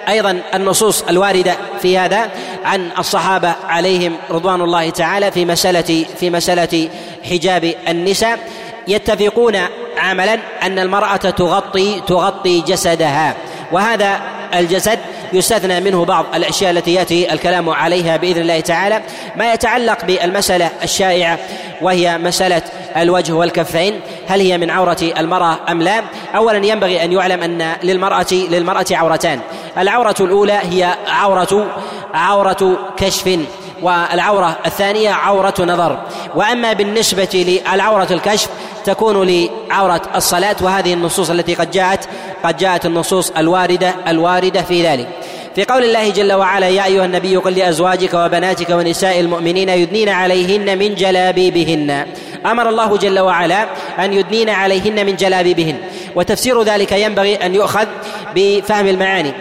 أيضا 0.10 0.42
النصوص 0.54 1.02
الواردة 1.02 1.56
في 1.82 1.98
هذا 1.98 2.30
عن 2.66 2.90
الصحابة 3.00 3.56
عليهم 3.68 4.16
رضوان 4.32 4.62
الله 4.62 4.90
تعالى 4.90 5.32
في 5.32 5.46
مسألة 5.46 6.06
في 6.20 6.30
مسألة 6.30 6.90
حجاب 7.30 7.74
النساء. 7.88 8.40
يتفقون 8.88 9.58
عملا 9.98 10.40
أن 10.64 10.80
المرأة 10.80 11.16
تغطي 11.16 12.02
تغطي 12.08 12.62
جسدها. 12.62 13.36
وهذا 13.72 14.22
الجسد 14.54 15.00
يستثنى 15.34 15.80
منه 15.80 16.06
بعض 16.06 16.26
الأشياء 16.36 16.72
التي 16.72 16.94
يأتي 16.94 17.34
الكلام 17.34 17.70
عليها 17.70 18.18
بإذن 18.18 18.42
الله 18.42 18.60
تعالى. 18.60 19.02
ما 19.36 19.54
يتعلق 19.54 20.06
بالمسألة 20.06 20.70
الشائعة 20.84 21.40
وهي 21.82 22.18
مسألة 22.18 22.62
الوجه 22.98 23.34
والكفين 23.34 24.00
هل 24.28 24.40
هي 24.40 24.58
من 24.58 24.70
عورة 24.70 24.98
المرأة 25.02 25.60
أم 25.70 25.82
لا؟ 25.82 26.02
اولا 26.36 26.66
ينبغي 26.66 27.04
أن 27.04 27.12
يعلم 27.12 27.44
أن 27.44 27.76
للمرأة 27.84 28.34
للمرأة 28.34 28.86
عورتان. 28.92 29.40
العورة 29.78 30.16
الأولى 30.20 30.60
هي 30.72 30.96
عورة 31.08 31.68
عورة 32.14 32.78
كشف. 32.98 33.40
والعورة 33.82 34.58
الثانية 34.66 35.10
عورة 35.10 35.54
نظر. 35.60 36.00
وأما 36.36 36.74
بالنسبة 36.74 37.62
للعورة 37.66 38.08
الكشف 38.12 38.50
تكون 38.86 39.28
لعورة 39.28 40.02
الصلاة 40.16 40.56
وهذه 40.62 40.94
النصوص 40.94 41.30
التي 41.30 41.56
قد 41.56 41.72
جاءت 41.72 42.10
قد 42.44 42.58
جاءت 42.58 42.86
النصوص 42.86 43.32
الواردة 43.38 43.96
الواردة 44.08 44.62
في 44.62 44.88
ذلك. 44.88 45.08
في 45.56 45.64
قول 45.64 45.84
الله 45.84 46.10
جل 46.10 46.34
وعلا 46.34 46.68
يا 46.68 46.86
أيها 46.86 47.06
النبي 47.06 47.36
قل 47.38 47.56
لأزواجك 47.56 48.14
وبناتك 48.14 48.70
ونساء 48.70 49.20
المؤمنين 49.20 49.70
يدنين 49.70 50.10
عليهن 50.10 50.78
من 50.78 50.96
جلابيبهن. 50.96 52.08
أمر 52.46 52.70
الله 52.70 52.98
جل 52.98 53.20
وعلا 53.20 53.66
أن 54.00 54.14
يدنين 54.14 54.50
عليهن 54.50 55.06
من 55.06 55.16
جلابيبهن. 55.16 55.78
وتفسير 56.16 56.64
ذلك 56.64 56.92
ينبغي 56.92 57.36
أن 57.36 57.56
يؤخذ 57.56 57.86
بفهم 58.36 58.88
المعاني. 58.88 59.34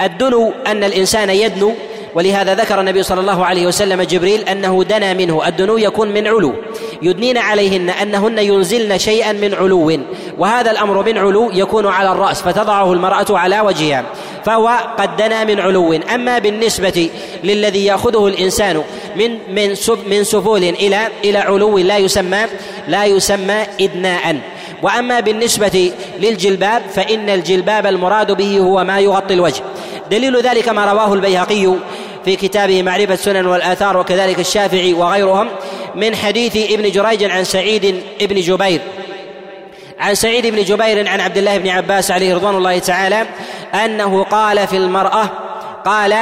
الدنو 0.00 0.52
أن 0.66 0.84
الإنسان 0.84 1.30
يدنو 1.30 1.74
ولهذا 2.14 2.54
ذكر 2.54 2.80
النبي 2.80 3.02
صلى 3.02 3.20
الله 3.20 3.46
عليه 3.46 3.66
وسلم 3.66 4.02
جبريل 4.02 4.40
أنه 4.40 4.84
دنا 4.84 5.12
منه 5.14 5.48
الدنو 5.48 5.78
يكون 5.78 6.08
من 6.08 6.26
علو. 6.26 6.54
يدنين 7.02 7.38
عليهن 7.38 7.90
أنهن 7.90 8.38
ينزلن 8.38 8.98
شيئا 8.98 9.32
من 9.32 9.54
علو. 9.54 9.98
وهذا 10.38 10.70
الأمر 10.70 11.02
من 11.02 11.18
علو 11.18 11.50
يكون 11.52 11.86
على 11.86 12.12
الرأس 12.12 12.42
فتضعه 12.42 12.92
المرأة 12.92 13.26
على 13.30 13.60
وجهها. 13.60 14.04
فهو 14.44 14.68
قد 14.98 15.16
دنا 15.16 15.44
من 15.44 15.60
علو. 15.60 15.92
أما 15.92 16.38
بالنسبة 16.38 17.10
للذي 17.44 17.84
يأخذه 17.84 18.26
الإنسان 18.26 18.82
من 19.16 19.38
من 19.54 19.76
من 20.10 20.24
سفول 20.24 20.64
إلى 20.64 21.08
إلى 21.24 21.38
علو 21.38 21.78
لا 21.78 21.98
يسمى 21.98 22.46
لا 22.88 23.04
يسمى 23.04 23.62
ادناء. 23.80 24.36
وأما 24.82 25.20
بالنسبة 25.20 25.92
للجلباب 26.20 26.82
فإن 26.94 27.30
الجلباب 27.30 27.86
المراد 27.86 28.32
به 28.32 28.58
هو 28.58 28.84
ما 28.84 29.00
يغطي 29.00 29.34
الوجه. 29.34 29.62
دليل 30.10 30.42
ذلك 30.42 30.68
ما 30.68 30.92
رواه 30.92 31.14
البيهقي 31.14 31.74
في 32.28 32.36
كتابه 32.36 32.82
معرفة 32.82 33.14
السنن 33.14 33.46
والآثار 33.46 33.96
وكذلك 33.96 34.38
الشافعي 34.38 34.92
وغيرهم 34.92 35.48
من 35.94 36.16
حديث 36.16 36.72
ابن 36.72 36.90
جريج 36.90 37.24
عن 37.24 37.44
سعيد 37.44 38.02
بن 38.20 38.40
جبير. 38.40 38.80
عن 40.00 40.14
سعيد 40.14 40.46
بن 40.46 40.62
جبير 40.62 41.08
عن 41.08 41.20
عبد 41.20 41.36
الله 41.36 41.58
بن 41.58 41.68
عباس 41.68 42.10
عليه 42.10 42.34
رضوان 42.34 42.54
الله 42.54 42.78
تعالى 42.78 43.26
أنه 43.84 44.22
قال 44.22 44.66
في 44.66 44.76
المرأة 44.76 45.30
قال 45.84 46.14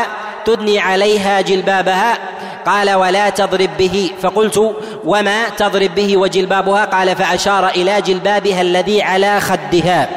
تدني 0.45 0.79
عليها 0.79 1.41
جلبابها 1.41 2.19
قال 2.67 2.91
ولا 2.91 3.31
تضرب 3.31 3.71
به 3.79 4.11
فقلت 4.23 4.77
وما 5.05 5.49
تضرب 5.49 5.95
به 5.95 6.17
وجلبابها؟ 6.17 6.85
قال 6.85 7.17
فأشار 7.17 7.69
إلى 7.69 8.03
جلبابها 8.03 8.61
الذي 8.61 9.03
على 9.03 9.41
خدها. 9.41 10.09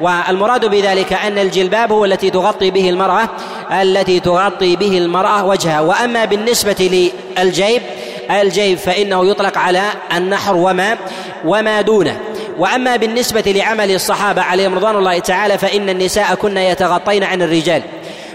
والمراد 0.00 0.66
بذلك 0.66 1.12
أن 1.12 1.38
الجلباب 1.38 1.92
هو 1.92 2.04
التي 2.04 2.30
تغطي 2.30 2.70
به 2.70 2.90
المرأة 2.90 3.28
التي 3.72 4.20
تغطي 4.20 4.76
به 4.76 4.98
المرأة 4.98 5.44
وجهها. 5.44 5.80
وأما 5.80 6.24
بالنسبة 6.24 7.10
للجيب 7.38 7.82
الجيب 8.30 8.78
فإنه 8.78 9.26
يطلق 9.26 9.58
على 9.58 9.82
النحر 10.16 10.54
وما 10.56 10.96
وما 11.44 11.80
دونه. 11.80 12.20
وأما 12.58 12.96
بالنسبة 12.96 13.42
لعمل 13.46 13.94
الصحابة 13.94 14.42
عليهم 14.42 14.74
رضوان 14.74 14.96
الله 14.96 15.18
تعالى 15.18 15.58
فإن 15.58 15.88
النساء 15.88 16.34
كن 16.34 16.56
يتغطين 16.56 17.24
عن 17.24 17.42
الرجال. 17.42 17.82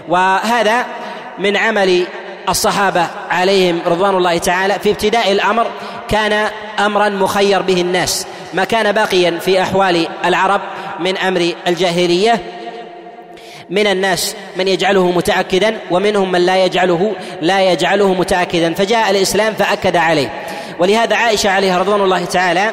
وهذا 0.08 0.86
من 1.38 1.56
عمل 1.56 2.06
الصحابة 2.48 3.06
عليهم 3.30 3.80
رضوان 3.86 4.14
الله 4.16 4.38
تعالى. 4.38 4.78
في 4.82 4.90
ابتداء 4.90 5.32
الأمر 5.32 5.66
كان 6.08 6.50
أمرا 6.78 7.08
مخير 7.08 7.62
به 7.62 7.80
الناس. 7.80 8.26
ما 8.54 8.64
كان 8.64 8.92
باقيا 8.92 9.38
في 9.40 9.62
أحوال 9.62 10.08
العرب 10.24 10.60
من 11.00 11.18
أمر 11.18 11.52
الجاهلية 11.66 12.42
من 13.70 13.86
الناس 13.86 14.34
من 14.56 14.68
يجعله 14.68 15.10
متأكدا 15.10 15.76
ومنهم 15.90 16.32
من 16.32 16.46
لا 16.46 16.64
يجعله 16.64 17.12
لا 17.42 17.72
يجعله 17.72 18.14
متأكدا. 18.14 18.74
فجاء 18.74 19.10
الإسلام 19.10 19.54
فأكد 19.54 19.96
عليه. 19.96 20.32
ولهذا 20.78 21.16
عائشة 21.16 21.50
عليها 21.50 21.78
رضوان 21.78 22.00
الله 22.00 22.24
تعالى 22.24 22.70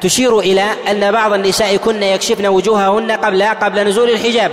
تشير 0.00 0.38
إلى 0.38 0.64
أن 0.90 1.12
بعض 1.12 1.32
النساء 1.32 1.76
كن 1.76 2.02
يكشفن 2.02 2.46
وجوههن 2.46 3.10
قبل 3.10 3.42
قبل 3.42 3.88
نزول 3.88 4.10
الحجاب 4.10 4.50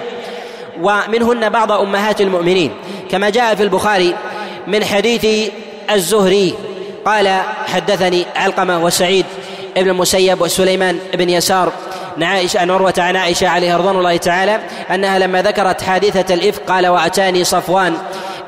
ومنهن 0.81 1.49
بعض 1.49 1.71
أمهات 1.71 2.21
المؤمنين. 2.21 2.71
كما 3.11 3.29
جاء 3.29 3.55
في 3.55 3.63
البخاري 3.63 4.15
من 4.67 4.83
حديث 4.83 5.51
الزهري 5.91 6.53
قال 7.05 7.41
حدثني 7.73 8.25
علقمة 8.35 8.83
وسعيد 8.83 9.25
ابن 9.77 9.89
المسيب 9.89 10.41
وسليمان 10.41 10.99
بن 11.13 11.29
يسار 11.29 11.71
عن 12.17 12.23
عائشة 12.23 12.59
عن 12.59 12.71
عروة 12.71 12.93
عن 12.97 13.15
عائشة 13.15 13.47
عليها 13.47 13.77
رضوان 13.77 13.95
الله 13.95 14.17
تعالى 14.17 14.59
أنها 14.91 15.19
لما 15.19 15.41
ذكرت 15.41 15.81
حادثة 15.81 16.33
الإفك 16.33 16.61
قال 16.71 16.87
وأتاني 16.87 17.43
صفوان 17.43 17.97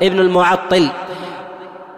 ابن 0.02 0.20
المعطل 0.20 0.90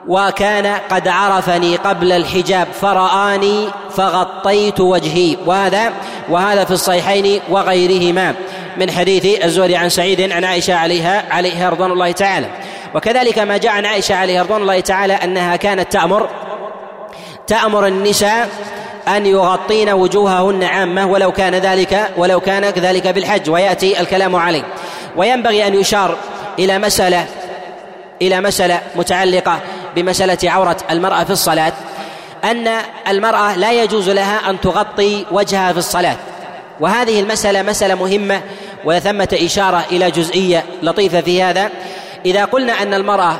وكان 0.09 0.67
قد 0.91 1.09
عرفني 1.09 1.77
قبل 1.77 2.13
الحجاب 2.13 2.69
فرآني 2.81 3.69
فغطيت 3.97 4.81
وجهي 4.81 5.37
وهذا 5.47 5.93
وهذا 6.29 6.65
في 6.65 6.71
الصحيحين 6.71 7.41
وغيرهما 7.49 8.35
من 8.77 8.91
حديث 8.91 9.45
الزهري 9.45 9.77
عن 9.77 9.89
سعيد 9.89 10.33
عن 10.33 10.45
عائشة 10.45 10.75
عليها 10.75 11.25
عليها 11.31 11.71
رضوان 11.71 11.91
الله 11.93 12.13
تعالى. 12.13 12.47
وكذلك 12.95 13.39
ما 13.39 13.57
جاء 13.57 13.73
عن 13.73 13.87
عائشة 13.87 14.15
عليها 14.15 14.43
رضوان 14.43 14.63
الله 14.63 14.81
تعالى 14.81 15.13
أنها 15.13 15.57
كانت 15.57 15.93
تأمر 15.93 16.29
تأمر 17.47 17.87
النساء 17.87 18.49
أن 19.17 19.27
يغطين 19.27 19.91
وجوههن 19.91 20.65
عامة 20.65 21.07
ولو 21.07 21.33
كان 21.33 21.55
ذلك 21.55 22.11
ولو 22.17 22.41
كان 22.41 22.65
ذلك 22.65 23.07
بالحج 23.07 23.51
ويأتي 23.51 24.01
الكلام 24.01 24.37
عليه. 24.37 24.63
وينبغي 25.17 25.67
أن 25.67 25.75
يشار 25.75 26.17
إلى 26.59 26.79
مسألة 26.79 27.27
إلى 28.23 28.41
مسألة 28.41 28.81
متعلقة 28.97 29.59
بمسألة 29.97 30.51
عورة 30.51 30.77
المرأة 30.91 31.25
في 31.25 31.31
الصلاة 31.31 31.73
أن 32.45 32.69
المرأة 33.09 33.57
لا 33.57 33.73
يجوز 33.73 34.11
لها 34.11 34.51
أن 34.51 34.61
تغطي 34.61 35.27
وجهها 35.31 35.73
في 35.73 35.79
الصلاة. 35.79 36.17
وهذه 36.81 37.21
المسألة 37.21 37.63
مسألة 37.63 37.95
مهمة 37.95 38.41
وثمة 38.85 39.29
إشارة 39.33 39.85
إلى 39.93 40.11
جزئية 40.11 40.65
لطيفة 40.83 41.21
في 41.21 41.43
هذا. 41.43 41.71
إذا 42.27 42.45
قلنا 42.45 42.83
أن 42.83 42.95
المرأة 42.95 43.37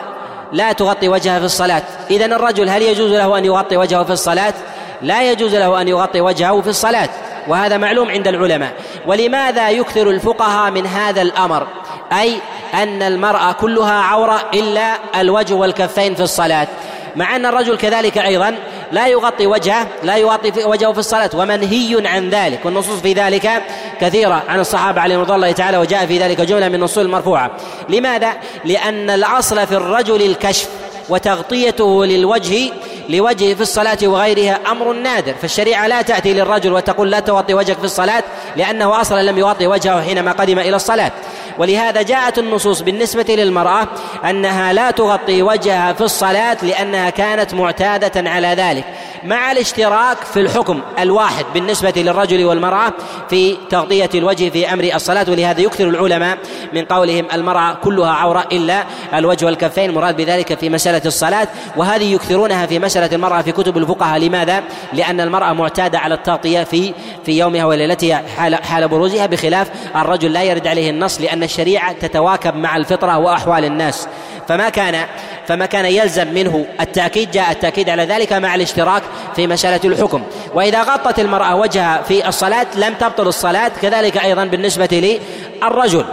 لا 0.53 0.73
تغطي 0.73 1.09
وجهها 1.09 1.39
في 1.39 1.45
الصلاة 1.45 1.83
إذا 2.11 2.25
الرجل 2.25 2.69
هل 2.69 2.83
يجوز 2.83 3.11
له 3.13 3.39
أن 3.39 3.45
يغطي 3.45 3.77
وجهه 3.77 4.05
في 4.05 4.13
الصلاة؟ 4.13 4.55
لا 5.03 5.31
يجوز 5.31 5.55
له 5.55 5.81
أن 5.81 5.89
يغطي 5.89 6.21
وجهه 6.21 6.61
في 6.61 6.69
الصلاة 6.69 7.09
وهذا 7.49 7.77
معلوم 7.77 8.11
عند 8.11 8.29
العلماء. 8.29 8.73
ولماذا 9.07 9.71
يكثر 9.71 10.11
الفقهاء 10.11 10.71
من 10.71 10.87
هذا 10.87 11.23
الأمر؟ 11.23 11.67
أي 12.13 12.37
أن 12.75 13.03
المرأة 13.03 13.53
كلها 13.53 13.93
عورة 13.93 14.41
إلا 14.55 14.99
الوجه 15.21 15.55
والكفين 15.55 16.15
في 16.15 16.23
الصلاة. 16.23 16.69
مع 17.17 17.37
أن 17.37 17.47
الرجل 17.47 17.77
كذلك 17.77 18.19
أيضا 18.19 18.55
لا 18.93 19.07
يغطي 19.07 19.47
وجهه 19.47 19.87
لا 20.03 20.17
يغطي 20.17 20.65
وجهه 20.65 20.93
في 20.93 20.99
الصلاة 20.99 21.31
ومنهي 21.35 22.09
عن 22.09 22.31
ذلك. 22.31 22.61
والنصوص 22.65 23.01
في 23.01 23.13
ذلك 23.13 23.63
كثيرة 24.01 24.43
عن 24.49 24.61
الصحابة 24.61 25.01
عليهم 25.01 25.21
رضي 25.21 25.35
الله 25.35 25.53
تعالى 25.53 25.79
وجاء 25.79 26.07
في 26.07 26.19
ذلك 26.19 26.41
جملة 26.41 26.69
من 26.69 26.75
النصوص 26.75 26.99
المرفوعة 26.99 27.51
لماذا؟ 27.89 28.33
لأن 28.65 29.11
الأصل 29.11 29.67
في 29.67 29.75
الرجل 29.75 30.23
الكشف 30.23 30.69
وتغطيته 31.09 32.05
للوجه 32.05 32.73
لوجهه 33.11 33.55
في 33.55 33.61
الصلاة 33.61 33.99
وغيرها 34.03 34.59
أمر 34.71 34.93
نادر 34.93 35.35
فالشريعة 35.35 35.87
لا 35.87 36.03
تأتي 36.03 36.33
للرجل 36.33 36.73
وتقول 36.73 37.11
لا 37.11 37.21
تغطي 37.21 37.55
وجهك 37.55 37.79
في 37.79 37.85
الصلاة 37.85 38.23
لأنه 38.57 39.01
أصلا 39.01 39.23
لم 39.23 39.39
يغطي 39.39 39.67
وجهه 39.67 40.03
حينما 40.03 40.33
قدم 40.33 40.59
إلى 40.59 40.77
الصلاة. 40.77 41.13
ولهذا 41.59 42.03
جاءت 42.03 42.39
النصوص 42.39 42.81
بالنسبة 42.81 43.27
للمرأة 43.29 43.89
أنها 44.31 44.73
لا 44.73 44.91
تغطي 44.91 45.43
وجهها 45.43 45.93
في 45.93 46.01
الصلاة 46.01 46.57
لأنها 46.63 47.11
كانت 47.11 47.55
معتادة 47.55 48.31
على 48.31 48.49
ذلك 48.49 48.85
مع 49.25 49.53
الاشتراك 49.53 50.17
في 50.17 50.41
الحكم 50.41 50.81
الواحد 50.99 51.45
بالنسبة 51.55 51.93
للرجل 51.97 52.45
والمرأة 52.45 52.93
في 53.31 53.57
تغطية 53.71 54.11
الوجه 54.15 54.49
في 54.49 54.73
أمر 54.73 54.91
الصلاة. 54.95 55.27
ولهذا 55.29 55.61
يكثر 55.61 55.89
العلماء 55.89 56.39
من 56.73 56.85
قولهم 56.85 57.27
المرأة 57.33 57.75
كلها 57.75 58.11
عورة 58.11 58.47
إلا 58.53 58.85
الوجه 59.15 59.47
والكفين 59.47 59.95
مراد 59.95 60.17
بذلك 60.17 60.59
في 60.59 60.71
مسألة 60.71 61.03
الصلاة 61.07 61.49
وهذه 61.77 62.15
يكثرونها 62.15 62.67
في 62.67 62.79
مسألة 62.79 63.00
المرأة 63.13 63.43
في 63.43 63.53
كتب 63.53 63.77
الفقهاء. 63.79 64.19
لماذا؟ 64.19 64.63
لأن 64.93 65.21
المرأة 65.21 65.53
معتادة 65.53 65.99
على 65.99 66.15
التغطية 66.15 66.63
في 66.63 66.95
في 67.27 67.39
يومها 67.39 67.65
وليلتها 67.65 68.23
حال 68.37 68.55
حال 68.55 68.89
بروزها 68.89 69.27
بخلاف 69.27 69.71
الرجل 69.97 70.33
لا 70.33 70.43
يرد 70.43 70.67
عليه 70.67 70.91
النص 70.91 71.21
لأن 71.21 71.43
الشريعة 71.43 71.93
تتواكب 71.93 72.55
مع 72.55 72.77
الفطرة 72.77 73.19
وأحوال 73.19 73.65
الناس. 73.65 74.09
فما 74.49 74.69
كان 74.69 75.07
فما 75.47 75.67
كان 75.67 75.85
يلزم 75.85 76.35
منه 76.35 76.67
التأكيد 76.81 77.31
جاء 77.31 77.51
التأكيد 77.51 77.91
على 77.91 78.05
ذلك 78.05 78.33
مع 78.33 78.55
الاشتراك 78.55 79.03
في 79.37 79.47
مسألة 79.47 79.81
الحكم. 79.85 80.23
وإذا 80.55 80.83
غطت 80.83 81.19
المرأة 81.19 81.57
وجهها 81.57 82.03
في 82.03 82.29
الصلاة 82.29 82.67
لم 82.77 82.95
تبطل 82.95 83.29
الصلاة 83.29 83.71
كذلك 83.83 84.17
أيضا 84.17 84.45
بالنسبة 84.45 85.19
للرجل. 85.63 86.05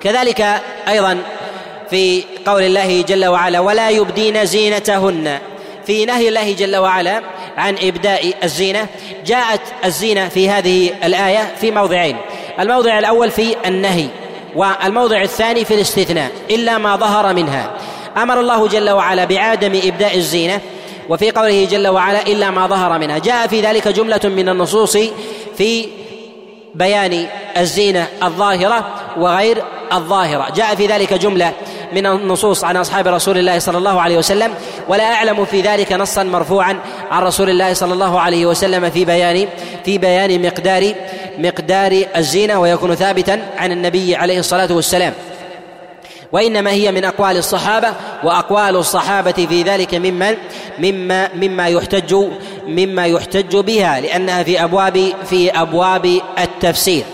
كذلك 0.00 0.46
أيضا 0.88 1.18
في 1.90 2.24
قول 2.46 2.62
الله 2.62 3.02
جل 3.02 3.26
وعلا 3.26 3.60
ولا 3.60 3.90
يبدين 3.90 4.46
زينتهن. 4.46 5.38
في 5.86 6.04
نهي 6.04 6.28
الله 6.28 6.52
جل 6.52 6.76
وعلا 6.76 7.22
عن 7.56 7.76
إبداء 7.82 8.34
الزينة 8.44 8.86
جاءت 9.26 9.60
الزينة 9.84 10.28
في 10.28 10.50
هذه 10.50 10.90
الآية 11.04 11.54
في 11.60 11.70
موضعين. 11.70 12.16
الموضع 12.60 12.98
الأول 12.98 13.30
في 13.30 13.56
النهي 13.66 14.06
والموضع 14.56 15.22
الثاني 15.22 15.64
في 15.64 15.74
الاستثناء 15.74 16.30
إلا 16.50 16.78
ما 16.78 16.96
ظهر 16.96 17.34
منها. 17.34 17.70
أمر 18.16 18.40
الله 18.40 18.68
جل 18.68 18.90
وعلا 18.90 19.24
بعدم 19.24 19.80
إبداء 19.84 20.16
الزينة 20.16 20.60
وفي 21.08 21.30
قوله 21.30 21.64
جل 21.70 21.88
وعلا 21.88 22.22
إلا 22.22 22.50
ما 22.50 22.66
ظهر 22.66 22.98
منها. 22.98 23.18
جاء 23.18 23.46
في 23.46 23.60
ذلك 23.60 23.88
جملة 23.88 24.20
من 24.24 24.48
النصوص 24.48 24.96
في 25.58 25.88
بيان 26.74 27.26
الزينة 27.56 28.06
الظاهرة 28.22 28.86
وغير 29.16 29.62
الظاهرة. 29.92 30.50
جاء 30.56 30.74
في 30.74 30.86
ذلك 30.86 31.14
جملة 31.14 31.52
من 31.94 32.06
النصوص 32.06 32.64
عن 32.64 32.76
أصحاب 32.76 33.08
رسول 33.08 33.38
الله 33.38 33.58
صلى 33.58 33.78
الله 33.78 34.00
عليه 34.00 34.18
وسلم 34.18 34.54
ولا 34.88 35.04
أعلم 35.04 35.44
في 35.44 35.60
ذلك 35.60 35.92
نصا 35.92 36.22
مرفوعا 36.22 36.78
عن 37.10 37.22
رسول 37.22 37.50
الله 37.50 37.74
صلى 37.74 37.92
الله 37.92 38.20
عليه 38.20 38.46
وسلم 38.46 38.90
في 38.90 39.04
بيان 39.04 39.48
في 39.84 39.98
بيان 39.98 40.42
مقدار 40.42 40.94
مقدار 41.38 42.04
الزينة 42.16 42.60
ويكون 42.60 42.94
ثابتا 42.94 43.42
عن 43.56 43.72
النبي 43.72 44.16
عليه 44.16 44.38
الصلاة 44.38 44.72
والسلام. 44.72 45.12
وإنما 46.32 46.70
هي 46.70 46.92
من 46.92 47.04
أقوال 47.04 47.36
الصحابة 47.36 47.88
وأقوال 48.24 48.76
الصحابة 48.76 49.32
في 49.32 49.62
ذلك 49.62 49.94
ممن 49.94 50.36
مما 50.78 51.28
مما 51.34 51.68
يحتج 51.68 52.14
مما 52.66 53.06
يحتج 53.06 53.56
بها 53.56 54.00
لأنها 54.00 54.42
في 54.42 54.64
أبواب 54.64 55.12
في 55.30 55.50
أبواب 55.50 56.20
التفسير. 56.38 57.04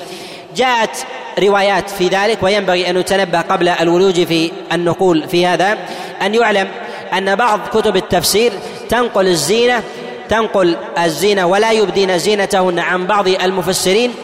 جاءت 0.56 1.06
روايات 1.38 1.90
في 1.90 2.08
ذلك 2.08 2.42
وينبغي 2.42 2.90
أن 2.90 2.98
نتنبه 2.98 3.40
قبل 3.40 3.68
الولوج 3.68 4.24
في 4.24 4.52
النقول 4.72 5.28
في 5.28 5.46
هذا 5.46 5.78
أن 6.22 6.34
يعلم 6.34 6.68
أن 7.12 7.34
بعض 7.34 7.60
كتب 7.72 7.96
التفسير 7.96 8.52
تنقل 8.88 9.26
الزينة 9.26 9.82
تنقل 10.28 10.76
الزينة 11.04 11.46
ولا 11.46 11.72
يبدين 11.72 12.18
زينتهن 12.18 12.78
عن 12.78 13.06
بعض 13.06 13.28
المفسرين 13.28 14.14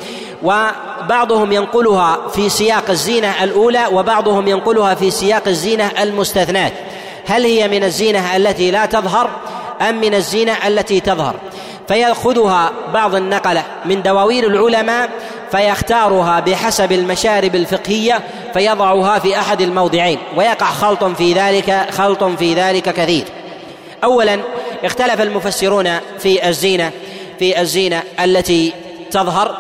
وبعضهم 0.43 1.53
ينقلها 1.53 2.29
في 2.29 2.49
سياق 2.49 2.91
الزينة 2.91 3.45
الأولى 3.45 3.87
وبعضهم 3.93 4.49
ينقلها 4.49 4.95
في 4.95 5.11
سياق 5.11 5.49
الزينة 5.49 5.91
المستثنات 6.03 6.73
هل 7.27 7.45
هي 7.45 7.69
من 7.69 7.85
الزينة 7.85 8.37
التي 8.37 8.71
لا 8.71 8.87
تظهر 8.87 9.31
أم 9.81 10.01
من 10.01 10.15
الزينة 10.15 10.53
التي 10.67 11.01
تظهر؟ 11.01 11.35
فيأخذها 11.89 12.73
بعض 12.95 13.15
النقلة 13.15 13.63
من 13.85 14.03
دواوين 14.03 14.45
العلماء 14.45 15.11
فيختارها 15.51 16.41
بحسب 16.41 16.93
المشارب 16.93 17.55
الفقهية 17.55 18.21
فيضعها 18.55 19.19
في 19.19 19.39
أحد 19.39 19.61
الموضعين 19.61 20.19
ويقع 20.37 20.67
خلط 20.67 21.05
في 21.05 21.33
ذلك 21.33 21.87
خلط 21.91 22.25
في 22.25 22.55
ذلك 22.55 22.83
كثير. 22.83 23.25
اولا 24.05 24.41
اختلف 24.85 25.21
المفسرون 25.21 25.99
في 26.19 26.49
الزينة 26.49 26.91
في 27.39 27.61
الزينة 27.61 28.03
التي 28.25 28.73
تظهر 29.11 29.57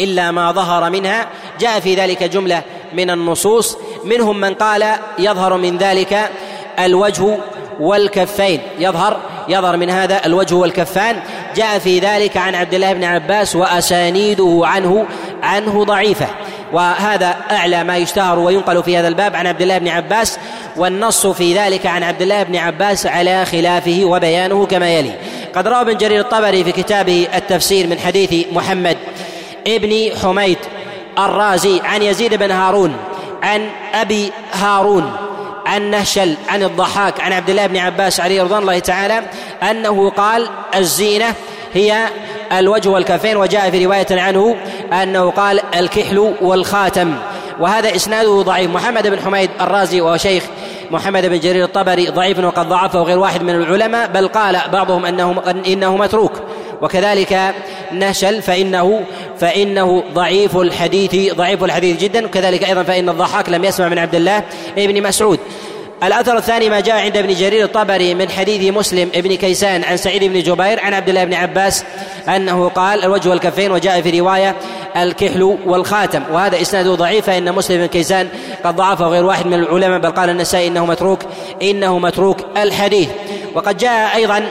إلا 0.00 0.30
ما 0.30 0.52
ظهر 0.52 0.90
منها. 0.90 1.26
جاء 1.60 1.80
في 1.80 1.94
ذلك 1.94 2.22
جملة 2.22 2.62
من 2.92 3.10
النصوص 3.10 3.78
منهم 4.04 4.40
من 4.40 4.54
قال 4.54 4.84
يظهر 5.18 5.56
من 5.56 5.78
ذلك 5.78 6.30
الوجه 6.78 7.38
والكفين 7.80 8.60
يظهر 8.78 9.20
يظهر 9.48 9.76
من 9.76 9.90
هذا 9.90 10.26
الوجه 10.26 10.54
والكفان. 10.54 11.16
جاء 11.56 11.78
في 11.78 11.98
ذلك 11.98 12.36
عن 12.36 12.54
عبد 12.54 12.74
الله 12.74 12.92
بن 12.92 13.04
عباس 13.04 13.56
وأسانيده 13.56 14.60
عنه 14.64 15.06
عنه 15.42 15.84
ضعيفة. 15.84 16.26
وهذا 16.72 17.36
أعلى 17.50 17.84
ما 17.84 17.96
يشتهر 17.96 18.38
وينقل 18.38 18.82
في 18.82 18.96
هذا 18.96 19.08
الباب 19.08 19.36
عن 19.36 19.46
عبد 19.46 19.62
الله 19.62 19.78
بن 19.78 19.88
عباس. 19.88 20.38
والنص 20.76 21.26
في 21.26 21.58
ذلك 21.58 21.86
عن 21.86 22.02
عبد 22.02 22.22
الله 22.22 22.42
بن 22.42 22.56
عباس 22.56 23.06
على 23.06 23.44
خلافه 23.44 24.00
وبيانه 24.04 24.66
كما 24.66 24.90
يلي. 24.90 25.12
قد 25.54 25.68
روى 25.68 25.80
ابن 25.80 25.96
جرير 25.96 26.20
الطبري 26.20 26.64
في 26.64 26.72
كتابه 26.72 27.28
التفسير 27.34 27.86
من 27.86 27.98
حديث 27.98 28.46
محمد 28.52 28.96
ابن 29.66 30.10
حميد 30.22 30.58
الرازي 31.18 31.80
عن 31.84 32.02
يزيد 32.02 32.34
بن 32.34 32.50
هارون 32.50 32.96
عن 33.42 33.68
أبي 33.94 34.32
هارون. 34.52 35.12
عن 35.66 35.90
نهشل 35.90 36.36
عن 36.48 36.62
الضحاك 36.62 37.20
عن 37.20 37.32
عبد 37.32 37.50
الله 37.50 37.66
بن 37.66 37.76
عباس 37.76 38.20
عليه 38.20 38.42
رضوان 38.42 38.62
الله 38.62 38.78
تعالى 38.78 39.22
أنه 39.70 40.10
قال 40.10 40.48
الزينة 40.74 41.34
هي 41.74 42.08
الوجه 42.52 42.88
والكفين 42.88 43.36
وجاء 43.36 43.70
في 43.70 43.86
رواية 43.86 44.06
عنه 44.10 44.56
أنه 44.92 45.30
قال 45.30 45.60
الكحل 45.74 46.34
والخاتم 46.40 47.16
وهذا 47.60 47.96
إسناده 47.96 48.42
ضعيف. 48.42 48.70
محمد 48.70 49.06
بن 49.06 49.20
حميد 49.20 49.50
الرازي 49.60 50.00
وهو 50.00 50.16
شيخ 50.16 50.44
محمد 50.90 51.26
بن 51.26 51.40
جرير 51.40 51.64
الطبري 51.64 52.06
ضعيف 52.06 52.38
وقد 52.38 52.68
ضعفه 52.68 53.02
غير 53.02 53.18
واحد 53.18 53.42
من 53.42 53.54
العلماء 53.54 54.08
بل 54.08 54.28
قال 54.28 54.60
بعضهم 54.72 55.06
أنه 55.06 55.42
إنه 55.66 55.96
متروك. 55.96 56.32
وكذلك 56.84 57.54
نشل 57.92 58.42
فإنه 58.42 59.00
فإنه 59.38 60.04
ضعيف 60.14 60.56
الحديث 60.56 61.34
ضعيف 61.34 61.64
الحديث 61.64 62.00
جدا. 62.00 62.26
وكذلك 62.26 62.64
أيضا 62.64 62.82
فإن 62.82 63.08
الضحاك 63.08 63.48
لم 63.48 63.64
يسمع 63.64 63.88
من 63.88 63.98
عبد 63.98 64.14
الله 64.14 64.42
ابن 64.78 65.02
مسعود. 65.02 65.38
الأثر 66.02 66.36
الثاني 66.36 66.70
ما 66.70 66.80
جاء 66.80 66.96
عند 66.96 67.16
ابن 67.16 67.34
جرير 67.34 67.64
الطبري 67.64 68.14
من 68.14 68.30
حديث 68.30 68.72
مسلم 68.74 69.10
ابن 69.14 69.34
كيسان 69.34 69.84
عن 69.84 69.96
سعيد 69.96 70.24
بن 70.24 70.42
جبير 70.42 70.80
عن 70.80 70.94
عبد 70.94 71.08
الله 71.08 71.24
بن 71.24 71.34
عباس 71.34 71.84
أنه 72.28 72.68
قال 72.68 73.04
الوجه 73.04 73.28
والكفين 73.28 73.72
وجاء 73.72 74.00
في 74.00 74.20
رواية 74.20 74.56
الكحل 74.96 75.42
والخاتم. 75.42 76.22
وهذا 76.32 76.60
إسناده 76.60 76.94
ضعيف 76.94 77.26
فإن 77.26 77.52
مسلم 77.52 77.78
بن 77.78 77.86
كيسان 77.86 78.28
قد 78.64 78.76
ضعفه 78.76 79.06
غير 79.06 79.24
واحد 79.24 79.46
من 79.46 79.54
العلماء 79.54 79.98
بل 79.98 80.10
قال 80.10 80.30
النسائي 80.30 80.68
إنه 80.68 80.86
متروك 80.86 81.18
إنه 81.62 81.98
متروك 81.98 82.38
الحديث. 82.56 83.08
وقد 83.54 83.76
جاء 83.76 84.16
أيضا 84.16 84.44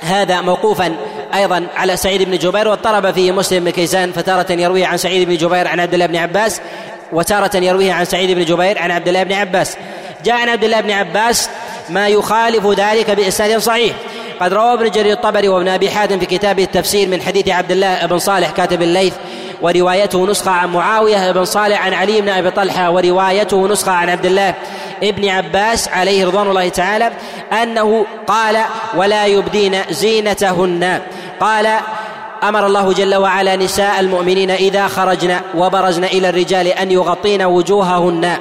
هذا 0.00 0.40
موقوفا 0.40 0.96
أيضا 1.34 1.66
على 1.76 1.96
سعيد 1.96 2.22
بن 2.22 2.38
جبير 2.38 2.68
واضطرب 2.68 3.10
فيه 3.10 3.32
مسلم 3.32 3.64
بن 3.64 3.70
كيسان 3.70 4.12
فتارة 4.12 4.52
يرويه 4.52 4.86
عن 4.86 4.96
سعيد 4.96 5.28
بن 5.28 5.36
جبير 5.36 5.68
عن 5.68 5.80
عبد 5.80 5.94
الله 5.94 6.06
بن 6.06 6.16
عباس 6.16 6.60
وتارة 7.12 7.56
يرويه 7.56 7.92
عن 7.92 8.04
سعيد 8.04 8.30
بن 8.30 8.44
جبير 8.44 8.78
عن 8.78 8.90
عبد 8.90 9.08
الله 9.08 9.22
بن 9.22 9.32
عباس. 9.32 9.76
جاء 10.24 10.34
عن 10.34 10.48
عبد 10.48 10.64
الله 10.64 10.80
بن 10.80 10.90
عباس 10.90 11.48
ما 11.90 12.08
يخالف 12.08 12.66
ذلك 12.66 13.10
بإسناد 13.10 13.58
صحيح. 13.58 13.96
قد 14.40 14.52
روى 14.52 14.72
ابن 14.72 14.90
جرير 14.90 15.12
الطبري 15.12 15.48
وابن 15.48 15.68
أبي 15.68 15.90
حاتم 15.90 16.18
في 16.18 16.26
كتابه 16.26 16.62
التفسير 16.62 17.08
من 17.08 17.22
حديث 17.22 17.48
عبد 17.48 17.70
الله 17.70 18.06
بن 18.06 18.18
صالح 18.18 18.50
كاتب 18.50 18.82
الليث 18.82 19.14
وروايته 19.62 20.26
نسخة 20.26 20.50
عن 20.50 20.72
معاوية 20.72 21.32
بن 21.32 21.44
صالح 21.44 21.86
عن 21.86 21.94
علي 21.94 22.20
بن 22.20 22.28
أبي 22.28 22.50
طلحة 22.50 22.90
وروايته 22.90 23.68
نسخة 23.68 23.92
عن 23.92 24.08
عبد 24.08 24.26
الله 24.26 24.54
ابن 25.02 25.28
عباس 25.28 25.88
عليه 25.88 26.26
رضوان 26.26 26.46
الله 26.46 26.68
تعالى 26.68 27.10
أنه 27.62 28.06
قال 28.26 28.58
ولا 28.94 29.26
يبدين 29.26 29.76
زينتهن. 29.90 31.00
قال 31.42 31.66
أمر 32.42 32.66
الله 32.66 32.92
جل 32.92 33.14
وعلا 33.14 33.56
نساء 33.56 34.00
المؤمنين 34.00 34.50
إذا 34.50 34.88
خرجن 34.88 35.40
وبرزن 35.54 36.04
إلى 36.04 36.28
الرجال 36.28 36.66
أن 36.66 36.90
يغطين 36.90 37.42
وجوههن. 37.42 38.36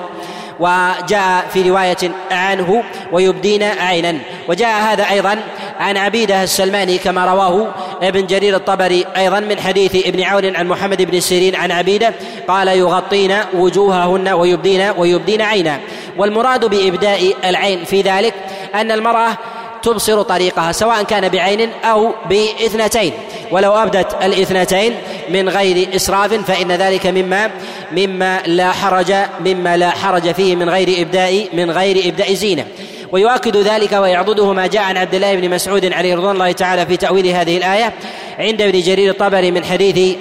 وجاء 0.59 1.45
في 1.53 1.69
رواية 1.69 2.11
عنه 2.31 2.83
ويبدين 3.11 3.63
عينا. 3.63 4.17
وجاء 4.47 4.81
هذا 4.81 5.09
أيضا 5.09 5.39
عن 5.79 5.97
عبيدة 5.97 6.43
السلماني 6.43 6.97
كما 6.97 7.25
رواه 7.25 7.67
ابن 8.01 8.25
جرير 8.25 8.55
الطبري 8.55 9.05
أيضا 9.17 9.39
من 9.39 9.59
حديث 9.59 10.07
ابن 10.07 10.23
عون 10.23 10.55
عن 10.55 10.67
محمد 10.67 11.01
بن 11.01 11.19
سيرين 11.19 11.55
عن 11.55 11.71
عبيدة 11.71 12.13
قال 12.47 12.67
يغطين 12.67 13.35
وجوههن 13.53 14.29
ويبدين 14.29 14.93
ويبدين 14.97 15.41
عينا. 15.41 15.79
والمراد 16.17 16.65
بإبداء 16.65 17.33
العين 17.45 17.83
في 17.83 18.01
ذلك 18.01 18.33
أن 18.75 18.91
المرأة 18.91 19.37
تبصر 19.83 20.21
طريقها 20.21 20.71
سواء 20.71 21.03
كان 21.03 21.29
بعين 21.29 21.69
أو 21.83 22.13
باثنتين. 22.29 23.13
ولو 23.51 23.71
أبدت 23.71 24.23
الاثنتين 24.23 24.93
من 25.29 25.49
غير 25.49 25.95
إسراف 25.95 26.33
فإن 26.33 26.71
ذلك 26.71 27.07
مما 27.07 27.51
مما 27.91 28.41
لا 28.45 28.71
حرج 28.71 29.13
مما 29.45 29.77
لا 29.77 29.89
حرج 29.89 30.31
فيه 30.31 30.55
من 30.55 30.69
غير 30.69 31.01
إبداء 31.01 31.47
من 31.53 31.71
غير 31.71 32.09
إبداء 32.09 32.33
زينة. 32.33 32.65
ويؤكد 33.11 33.57
ذلك 33.57 33.91
ويعضده 33.91 34.53
ما 34.53 34.67
جاء 34.67 34.83
عن 34.83 34.97
عبد 34.97 35.15
الله 35.15 35.35
بن 35.35 35.49
مسعود 35.49 35.93
عليه 35.93 36.15
رضوان 36.15 36.31
الله 36.31 36.51
تعالى 36.51 36.85
في 36.85 36.97
تأويل 36.97 37.27
هذه 37.27 37.57
الآية 37.57 37.93
عند 38.39 38.61
ابن 38.61 38.79
جرير 38.79 39.11
الطبري 39.11 39.51
من 39.51 39.65
حديث 39.65 40.17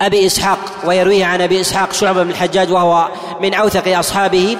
أبي 0.00 0.26
إسحاق 0.26 0.58
ويرويه 0.84 1.24
عن 1.24 1.40
أبي 1.40 1.60
إسحاق 1.60 1.92
شعبة 1.92 2.22
بن 2.22 2.30
الحجاج 2.30 2.72
وهو 2.72 3.08
من 3.40 3.54
أوثق 3.54 3.98
أصحابه. 3.98 4.56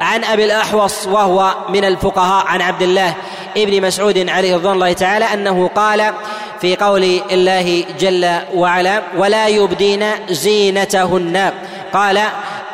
عن 0.00 0.24
أبي 0.24 0.44
الأحوص 0.44 1.06
وهو 1.06 1.54
من 1.68 1.84
الفقهاء 1.84 2.46
عن 2.46 2.60
عبد 2.60 2.82
الله 2.82 3.14
ابن 3.56 3.86
مسعود 3.86 4.28
عليه 4.28 4.56
رضوان 4.56 4.74
الله 4.74 4.92
تعالى 4.92 5.24
أنه 5.24 5.68
قال 5.68 6.12
في 6.60 6.76
قول 6.76 7.20
الله 7.30 7.84
جل 8.00 8.38
وعلا 8.54 9.02
ولا 9.16 9.48
يبدين 9.48 10.04
زينتهن. 10.30 11.52
قال 11.92 12.20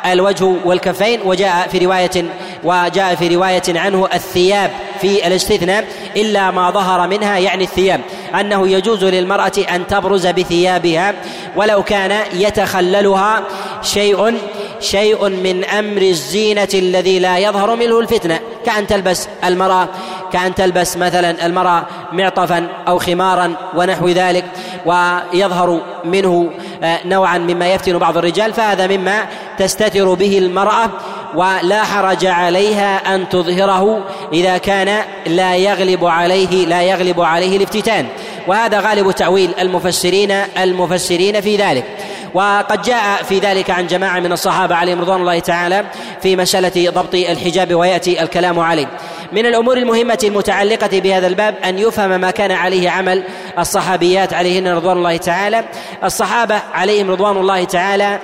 الوجه 0.05 0.55
والكفين 0.65 1.21
وجاء 1.25 1.67
في 1.71 1.85
رواية 1.85 2.25
وجاء 2.63 3.15
في 3.15 3.35
رواية 3.35 3.61
عنه 3.67 4.07
الثياب 4.13 4.71
في 5.01 5.27
الاستثناء 5.27 5.85
إلا 6.15 6.51
ما 6.51 6.71
ظهر 6.71 7.07
منها 7.07 7.37
يعني 7.37 7.63
الثياب 7.63 8.01
أنه 8.39 8.67
يجوز 8.67 9.03
للمرأة 9.03 9.51
أن 9.75 9.87
تبرز 9.87 10.27
بثيابها 10.27 11.13
ولو 11.55 11.83
كان 11.83 12.23
يتخللها 12.33 13.43
شيء 13.81 14.37
شيء 14.81 15.29
من 15.29 15.65
أمر 15.65 16.01
الزينة 16.01 16.69
الذي 16.73 17.19
لا 17.19 17.37
يظهر 17.37 17.75
منه 17.75 17.99
الفتنة. 17.99 18.39
كأن 18.65 18.87
تلبس 18.87 19.27
المرأة 19.43 19.87
كأن 20.33 20.55
تلبس 20.55 20.97
مثلا 20.97 21.45
المرأة 21.45 21.85
معطفا 22.11 22.67
أو 22.87 22.99
خمارا 22.99 23.53
ونحو 23.75 24.07
ذلك 24.09 24.45
ويظهر 24.85 25.81
منه 26.05 26.49
آه، 26.83 26.99
نوعا 27.07 27.37
مما 27.37 27.73
يفتن 27.73 27.97
بعض 27.97 28.17
الرجال 28.17 28.53
فهذا 28.53 28.87
مما 28.87 29.25
تستتر 29.57 30.13
به 30.13 30.37
المرأة. 30.37 30.89
ولا 31.35 31.83
حرج 31.83 32.25
عليها 32.25 33.15
أن 33.15 33.29
تظهره 33.29 34.03
إذا 34.33 34.57
كان 34.57 35.03
لا 35.25 35.55
يغلب 35.55 36.05
عليه 36.05 36.65
لا 36.65 36.81
يغلب 36.81 37.21
عليه 37.21 37.57
الافتتان. 37.57 38.07
وهذا 38.47 38.79
غالب 38.79 39.11
تأويل 39.11 39.53
المفسرين 39.59 40.31
المفسرين 40.31 41.41
في 41.41 41.55
ذلك. 41.57 41.85
وقد 42.33 42.81
جاء 42.81 43.23
في 43.23 43.39
ذلك 43.39 43.69
عن 43.69 43.87
جماعة 43.87 44.19
من 44.19 44.31
الصحابة 44.31 44.75
عليهم 44.75 45.01
رضوان 45.01 45.21
الله 45.21 45.39
تعالى 45.39 45.85
في 46.21 46.35
مسألة 46.35 46.89
ضبط 46.89 47.15
الحجاب 47.15 47.75
ويأتي 47.75 48.23
الكلام 48.23 48.59
عليه. 48.59 48.87
من 49.31 49.45
الأمور 49.45 49.77
المهمة 49.77 50.19
المتعلقة 50.23 50.99
بهذا 50.99 51.27
الباب 51.27 51.55
أن 51.65 51.79
يفهم 51.79 52.21
ما 52.21 52.31
كان 52.31 52.51
عليه 52.51 52.89
عمل 52.89 53.23
الصحابيات 53.59 54.33
عليهن 54.33 54.67
رضوان 54.67 54.97
الله 54.97 55.17
تعالى. 55.17 55.63
الصحابة 56.03 56.61
عليهم 56.73 57.11
رضوان 57.11 57.37
الله 57.37 57.63
تعالى 57.63 58.19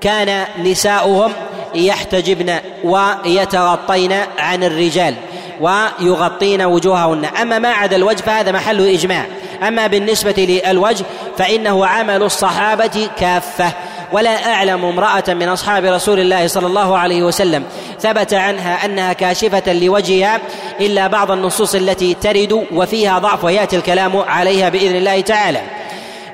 كان 0.00 0.44
نساؤهم 0.64 1.32
يحتجبن 1.78 2.54
ويتغطين 2.84 4.12
عن 4.38 4.64
الرجال 4.64 5.14
ويغطين 5.60 6.62
وجوههن. 6.62 7.24
أما 7.24 7.58
ما 7.58 7.68
عدا 7.68 7.96
الوجه 7.96 8.22
فهذا 8.22 8.52
محل 8.52 8.88
إجماع. 8.88 9.26
أما 9.68 9.86
بالنسبة 9.86 10.60
للوجه 10.66 11.04
فإنه 11.38 11.86
عمل 11.86 12.22
الصحابة 12.22 13.08
كافة. 13.18 13.72
ولا 14.12 14.52
أعلم 14.54 14.84
امرأة 14.84 15.24
من 15.28 15.48
أصحاب 15.48 15.84
رسول 15.84 16.20
الله 16.20 16.46
صلى 16.46 16.66
الله 16.66 16.98
عليه 16.98 17.22
وسلم 17.22 17.64
ثبت 18.00 18.34
عنها 18.34 18.84
أنها 18.84 19.12
كاشفة 19.12 19.72
لوجهها 19.72 20.40
إلا 20.80 21.06
بعض 21.06 21.30
النصوص 21.30 21.74
التي 21.74 22.14
ترد 22.14 22.66
وفيها 22.72 23.18
ضعف 23.18 23.44
ويأتي 23.44 23.76
الكلام 23.76 24.16
عليها 24.16 24.68
بإذن 24.68 24.96
الله 24.96 25.20
تعالى. 25.20 25.60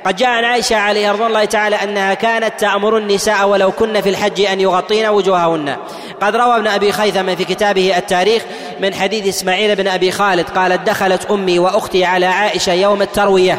قد 0.04 0.16
جاء 0.16 0.28
عن 0.28 0.44
عائشة 0.44 0.76
عليه 0.76 1.12
رضوان 1.12 1.28
الله 1.28 1.44
تعالى 1.44 1.76
أنها 1.76 2.14
كانت 2.14 2.60
تأمر 2.60 2.98
النساء 2.98 3.48
ولو 3.48 3.72
كن 3.72 4.00
في 4.00 4.08
الحج 4.08 4.40
أن 4.40 4.60
يغطين 4.60 5.06
وجوههن. 5.06 5.76
قد 6.22 6.36
روى 6.36 6.56
ابن 6.56 6.66
أبي 6.66 6.92
خيثم 6.92 7.34
في 7.34 7.44
كتابه 7.44 7.98
التاريخ 7.98 8.42
من 8.80 8.94
حديث 8.94 9.28
إسماعيل 9.28 9.76
بن 9.76 9.88
أبي 9.88 10.10
خالد 10.10 10.48
قالت 10.48 10.80
دخلت 10.86 11.30
أمي 11.30 11.58
وأختي 11.58 12.04
على 12.04 12.26
عائشة 12.26 12.72
يوم 12.72 13.02
التروية. 13.02 13.58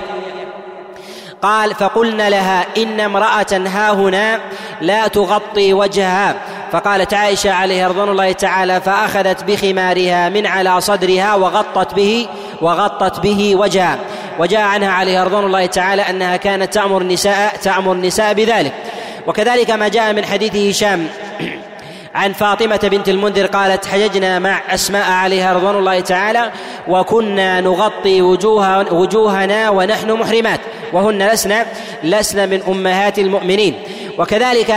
قال 1.41 1.75
فقلنا 1.75 2.29
لها 2.29 2.65
إن 2.77 2.99
امرأة 2.99 3.51
ها 3.51 3.91
هنا 3.91 4.39
لا 4.81 5.07
تغطي 5.07 5.73
وجهها. 5.73 6.35
فقالت 6.71 7.13
عائشة 7.13 7.51
عليه 7.53 7.87
رضوان 7.87 8.09
الله 8.09 8.31
تعالى 8.31 8.81
فأخذت 8.81 9.43
بخمارها 9.43 10.29
من 10.29 10.45
على 10.45 10.81
صدرها 10.81 11.35
وغطت 11.35 11.93
به 11.93 12.27
وغطت 12.61 13.19
به 13.19 13.55
وجهها. 13.55 13.99
وجاء 14.39 14.61
عنها 14.61 14.91
عليه 14.91 15.23
رضوان 15.23 15.43
الله 15.45 15.65
تعالى 15.65 16.01
أنها 16.01 16.37
كانت 16.37 16.73
تأمر 16.73 17.01
النساء 17.01 17.55
تأمر 17.55 17.91
النساء 17.91 18.33
بذلك. 18.33 18.73
وكذلك 19.27 19.71
ما 19.71 19.87
جاء 19.87 20.13
من 20.13 20.25
حديث 20.25 20.55
هشام 20.55 21.07
عن 22.15 22.33
فاطمة 22.33 22.79
بنت 22.83 23.09
المنذر 23.09 23.45
قالت 23.45 23.85
حججنا 23.85 24.39
مع 24.39 24.61
أسماء 24.73 25.11
عليها 25.11 25.53
رضوان 25.53 25.75
الله 25.75 25.99
تعالى 25.99 26.51
وكنا 26.87 27.61
نغطي 27.61 28.21
وجوه 28.21 28.93
وجوهنا 28.93 29.69
ونحن 29.69 30.11
محرمات 30.11 30.59
وهن 30.93 31.27
لسنا 31.27 31.65
لسنا 32.03 32.45
من 32.45 32.61
أمهات 32.67 33.19
المؤمنين. 33.19 33.75
وكذلك 34.17 34.75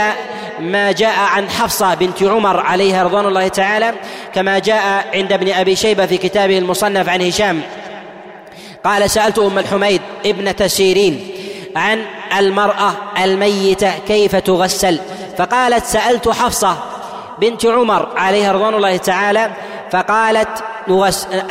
ما 0.59 0.91
جاء 0.91 1.19
عن 1.19 1.49
حفصة 1.49 1.93
بنت 1.93 2.23
عمر 2.23 2.59
عليها 2.59 3.03
رضوان 3.03 3.25
الله 3.25 3.47
تعالى 3.47 3.93
كما 4.33 4.59
جاء 4.59 5.07
عند 5.13 5.33
ابن 5.33 5.53
أبي 5.53 5.75
شيبة 5.75 6.05
في 6.05 6.17
كتابه 6.17 6.57
المصنف 6.57 7.09
عن 7.09 7.21
هشام. 7.21 7.61
قال 8.83 9.09
سألت 9.09 9.39
أم 9.39 9.59
الحميد 9.59 10.01
ابنة 10.25 10.67
سيرين 10.67 11.27
عن 11.75 12.05
المرأة 12.37 12.93
الميتة 13.23 13.91
كيف 14.07 14.35
تغسل؟ 14.35 14.99
فقالت 15.37 15.85
سألت 15.85 16.29
حفصة 16.29 16.77
بنت 17.41 17.65
عمر 17.65 18.09
عليها 18.15 18.51
رضوان 18.51 18.73
الله 18.73 18.97
تعالى 18.97 19.51
فقالت 19.91 20.63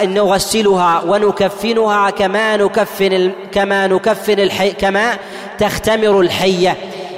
نغسلها 0.02 1.02
ونكفنها 1.06 2.10
كما 2.10 2.56
نكفن 2.56 3.32
كما 3.52 3.86
نكفن 3.86 4.40
الحي 4.40 4.72
كما 4.72 5.16
تختمر 5.58 6.20
الحية. 6.20 6.76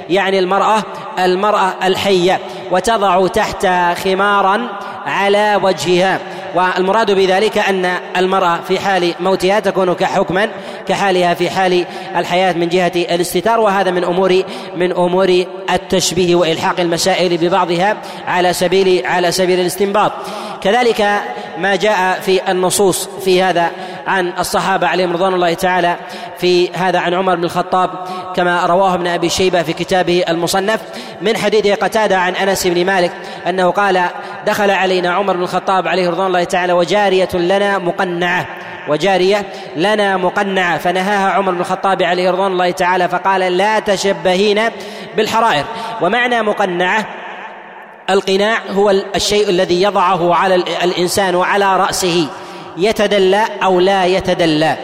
يعني 0.09 0.39
المرأة 0.39 0.83
المرأة 1.19 1.73
الحية 1.83 2.39
وتضع 2.71 3.27
تحت 3.27 3.67
خمارا 4.03 4.67
على 5.05 5.59
وجهها. 5.63 6.19
والمراد 6.55 7.11
بذلك 7.11 7.57
أن 7.57 7.97
المرأة 8.17 8.59
في 8.67 8.79
حال 8.79 9.13
موتها 9.19 9.59
تكون 9.59 9.93
كحكما 9.93 10.49
كحالها 10.87 11.33
في 11.33 11.49
حال 11.49 11.85
الحياة 12.15 12.53
من 12.53 12.69
جهة 12.69 12.91
الاستتار. 12.95 13.59
وهذا 13.59 13.91
من 13.91 14.03
أمور 14.03 14.43
من 14.75 14.91
أمور 14.91 15.45
التشبيه 15.69 16.35
وإلحاق 16.35 16.79
المسائل 16.79 17.37
ببعضها 17.37 17.97
على 18.27 18.53
سبيل 18.53 19.05
على 19.05 19.31
سبيل 19.31 19.59
الاستنباط. 19.59 20.11
كذلك 20.61 21.21
ما 21.57 21.75
جاء 21.75 22.19
في 22.19 22.51
النصوص 22.51 23.09
في 23.25 23.43
هذا 23.43 23.71
عن 24.07 24.33
الصحابة 24.39 24.87
عليهم 24.87 25.13
رضوان 25.13 25.33
الله 25.33 25.53
تعالى 25.53 25.95
في 26.37 26.71
هذا 26.71 26.99
عن 26.99 27.13
عمر 27.13 27.35
بن 27.35 27.43
الخطاب 27.43 27.89
كما 28.35 28.65
رواه 28.65 28.93
ابن 28.93 29.07
أبي 29.07 29.29
شيبة 29.29 29.63
في 29.63 29.73
كتابه 29.73 30.23
المصنف 30.29 30.81
من 31.21 31.37
حديث 31.37 31.67
قتادة 31.67 32.17
عن 32.17 32.35
أنس 32.35 32.67
بن 32.67 32.85
مالك 32.85 33.11
أنه 33.47 33.71
قال 33.71 34.05
دخل 34.45 34.71
علينا 34.71 35.13
عمر 35.13 35.37
بن 35.37 35.43
الخطاب 35.43 35.87
عليه 35.87 36.09
رضوان 36.09 36.27
الله 36.27 36.43
تعالى 36.43 36.73
وجارية 36.73 37.29
لنا 37.33 37.77
مقنعة 37.77 38.47
وجارية 38.87 39.45
لنا 39.75 40.17
مقنعة. 40.17 40.77
فنهاها 40.77 41.31
عمر 41.31 41.51
بن 41.51 41.59
الخطاب 41.59 42.03
عليه 42.03 42.31
رضوان 42.31 42.51
الله 42.51 42.71
تعالى 42.71 43.09
فقال 43.09 43.57
لا 43.57 43.79
تشبهين 43.79 44.61
بالحرائر. 45.17 45.65
ومعنى 46.01 46.41
مقنعة 46.41 47.05
القناع 48.09 48.57
هو 48.71 48.89
الشيء 48.89 49.49
الذي 49.49 49.81
يضعه 49.81 50.35
على 50.35 50.55
الإنسان 50.55 51.35
وعلى 51.35 51.77
رأسه. 51.77 52.27
يتدلى 52.77 53.43
أو 53.63 53.79
لا 53.79 54.05
يتدلى. 54.05 54.77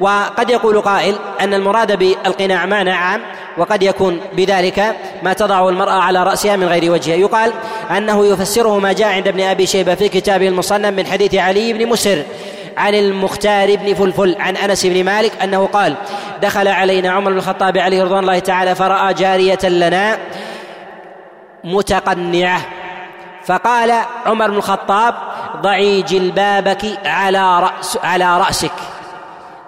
وقد 0.00 0.50
يقول 0.50 0.80
قائل 0.80 1.16
أن 1.40 1.54
المراد 1.54 1.98
بالقناع 1.98 2.66
معنى 2.66 2.90
عام 2.90 3.20
وقد 3.56 3.82
يكون 3.82 4.20
بذلك 4.32 4.96
ما 5.22 5.32
تضع 5.32 5.68
المرأة 5.68 5.92
على 5.92 6.22
رأسها 6.22 6.56
من 6.56 6.66
غير 6.66 6.92
وجهها 6.92 7.16
يقال 7.16 7.52
أنه 7.90 8.26
يفسره 8.26 8.78
ما 8.78 8.92
جاء 8.92 9.08
عند 9.08 9.28
ابن 9.28 9.40
أبي 9.40 9.66
شيبة 9.66 9.94
في 9.94 10.08
كتابه 10.08 10.48
المصنف 10.48 10.94
من 10.94 11.06
حديث 11.06 11.34
علي 11.34 11.72
بن 11.72 11.86
مسر 11.86 12.22
عن 12.76 12.94
المختار 12.94 13.76
بن 13.76 13.94
فلفل 13.94 14.36
عن 14.40 14.56
أنس 14.56 14.86
بن 14.86 15.04
مالك 15.04 15.32
أنه 15.42 15.66
قال 15.66 15.94
دخل 16.42 16.68
علينا 16.68 17.10
عمر 17.10 17.30
بن 17.30 17.36
الخطاب 17.36 17.78
عليه 17.78 18.04
رضوان 18.04 18.22
الله 18.22 18.38
تعالى 18.38 18.74
فرأى 18.74 19.14
جارية 19.14 19.68
لنا 19.68 20.18
متقنعة. 21.64 22.60
فقال 23.44 23.92
عمر 24.26 24.50
بن 24.50 24.56
الخطاب 24.56 25.14
ضعي 25.56 26.02
جلبابك 26.02 26.98
على 27.04 27.60
رأس 27.60 27.98
على 28.04 28.38
رأسك. 28.38 28.72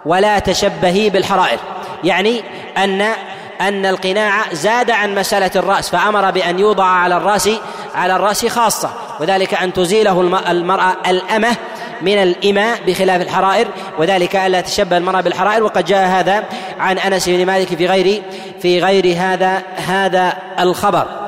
ولا 0.07 0.39
تشبهي 0.39 1.11
بالحرائر. 1.11 1.59
يعني 2.05 2.43
أن 2.79 3.13
أن 3.61 3.87
القناع 3.87 4.53
زاد 4.53 4.91
عن 4.91 5.15
مسألة 5.15 5.51
الرأس 5.57 5.91
فأمر 5.91 6.31
بأن 6.31 6.59
يوضع 6.59 6.85
على 6.85 7.17
الرأس 7.17 7.51
على 7.95 8.17
الرأس 8.17 8.47
خاصة. 8.47 8.91
وذلك 9.21 9.55
أن 9.55 9.73
تزيله 9.73 10.21
المرأة 10.51 10.97
الأمة 11.07 11.57
من 12.03 12.23
الإماء 12.23 12.79
بخلاف 12.87 13.23
الحرائر. 13.23 13.67
وذلك 13.99 14.37
ألا 14.37 14.61
تشبه 14.61 14.97
المرأة 14.97 15.21
بالحرائر. 15.21 15.65
وقد 15.65 15.85
جاء 15.85 16.09
هذا 16.09 16.45
عن 16.79 16.99
أنس 16.99 17.29
بن 17.29 17.47
مالك 17.47 17.69
في 17.69 17.87
غير 17.87 18.23
في 18.63 18.81
غير 18.81 19.17
هذا 19.19 19.63
هذا 19.77 20.33
الخبر. 20.61 21.24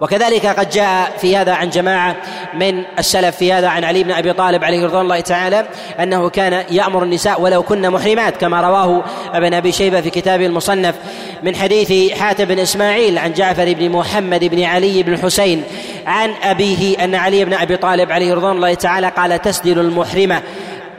وكذلك 0.00 0.46
قد 0.46 0.70
جاء 0.70 1.12
في 1.18 1.36
هذا 1.36 1.52
عن 1.52 1.70
جماعة 1.70 2.16
من 2.54 2.82
السلف 2.98 3.36
في 3.36 3.52
هذا 3.52 3.68
عن 3.68 3.84
علي 3.84 4.04
بن 4.04 4.10
أبي 4.10 4.32
طالب 4.32 4.64
عليه 4.64 4.86
رضوان 4.86 5.02
الله 5.02 5.20
تعالى 5.20 5.66
أنه 6.00 6.28
كان 6.28 6.64
يأمر 6.70 7.02
النساء 7.02 7.40
ولو 7.40 7.62
كن 7.62 7.90
محرمات 7.90 8.36
كما 8.36 8.60
رواه 8.60 9.04
ابن 9.32 9.54
أبي 9.54 9.72
شيبة 9.72 10.00
في 10.00 10.10
كتابه 10.10 10.46
المصنف 10.46 10.94
من 11.42 11.56
حديث 11.56 12.12
حاتم 12.12 12.44
بن 12.44 12.58
إسماعيل 12.58 13.18
عن 13.18 13.32
جعفر 13.32 13.72
بن 13.72 13.90
محمد 13.90 14.44
بن 14.44 14.62
علي 14.62 15.02
بن 15.02 15.12
الحسين 15.12 15.62
عن 16.06 16.30
أبيه 16.42 17.04
أن 17.04 17.14
علي 17.14 17.44
بن 17.44 17.54
أبي 17.54 17.76
طالب 17.76 18.12
عليه 18.12 18.34
رضوان 18.34 18.56
الله 18.56 18.74
تعالى 18.74 19.08
قال 19.08 19.42
تسدل 19.42 19.78
المحرمة. 19.78 20.42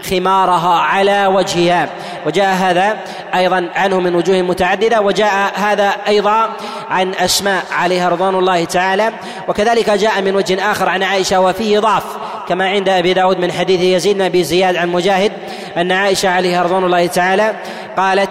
خمارها 0.10 0.80
على 0.80 1.26
وجهها. 1.26 1.90
وجاء 2.26 2.56
هذا 2.56 2.98
أيضا 3.36 3.70
عنه 3.76 4.00
من 4.00 4.16
وجوه 4.16 4.42
متعددة. 4.42 5.02
وجاء 5.02 5.52
هذا 5.56 5.96
أيضا 6.08 6.50
عن 6.90 7.14
أسماء 7.14 7.64
عليها 7.72 8.10
رضوان 8.10 8.36
الله 8.36 8.66
تعالى. 8.66 9.12
وكذلك 9.48 9.90
جاء 9.90 10.22
من 10.22 10.36
وجه 10.36 10.72
آخر 10.72 10.90
عن 10.90 11.04
عائشة 11.04 11.40
وفيه 11.40 11.80
ضعف 11.80 12.04
كما 12.48 12.70
عند 12.70 12.90
أبي 12.90 13.14
داود 13.14 13.40
من 13.40 13.52
حديث 13.52 13.82
يزيد 13.82 14.18
بن 14.18 14.44
زياد 14.44 14.76
عن 14.76 14.90
مجاهد 14.90 15.32
أن 15.78 15.92
عائشة 15.92 16.30
عليها 16.30 16.64
رضوان 16.64 16.84
الله 16.84 17.08
تعالى 17.08 17.56
قالت 17.98 18.30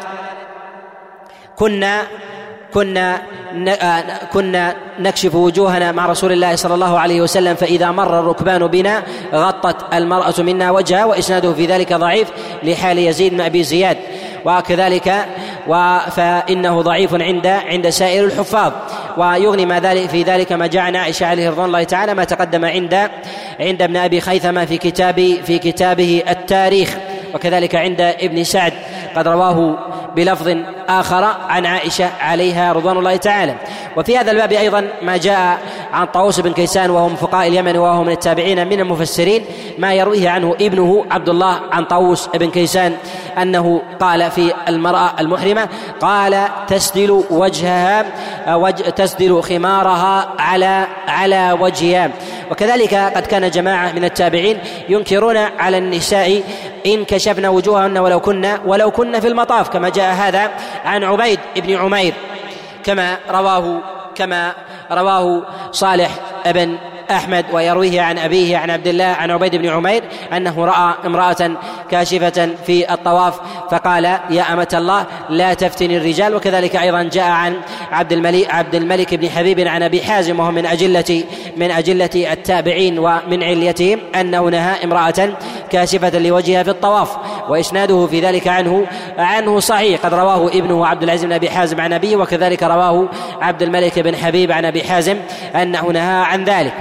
كنا 1.57 2.03
كنا 2.77 3.23
آه، 3.69 4.05
كنا 4.33 4.75
نكشف 4.99 5.35
وجوهنا 5.35 5.93
مع 5.93 6.07
رسول 6.07 6.33
الله 6.33 6.57
صلى 6.57 6.75
الله 6.75 6.99
عليه 6.99 7.21
وسلم 7.21 7.55
فإذا 7.55 7.91
مر 7.91 8.21
الركبان 8.21 8.67
بنا 8.67 9.03
غطت 9.35 9.95
المرأة 9.95 10.35
منا 10.39 10.71
وجهها 10.71 11.05
وإسناده 11.05 11.53
في 11.53 11.67
ذلك 11.67 11.93
ضعيف 11.93 12.29
لحال 12.63 12.99
يزيد 12.99 13.33
بن 13.33 13.41
أبي 13.41 13.63
زياد. 13.63 13.97
وكذلك 14.45 15.27
فإنه 16.11 16.83
ضعيف 16.83 17.15
عند 17.15 17.47
عند 17.47 17.89
سائر 17.89 18.25
الحفاظ. 18.25 18.73
ويغني 19.17 19.67
ما 19.67 19.81
ذلك 19.81 20.09
في 20.09 20.23
ذلك 20.23 20.53
ما 20.53 20.67
جاء 20.67 20.83
عن 20.83 20.97
عائشة 20.97 21.27
عليه 21.27 21.51
رضوان 21.51 21.67
الله 21.67 21.85
تعالى 21.85 22.15
ما 22.15 22.25
تقدم 22.25 22.65
عند 22.65 22.95
عند 23.61 23.83
ابن 23.83 23.97
أبي 23.97 24.21
خيثمة 24.21 24.65
في 24.65 24.79
كتاب 24.79 25.17
في 25.47 25.59
كتابه 25.59 26.23
التاريخ. 26.29 26.97
وكذلك 27.35 27.75
عند 27.75 28.01
ابن 28.01 28.45
سعد 28.45 28.73
قد 29.17 29.29
رواه 29.29 29.79
بلفظ 30.17 30.57
آخر 30.89 31.25
عن 31.49 31.67
عائشة 31.67 32.11
عليها 32.21 32.73
رضوان 32.73 32.99
الله 32.99 33.17
تعالى. 33.17 33.55
وفي 33.97 34.19
هذا 34.19 34.31
الباب 34.31 34.53
أيضا 34.53 34.89
ما 35.03 35.17
جاء 35.17 35.59
عن 35.93 36.07
طاووس 36.07 36.41
بن 36.41 36.53
كيسان 36.53 36.91
وهو 36.91 37.09
من 37.09 37.17
فقهاء 37.17 37.49
اليمن 37.49 37.77
وهو 37.77 38.05
من 38.05 38.13
التابعين 38.13 38.67
من 38.67 38.81
المفسرين 38.81 39.45
ما 39.79 39.95
يرويه 39.95 40.31
عنه 40.31 40.55
ابنه 40.61 41.07
عبد 41.11 41.29
الله 41.29 41.61
عن 41.73 41.85
طاووس 41.85 42.29
بن 42.35 42.51
كيسان 42.51 42.97
أنه 43.43 43.83
قال 44.01 44.31
في 44.31 44.53
المرأة 44.69 45.11
المحرمة 45.21 45.69
قال 46.01 46.49
تسدل 46.69 47.25
وجهها 47.31 48.05
وجه 48.55 48.83
تسدل 48.83 49.43
خمارها 49.43 50.29
على 50.39 50.87
على 51.09 51.57
وجهها. 51.61 52.11
وكذلك 52.51 52.95
قد 52.95 53.27
كان 53.27 53.51
جماعة 53.51 53.93
من 53.93 54.05
التابعين 54.05 54.59
ينكرون 54.89 55.37
على 55.37 55.79
النساء 55.79 56.43
إن 56.87 57.05
كشفنا 57.05 57.49
وجوههن 57.49 57.99
ولو 57.99 58.21
كنا 58.21 58.61
ولو 58.67 58.91
كنا 58.91 59.21
في 59.21 59.29
المطاف 59.29 59.69
كما 59.69 59.89
جاء 59.89 60.15
هذا 60.15 60.51
عن 60.85 61.05
عبيد 61.05 61.39
بن 61.57 61.77
عمير 61.77 62.15
كما 62.85 63.19
رواه 63.31 63.81
كما 64.15 64.53
رواه 64.93 65.43
صالح 65.73 66.11
بن 66.47 66.79
أحمد 67.11 67.45
ويرويه 67.53 68.03
عن 68.03 68.19
أبيه 68.19 68.57
عن 68.57 68.71
عبد 68.71 68.87
الله 68.87 69.05
عن 69.05 69.31
عبيد 69.31 69.57
بن 69.57 69.69
عمير 69.69 70.03
أنه 70.33 70.65
رأى 70.65 70.95
امرأة 71.07 71.51
كاشفة 71.91 72.49
في 72.67 72.93
الطواف 72.93 73.41
فقال 73.71 74.05
يا 74.31 74.53
أمة 74.53 74.69
الله 74.75 75.07
لا 75.31 75.55
تفتني 75.55 75.97
الرجال. 75.97 76.35
وكذلك 76.35 76.77
أيضا 76.77 77.03
جاء 77.03 77.31
عن 77.31 77.57
عبد 77.93 78.13
الملك 78.13 78.51
عبد 78.51 78.75
الملك 78.75 79.15
بن 79.15 79.31
حبيب 79.31 79.61
عن 79.61 79.83
أبي 79.83 80.03
حازم 80.03 80.41
وهو 80.41 80.51
من 80.51 80.67
أجلة 80.67 81.25
من 81.57 81.71
أجلة 81.71 82.33
التابعين 82.33 82.99
ومن 82.99 83.43
عليتهم 83.43 84.01
أنه 84.15 84.49
نهى 84.49 84.85
امرأة 84.85 85.37
كاشفة 85.71 86.19
لوجهها 86.19 86.63
في 86.63 86.71
الطواف 86.71 87.17
وإسناده 87.49 88.07
في 88.07 88.21
ذلك 88.21 88.49
عنه 88.49 88.87
عنه 89.19 89.61
صحيح. 89.61 90.01
قد 90.01 90.15
رواه 90.15 90.49
ابنه 90.49 90.87
عبد 90.87 91.03
العزيز 91.03 91.25
بن 91.25 91.33
أبي 91.33 91.51
حازم 91.51 91.81
عن 91.81 91.93
أبيه 91.93 92.17
وكذلك 92.17 92.63
رواه 92.63 93.09
عبد 93.41 93.63
الملك 93.63 93.99
بن 93.99 94.17
حبيب 94.17 94.53
عن 94.53 94.65
أبي 94.65 94.85
حازم 94.85 95.17
أنه 95.55 95.87
نهى 95.87 96.25
عن 96.25 96.45
ذلك. 96.45 96.73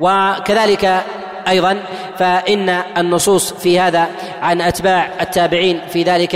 وكذلك 0.00 1.02
أيضا 1.48 1.82
فإن 2.18 2.68
النصوص 2.98 3.52
في 3.52 3.80
هذا 3.80 4.06
عن 4.42 4.60
أتباع 4.60 5.10
التابعين 5.20 5.80
في 5.92 6.02
ذلك 6.02 6.34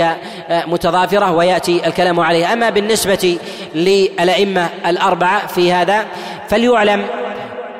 آه، 0.49 0.65
متضافرة 0.65 1.31
ويأتي 1.31 1.87
الكلام 1.87 2.19
عليها. 2.19 2.53
أما 2.53 2.69
بالنسبة 2.69 3.39
للأئمة 3.75 4.69
الأربعة 4.85 5.47
في 5.47 5.73
هذا 5.73 6.05
فليعلم 6.49 7.05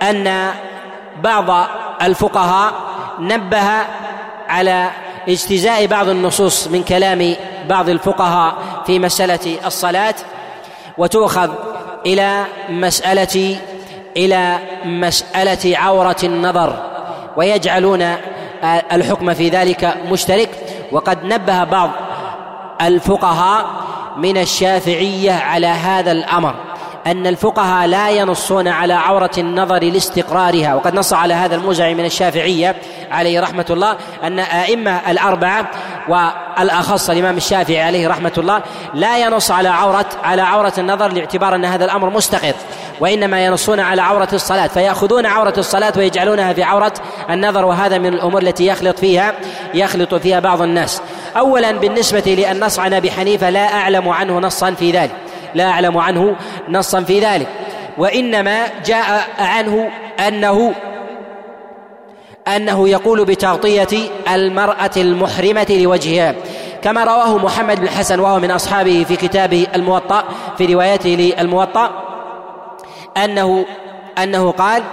أن 0.02 0.52
بعض 1.24 1.68
الفقهاء 2.02 2.74
نبه 3.20 3.70
على 4.50 4.90
اجتزاء 5.30 5.86
بعض 5.86 6.10
النصوص 6.10 6.68
من 6.68 6.84
كلام 6.84 7.36
بعض 7.70 7.90
الفقهاء 7.90 8.56
في 8.86 9.00
مسألة 9.00 9.58
الصلاة 9.66 10.16
وتؤخذ 10.98 11.50
إلى 12.06 12.46
مسألة 12.70 13.58
إلى 14.18 14.58
مسألة 14.86 15.78
عورة 15.78 16.18
النظر 16.24 16.74
ويجعلون 17.38 18.16
الحكم 18.92 19.34
في 19.34 19.50
ذلك 19.50 19.98
مشترك 20.12 20.50
وقد 20.92 21.24
نبه 21.24 21.64
بعض 21.64 21.92
الفقهاء 22.82 23.66
من 24.18 24.38
الشافعية 24.38 25.32
على 25.32 25.68
هذا 25.68 26.12
الأمر. 26.12 26.56
أن 27.08 27.28
الفقهاء 27.28 27.88
لا 27.88 28.10
ينصون 28.10 28.68
على 28.68 28.94
عورة 28.94 29.32
النظر 29.38 29.84
لاستقرارها. 29.84 30.76
وقد 30.76 30.96
نص 30.96 31.14
على 31.14 31.34
هذا 31.34 31.56
الموزع 31.56 31.94
من 31.94 32.06
الشافعية 32.06 32.76
عليه 33.12 33.42
رحمة 33.42 33.66
الله 33.70 33.98
أن 34.24 34.40
أئمة 34.40 35.12
الأربعة 35.12 35.70
والأخص 36.08 37.10
الإمام 37.10 37.38
الشافعي 37.38 37.82
عليه 37.82 38.08
رحمة 38.08 38.32
الله 38.38 38.62
لا 38.94 39.18
ينص 39.18 39.52
على 39.52 39.70
عورة 39.70 40.06
على 40.24 40.42
عورة 40.42 40.74
النظر 40.78 41.08
لاعتبار 41.08 41.56
أن 41.56 41.66
هذا 41.66 41.86
الأمر 41.86 42.10
مستقر 42.10 42.54
وإنما 43.00 43.46
ينصون 43.46 43.80
على 43.80 44.02
عورة 44.02 44.28
الصلاة 44.34 44.68
فيأخذون 44.68 45.26
عورة 45.26 45.54
الصلاة 45.58 45.94
ويجعلونها 45.98 46.54
في 46.54 46.64
عورة 46.64 46.94
النظر 47.30 47.66
وهذا 47.66 47.98
من 47.98 48.14
الأمور 48.14 48.42
التي 48.42 48.68
يخلط 48.68 49.00
فيها 49.00 49.34
يخلط 49.74 50.16
فيها 50.16 50.40
بعض 50.40 50.62
الناس. 50.62 51.02
أولا 51.38 51.72
بالنسبة 51.72 52.36
لأن 52.38 52.60
نص 52.60 52.80
عن 52.80 52.94
أبي 52.94 53.12
حنيفة 53.12 53.50
لا 53.50 53.74
أعلم 53.74 54.10
عنه 54.10 54.40
نصا 54.40 54.72
في 54.72 54.92
ذلك. 54.92 55.12
لا 55.56 55.70
أعلم 55.70 55.98
عنه 55.98 56.36
نصا 56.70 57.02
في 57.02 57.20
ذلك. 57.20 57.48
وإنما 57.98 58.66
جاء 58.86 59.28
عنه 59.40 59.90
أنه 60.28 60.74
أنه 62.48 62.90
يقول 62.90 63.26
بتغطية 63.26 64.10
المرأة 64.34 64.92
المحرمة 64.98 65.68
لوجهها. 65.70 66.36
كما 66.82 67.04
رواه 67.04 67.38
محمد 67.38 67.80
بن 67.80 67.84
الحسن 67.84 68.20
وهو 68.20 68.40
من 68.40 68.52
أصحابه 68.52 69.06
في 69.08 69.16
كتابه 69.16 69.68
الموطأ 69.76 70.24
في 70.58 70.74
روايته 70.74 71.10
للموطأ 71.10 71.90
أنه 73.18 73.66
أنه 74.24 74.52
قال 74.52 74.84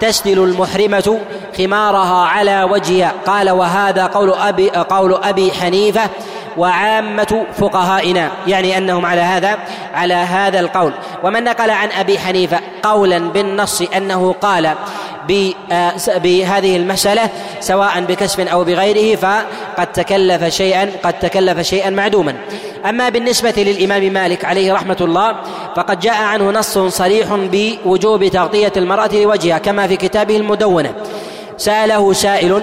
تسدل 0.00 0.38
المحرمة 0.38 1.20
خمارها 1.58 2.26
على 2.26 2.62
وجهها 2.62 3.12
قال 3.26 3.50
وهذا 3.50 4.06
قول 4.06 4.32
أبي 4.32 4.70
قول 4.70 5.14
أبي 5.14 5.52
حنيفة 5.52 6.10
وعامة 6.56 7.46
فقهائنا 7.58 8.30
يعني 8.46 8.78
أنهم 8.78 9.06
على 9.06 9.20
هذا 9.20 9.58
على 9.94 10.14
هذا 10.14 10.60
القول. 10.60 10.92
ومن 11.22 11.44
نقل 11.44 11.70
عن 11.70 11.88
أبي 11.92 12.18
حنيفة 12.18 12.60
قولا 12.82 13.18
بالنص 13.18 13.82
أنه 13.82 14.32
قال 14.32 14.74
آه، 15.72 15.92
بهذه 16.16 16.76
المسألة 16.76 17.30
سواء 17.60 18.00
بكسب 18.00 18.40
أو 18.40 18.64
بغيره 18.64 19.16
فقد 19.16 19.92
تكلف 19.92 20.44
شيئا 20.44 20.90
قد 21.04 21.18
تكلف 21.18 21.60
شيئا 21.60 21.90
معدوما. 21.90 22.34
أما 22.88 23.08
بالنسبة 23.08 23.54
للإمام 23.56 24.12
مالك 24.12 24.44
عليه 24.44 24.72
رحمة 24.72 24.96
الله 25.00 25.36
فقد 25.76 26.00
جاء 26.00 26.22
عنه 26.22 26.50
نص 26.50 26.78
صريح 26.78 27.26
بوجوب 27.34 28.24
تغطية 28.24 28.72
المرأة 28.76 29.10
لوجهها 29.12 29.58
كما 29.58 29.86
في 29.86 29.96
كتابه 29.96 30.36
المدونة. 30.36 30.94
سأله 31.56 32.12
سائل 32.12 32.62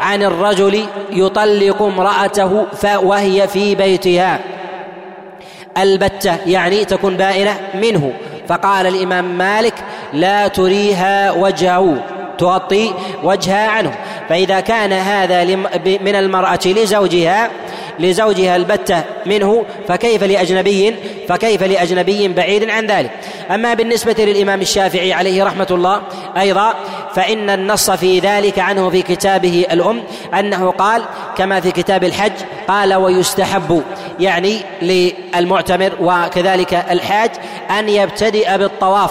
عن 0.00 0.22
الرجل 0.22 0.86
يطلق 1.10 1.82
امرأته 1.82 2.66
وهي 2.96 3.48
في 3.48 3.74
بيتها. 3.74 4.40
البتة 5.78 6.36
يعني 6.46 6.84
تكون 6.84 7.16
بائنة 7.16 7.56
منه. 7.74 8.12
فقال 8.48 8.86
الإمام 8.86 9.38
مالك 9.38 9.74
لا 10.12 10.48
تريها 10.48 11.32
وجهه 11.32 11.96
تغطي 12.38 12.94
وجهها 13.22 13.68
عنه. 13.68 13.94
فإذا 14.28 14.60
كان 14.60 14.92
هذا 14.92 15.44
من 15.84 16.14
المرأة 16.14 16.60
لزوجها 16.66 17.50
لزوجها 17.98 18.56
البتة 18.56 19.04
منه 19.26 19.64
فكيف 19.88 20.22
لأجنبي 20.24 20.94
فكيف 21.28 21.62
لأجنبي 21.62 22.28
بعيد 22.28 22.70
عن 22.70 22.86
ذلك. 22.86 23.10
أما 23.50 23.74
بالنسبة 23.74 24.14
للإمام 24.18 24.60
الشافعي 24.60 25.12
عليه 25.12 25.44
رحمة 25.44 25.66
الله 25.70 26.02
أيضا 26.36 26.74
فإن 27.14 27.50
النص 27.50 27.90
في 27.90 28.18
ذلك 28.18 28.58
عنه 28.58 28.90
في 28.90 29.02
كتابه 29.02 29.66
الأم 29.72 30.02
أنه 30.38 30.70
قال 30.70 31.02
كما 31.36 31.60
في 31.60 31.70
كتاب 31.70 32.04
الحج 32.04 32.32
قال 32.68 32.94
ويستحب 32.94 33.82
يعني 34.20 34.60
للمعتمر 34.82 35.92
وكذلك 36.00 36.74
الحاج 36.90 37.30
أن 37.78 37.88
يبتدئ 37.88 38.58
بالطواف 38.58 39.10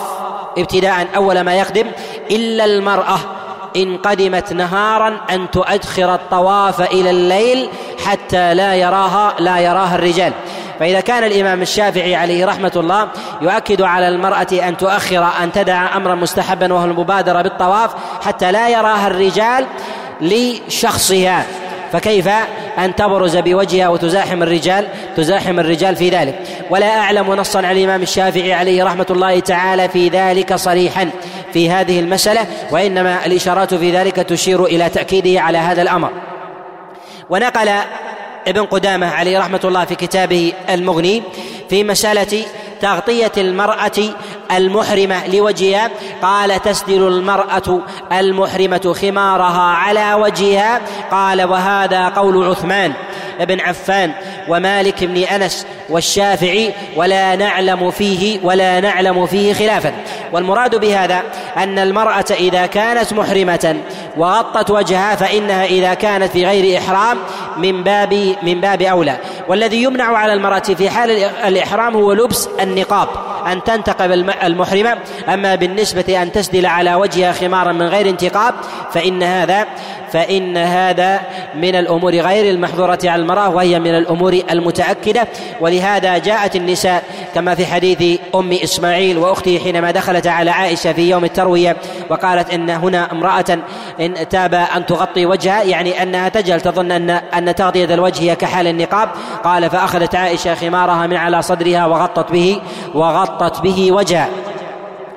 ابتداء 0.58 1.08
أول 1.16 1.42
ما 1.42 1.56
يقدم 1.56 1.86
إلا 2.32 2.66
المرأة 2.66 3.20
إن 3.76 3.98
قدمت 3.98 4.54
نهارا 4.54 5.18
أن 5.30 5.52
تؤخر 5.52 6.16
الطواف 6.16 6.82
إلى 6.82 7.10
الليل 7.10 7.70
حتى 8.06 8.54
لا 8.54 8.76
يراها 8.76 9.36
لا 9.40 9.60
يراها 9.60 9.96
الرجال. 9.96 10.34
فإذا 10.80 11.00
كان 11.00 11.24
الإمام 11.24 11.62
الشافعي 11.62 12.16
عليه 12.16 12.46
رحمة 12.46 12.72
الله 12.76 13.08
يؤكد 13.42 13.82
على 13.82 14.08
المرأة 14.08 14.48
أن 14.68 14.78
تؤخر 14.78 15.28
أن 15.44 15.52
تدع 15.52 15.98
أمرا 15.98 16.16
مستحبا 16.16 16.74
وهو 16.74 16.86
المبادرة 16.86 17.42
بالطواف 17.42 17.92
حتى 18.26 18.52
لا 18.52 18.70
يراها 18.70 19.08
الرجال 19.08 19.66
لشخصها. 20.22 21.46
فكيف 21.92 22.30
أن 22.78 22.96
تبرز 22.96 23.38
بوجهها 23.38 23.88
وتزاحم 23.88 24.44
الرجال 24.44 24.88
تزاحم 25.18 25.60
الرجال 25.60 25.96
في 25.96 26.10
ذلك؟ 26.10 26.40
ولا 26.70 27.00
أعلم 27.00 27.34
نصا 27.34 27.60
على 27.60 27.72
الإمام 27.72 28.02
الشافعي 28.02 28.54
عليه 28.54 28.84
رحمة 28.84 29.06
الله 29.10 29.40
تعالى 29.40 29.90
في 29.90 30.10
ذلك 30.10 30.56
صريحا. 30.56 31.10
في 31.54 31.70
هذه 31.70 32.00
المسألة 32.00 32.48
وإنما 32.72 33.26
الإشارات 33.26 33.74
في 33.74 33.92
ذلك 33.92 34.16
تشير 34.16 34.66
إلى 34.66 34.90
تأكيده 34.90 35.42
على 35.42 35.58
هذا 35.58 35.82
الأمر. 35.82 36.10
ونقل 37.30 37.70
ابن 38.48 38.66
قدامة 38.66 39.08
عليه 39.08 39.40
رحمة 39.40 39.60
الله 39.64 39.86
في 39.86 39.96
كتابه 39.96 40.54
المغني 40.70 41.24
في 41.70 41.84
مسألة 41.84 42.46
تغطية 42.82 43.32
المرأة 43.38 43.92
المحرمة 44.52 45.28
لوجهها 45.28 45.90
قال 46.22 46.62
تسدل 46.62 47.08
المرأة 47.08 47.80
المحرمة 48.12 48.96
خمارها 49.02 49.76
على 49.76 50.14
وجهها. 50.14 50.82
قال 51.12 51.44
وهذا 51.44 52.08
قول 52.10 52.50
عثمان 52.50 52.94
بن 53.40 53.60
عفان 53.60 54.12
ومالك 54.48 55.04
بن 55.04 55.18
أنس 55.18 55.68
والشافعي 55.90 56.74
ولا 56.96 57.36
نعلم 57.36 57.92
فيه 57.92 58.40
ولا 58.44 58.80
نعلم 58.80 59.26
فيه 59.26 59.54
خلافا. 59.54 59.94
والمراد 60.34 60.76
بهذا 60.76 61.22
أن 61.58 61.80
المرأة 61.80 62.26
إذا 62.32 62.66
كانت 62.66 63.14
محرمة 63.14 63.76
وغطت 64.18 64.72
وجهها 64.72 65.16
فإنها 65.16 65.66
إذا 65.66 65.94
كانت 65.94 66.32
في 66.32 66.46
غير 66.46 66.78
إحرام 66.78 67.18
من 67.58 67.84
باب 67.84 68.36
من 68.44 68.62
باب 68.62 68.82
أولى. 68.82 69.18
والذي 69.48 69.84
يمنع 69.84 70.18
على 70.18 70.34
المرأة 70.34 70.60
في 70.60 70.90
حال 70.90 71.12
الإحرام 71.48 71.96
هو 71.96 72.14
لبس 72.14 72.50
النقاب 72.62 73.08
أن 73.48 73.64
تنتقب 73.64 74.12
المحرمة. 74.44 74.98
أما 75.34 75.56
بالنسبة 75.56 76.22
أن 76.22 76.32
تسدل 76.32 76.66
على 76.66 76.96
وجهها 76.96 77.32
خمارا 77.32 77.72
من 77.72 77.88
غير 77.88 78.10
انتقاب 78.10 78.54
فإن 78.94 79.24
هذا 79.24 79.68
فإن 80.12 80.58
هذا 80.58 81.22
من 81.56 81.76
الأمور 81.76 82.16
غير 82.16 82.52
المحظورة 82.52 83.00
على 83.04 83.22
المرأة 83.22 83.50
وهي 83.50 83.80
من 83.80 83.96
الأمور 83.96 84.40
المتأكدة. 84.52 85.28
ولهذا 85.74 86.18
جاءت 86.18 86.56
النساء 86.56 87.04
كما 87.36 87.56
في 87.56 87.66
حديث 87.66 88.20
أم 88.36 88.52
إسماعيل 88.52 89.18
وأخته 89.18 89.60
حينما 89.60 89.92
دخلت 89.92 90.28
على 90.28 90.52
عائشة 90.52 90.94
في 90.94 91.10
يوم 91.10 91.26
التروية 91.26 91.78
وقالت 92.10 92.54
إن 92.54 92.70
هنا 92.70 93.12
امرأة 93.12 93.60
إن 94.00 94.30
تاب 94.30 94.54
أن 94.54 94.86
تغطي 94.86 95.26
وجهها 95.26 95.64
يعني 95.64 96.04
أنها 96.04 96.30
تجهل 96.30 96.62
تظن 96.62 96.92
أن 96.92 97.10
أن 97.10 97.56
تغطية 97.56 97.94
الوجه 97.94 98.22
هي 98.22 98.36
كحال 98.36 98.68
النقاب. 98.68 99.10
قال 99.44 99.70
فأخذت 99.70 100.16
عائشة 100.16 100.56
خمارها 100.56 101.08
من 101.08 101.18
على 101.18 101.42
صدرها 101.42 101.86
وغطت 101.86 102.32
به 102.32 102.62
وغطت 102.94 103.62
به 103.62 103.92
وجهها. 103.92 104.30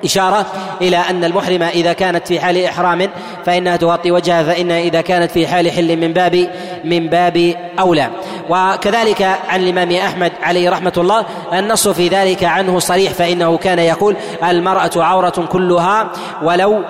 إشارة 0.05 0.45
إلى 0.81 0.97
أن 0.97 1.23
المحرمة 1.23 1.69
إذا 1.69 1.93
كانت 1.93 2.27
في 2.27 2.39
حال 2.39 2.63
إحرام 2.63 3.09
فإنها 3.45 3.75
تغطي 3.75 4.11
وجهها 4.11 4.43
فإنها 4.43 4.79
إذا 4.79 5.01
كانت 5.01 5.31
في 5.31 5.47
حال 5.47 5.71
حل 5.71 5.97
من 5.97 6.13
باب 6.13 6.49
من 6.83 7.07
باب 7.07 7.55
أولى. 7.79 8.09
وكذلك 8.49 9.21
عن 9.21 9.63
الإمام 9.63 9.91
أحمد 9.91 10.31
عليه 10.43 10.69
رحمة 10.69 10.93
الله 10.97 11.25
النص 11.53 11.87
في 11.87 12.07
ذلك 12.07 12.43
عنه 12.43 12.79
صريح 12.79 13.13
فإنه 13.13 13.57
كان 13.57 13.79
يقول 13.79 14.15
المرأة 14.43 14.91
عورة 14.95 15.45
كلها 15.51 16.09
ولو 16.43 16.83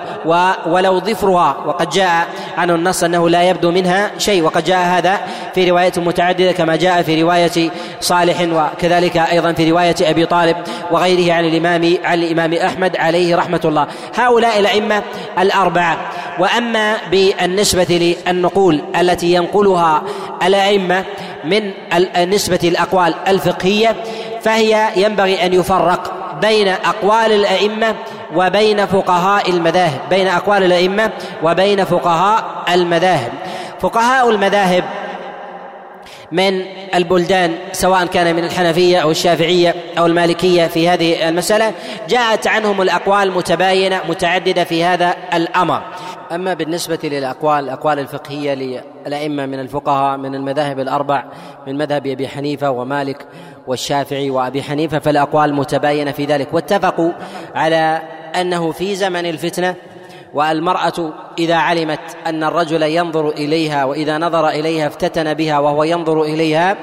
ولو 0.66 1.00
ظفرها. 1.00 1.56
وقد 1.66 1.88
جاء 1.88 2.26
عنه 2.58 2.74
النص 2.74 3.04
أنه 3.04 3.28
لا 3.30 3.42
يبدو 3.42 3.70
منها 3.70 4.10
شيء 4.18 4.42
وقد 4.42 4.64
جاء 4.64 4.86
هذا 4.86 5.20
في 5.54 5.70
رواية 5.70 5.92
متعددة 5.96 6.52
كما 6.52 6.76
جاء 6.76 7.02
في 7.02 7.22
رواية 7.22 7.70
صالح 8.00 8.40
وكذلك 8.40 9.16
أيضا 9.16 9.52
في 9.52 9.70
رواية 9.70 9.96
أبي 10.02 10.26
طالب 10.26 10.56
وغيره 10.90 11.32
عن 11.34 11.44
الإمام 11.44 11.94
عن 12.04 12.18
الإمام 12.18 12.54
أحمد 12.54 12.96
عليه 12.96 13.36
رحمة 13.36 13.60
الله. 13.64 13.86
هؤلاء 14.16 14.58
الأئمة 14.58 15.02
الأربعة. 15.38 15.98
وأما 16.38 16.96
بالنسبة 17.10 18.16
للنقول 18.26 18.82
التي 19.00 19.32
ينقلها 19.32 20.02
الأئمة 20.46 21.04
من 21.44 21.70
نسبة 22.16 22.60
الأقوال 22.64 23.14
الفقهية 23.28 23.96
فهي 24.42 24.88
ينبغي 24.96 25.46
أن 25.46 25.52
يفرق 25.52 26.12
بين 26.40 26.68
أقوال 26.68 27.32
الأئمة 27.32 27.94
وبين 28.36 28.86
فقهاء 28.86 29.50
المذاهب 29.50 30.00
بين 30.10 30.28
أقوال 30.28 30.62
الأئمة 30.62 31.10
وبين 31.42 31.84
فقهاء 31.84 32.44
المذاهب. 32.74 33.32
فقهاء 33.80 34.30
المذاهب 34.30 34.84
من 36.32 36.62
البلدان 36.94 37.54
سواء 37.72 38.06
كان 38.06 38.36
من 38.36 38.44
الحنفية 38.44 38.98
أو 38.98 39.10
الشافعية 39.10 39.74
أو 39.98 40.06
المالكية 40.06 40.66
في 40.66 40.88
هذه 40.88 41.28
المسألة 41.28 41.72
جاءت 42.08 42.46
عنهم 42.46 42.82
الأقوال 42.82 43.32
متباينة 43.32 44.00
متعددة 44.08 44.64
في 44.64 44.84
هذا 44.84 45.14
الأمر. 45.34 45.82
أما 46.32 46.54
بالنسبة 46.54 46.98
للأقوال 47.04 47.64
الأقوال 47.64 47.98
الفقهية 47.98 48.54
للأئمة 48.54 49.46
من 49.46 49.60
الفقهاء 49.60 50.18
من 50.18 50.34
المذاهب 50.34 50.80
الأربع 50.80 51.24
من 51.66 51.78
مذهب 51.78 52.06
أبي 52.06 52.28
حنيفة 52.28 52.70
ومالك 52.70 53.26
والشافعي 53.66 54.30
وأبي 54.30 54.62
حنيفة 54.62 54.98
فالأقوال 54.98 55.54
متباينة 55.54 56.10
في 56.10 56.24
ذلك 56.24 56.54
واتفقوا 56.54 57.12
على 57.54 58.02
أنه 58.40 58.72
في 58.72 58.94
زمن 58.94 59.26
الفتنة 59.26 59.74
والمرأة 60.34 61.12
إذا 61.38 61.54
علمت 61.54 62.00
أن 62.26 62.44
الرجل 62.44 62.82
ينظر 62.82 63.28
إليها 63.28 63.84
وإذا 63.84 64.18
نظر 64.18 64.48
إليها 64.48 64.86
افتتن 64.86 65.34
بها 65.34 65.58
وهو 65.58 65.84
ينظر 65.84 66.22
إليها 66.22 66.76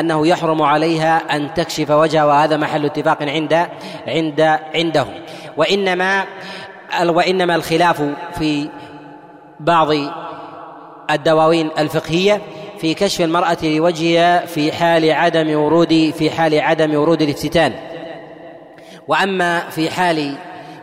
أنه 0.00 0.26
يحرم 0.26 0.62
عليها 0.62 1.36
أن 1.36 1.54
تكشف 1.54 1.90
وجهها 1.90 2.24
وهذا 2.24 2.56
محل 2.56 2.84
اتفاق 2.84 3.22
عند 3.22 3.66
عند 4.06 4.58
عندهم. 4.74 5.14
وإنما 5.56 6.24
وإنما 7.06 7.54
الخلاف 7.54 8.02
في 8.38 8.68
بعض 9.60 9.88
الدواوين 11.10 11.70
الفقهية 11.78 12.40
في 12.78 12.94
كشف 12.94 13.20
المرأة 13.20 13.58
لوجهها 13.62 14.46
في 14.46 14.72
حال 14.72 15.10
عدم 15.10 15.58
ورود 15.58 16.12
في 16.18 16.30
حال 16.30 16.60
عدم 16.60 16.94
ورود 16.94 17.22
الافتتان. 17.22 17.72
وأما 19.08 19.58
في 19.58 19.90
حال 19.90 20.36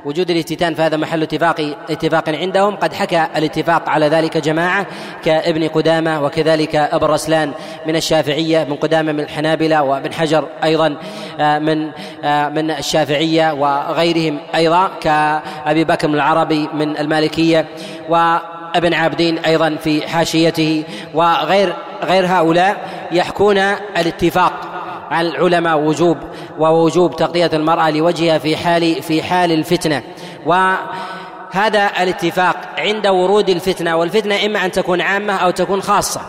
وجود 0.07 0.31
الافتتان 0.31 0.75
فهذا 0.75 0.97
محل 0.97 1.21
اتفاق 1.23 1.75
اتفاق 1.89 2.29
عندهم. 2.29 2.75
قد 2.75 2.93
حكى 2.93 3.27
الاتفاق 3.35 3.89
على 3.89 4.07
ذلك 4.07 4.37
جماعة 4.37 4.85
كابن 5.23 5.67
قدامة 5.67 6.23
وكذلك 6.23 6.75
ابن 6.75 7.05
رسلان 7.05 7.51
من 7.87 7.95
الشافعية 7.95 8.63
من 8.63 8.75
قدامة 8.75 9.11
من 9.11 9.19
الحنابلة 9.19 9.83
وابن 9.83 10.13
حجر 10.13 10.47
أيضا 10.63 10.97
آه، 11.39 11.59
من 11.59 11.91
آه، 12.23 12.49
من 12.49 12.71
الشافعية 12.71 13.53
وغيرهم 13.53 14.39
أيضا 14.55 14.91
كأبي 15.01 15.83
بكر 15.83 16.09
العربي 16.09 16.69
من 16.73 16.97
المالكية 16.97 17.65
وابن 18.09 18.93
عابدين 18.93 19.37
أيضا 19.37 19.75
في 19.83 20.07
حاشيته 20.07 20.83
وغير 21.13 21.73
غير 22.03 22.25
هؤلاء 22.27 22.77
يحكون 23.11 23.57
الاتفاق 23.97 24.76
على 25.11 25.27
العلماء 25.27 25.79
وجوب 25.79 26.17
ووجوب 26.59 27.15
تغطية 27.15 27.49
المرأة 27.53 27.89
لوجهها 27.89 28.37
في 28.37 28.57
حال 28.57 29.03
في 29.03 29.23
حال 29.23 29.51
الفتنة. 29.51 30.03
وهذا 30.45 31.91
الاتفاق 31.99 32.55
عند 32.77 33.07
ورود 33.07 33.49
الفتنة 33.49 33.95
والفتنة 33.95 34.45
إما 34.45 34.65
أن 34.65 34.71
تكون 34.71 35.01
عامة 35.01 35.33
أو 35.33 35.49
تكون 35.49 35.81
خاصة. 35.81 36.21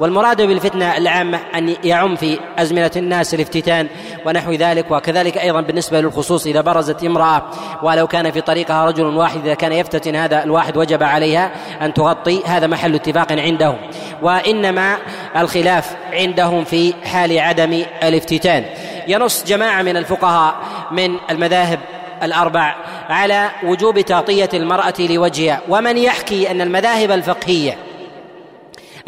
والمراد 0.00 0.42
بالفتنة 0.42 0.96
العامة 0.96 1.40
أن 1.54 1.76
يعم 1.84 2.16
في 2.16 2.38
أزمنة 2.58 2.90
الناس 2.96 3.34
الافتتان 3.34 3.88
ونحو 4.26 4.52
ذلك 4.52 4.90
وكذلك 4.90 5.38
أيضا 5.38 5.60
بالنسبة 5.60 6.00
للخصوص 6.00 6.46
إذا 6.46 6.60
برزت 6.60 7.04
امرأة 7.04 7.42
ولو 7.82 8.06
كان 8.06 8.30
في 8.30 8.40
طريقها 8.40 8.84
رجل 8.84 9.04
واحد 9.04 9.40
إذا 9.44 9.54
كان 9.54 9.72
يفتتن 9.72 10.16
هذا 10.16 10.44
الواحد 10.44 10.76
وجب 10.76 11.02
عليها 11.02 11.50
أن 11.82 11.94
تغطي 11.94 12.42
هذا 12.44 12.66
محل 12.66 12.94
اتفاق 12.94 13.32
عندهم. 13.32 13.76
وإنما 14.22 14.96
الخلاف 15.36 15.96
عندهم 16.12 16.64
في 16.64 16.94
حال 17.04 17.38
عدم 17.38 17.82
الافتتان. 18.02 18.64
ينص 19.08 19.44
جماعة 19.44 19.82
من 19.82 19.96
الفقهاء 19.96 20.54
من 20.90 21.16
المذاهب 21.30 21.78
الأربع 22.22 22.74
على 23.08 23.50
وجوب 23.64 24.00
تغطية 24.00 24.48
المرأة 24.54 24.94
لوجهها. 25.00 25.60
ومن 25.68 25.98
يحكي 25.98 26.50
أن 26.50 26.60
المذاهب 26.60 27.10
الفقهية 27.10 27.78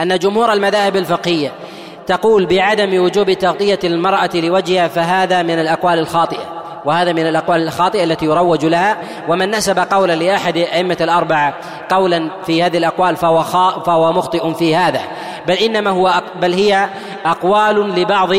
أن 0.00 0.18
جمهور 0.18 0.52
المذاهب 0.52 0.96
الفقهية 0.96 1.52
تقول 2.06 2.46
بعدم 2.46 3.02
وجوب 3.02 3.32
تغطية 3.32 3.78
المرأة 3.84 4.30
لوجهها 4.34 4.88
فهذا 4.88 5.42
من 5.42 5.58
الأقوال 5.58 5.98
الخاطئة. 5.98 6.58
وهذا 6.84 7.12
من 7.12 7.26
الأقوال 7.26 7.62
الخاطئة 7.62 8.04
التي 8.04 8.26
يروج 8.26 8.64
لها. 8.64 8.96
ومن 9.28 9.50
نسب 9.50 9.78
قولا 9.78 10.12
لأحد 10.12 10.56
أئمة 10.56 10.96
الأربعة 11.00 11.54
قولا 11.90 12.30
في 12.46 12.62
هذه 12.62 12.78
الأقوال 12.78 13.16
فهو 13.16 13.42
فهو 13.86 14.12
مخطئ 14.12 14.54
في 14.54 14.76
هذا. 14.76 15.00
بل 15.46 15.54
إنما 15.54 15.90
هو 15.90 16.22
بل 16.42 16.52
هي 16.52 16.88
أقوال 17.24 18.00
لبعض 18.00 18.30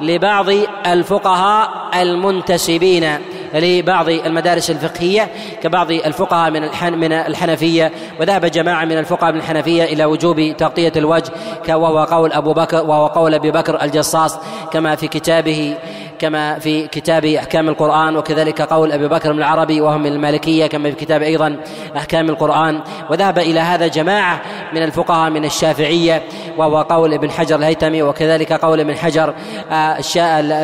لبعض 0.00 0.46
الفقهاء 0.86 1.70
المنتسبين 1.94 3.18
لبعض 3.54 4.08
المدارس 4.08 4.70
الفقهية 4.70 5.28
كبعض 5.62 5.90
الفقهاء 5.90 6.50
من 6.50 6.64
الحن 6.64 6.94
من 6.94 7.12
الحنفية. 7.12 7.92
وذهب 8.20 8.46
جماعة 8.46 8.84
من 8.84 8.98
الفقهاء 8.98 9.32
من 9.32 9.38
الحنفية 9.38 9.84
إلى 9.84 10.04
وجوب 10.04 10.56
تغطية 10.58 10.92
الوجه 10.96 11.32
وهو 11.68 12.04
قول 12.04 12.32
أبو 12.32 12.52
بكر 12.52 12.82
وهو 12.84 13.06
قول 13.06 13.34
أبي 13.34 13.50
بكر 13.50 13.82
الجصاص 13.82 14.38
كما 14.72 14.94
في 14.96 15.08
كتابه 15.08 15.76
كما 16.18 16.58
في 16.58 16.88
كتاب 16.88 17.24
أحكام 17.24 17.68
القرآن 17.68 18.16
وكذلك 18.16 18.62
قول 18.62 18.92
أبي 18.92 19.08
بكر 19.08 19.32
بن 19.32 19.38
العربي 19.38 19.80
وهم 19.80 20.00
من 20.02 20.12
المالكية 20.12 20.66
كما 20.66 20.90
في 20.90 20.96
كتاب 20.96 21.22
أيضا 21.22 21.56
أحكام 21.96 22.28
القرآن. 22.28 22.80
وذهب 23.10 23.38
إلى 23.38 23.60
هذا 23.60 23.86
جماعة 23.86 24.40
من 24.72 24.82
الفقهاء 24.82 25.30
من 25.30 25.44
الشافعية 25.44 26.22
وهو 26.56 26.82
قول 26.82 27.14
ابن 27.14 27.30
حجر 27.30 27.56
الهيتمي 27.56 28.02
وكذلك 28.02 28.52
قول 28.52 28.80
ابن 28.80 28.96
حجر 28.96 29.34
آه، 29.72 29.98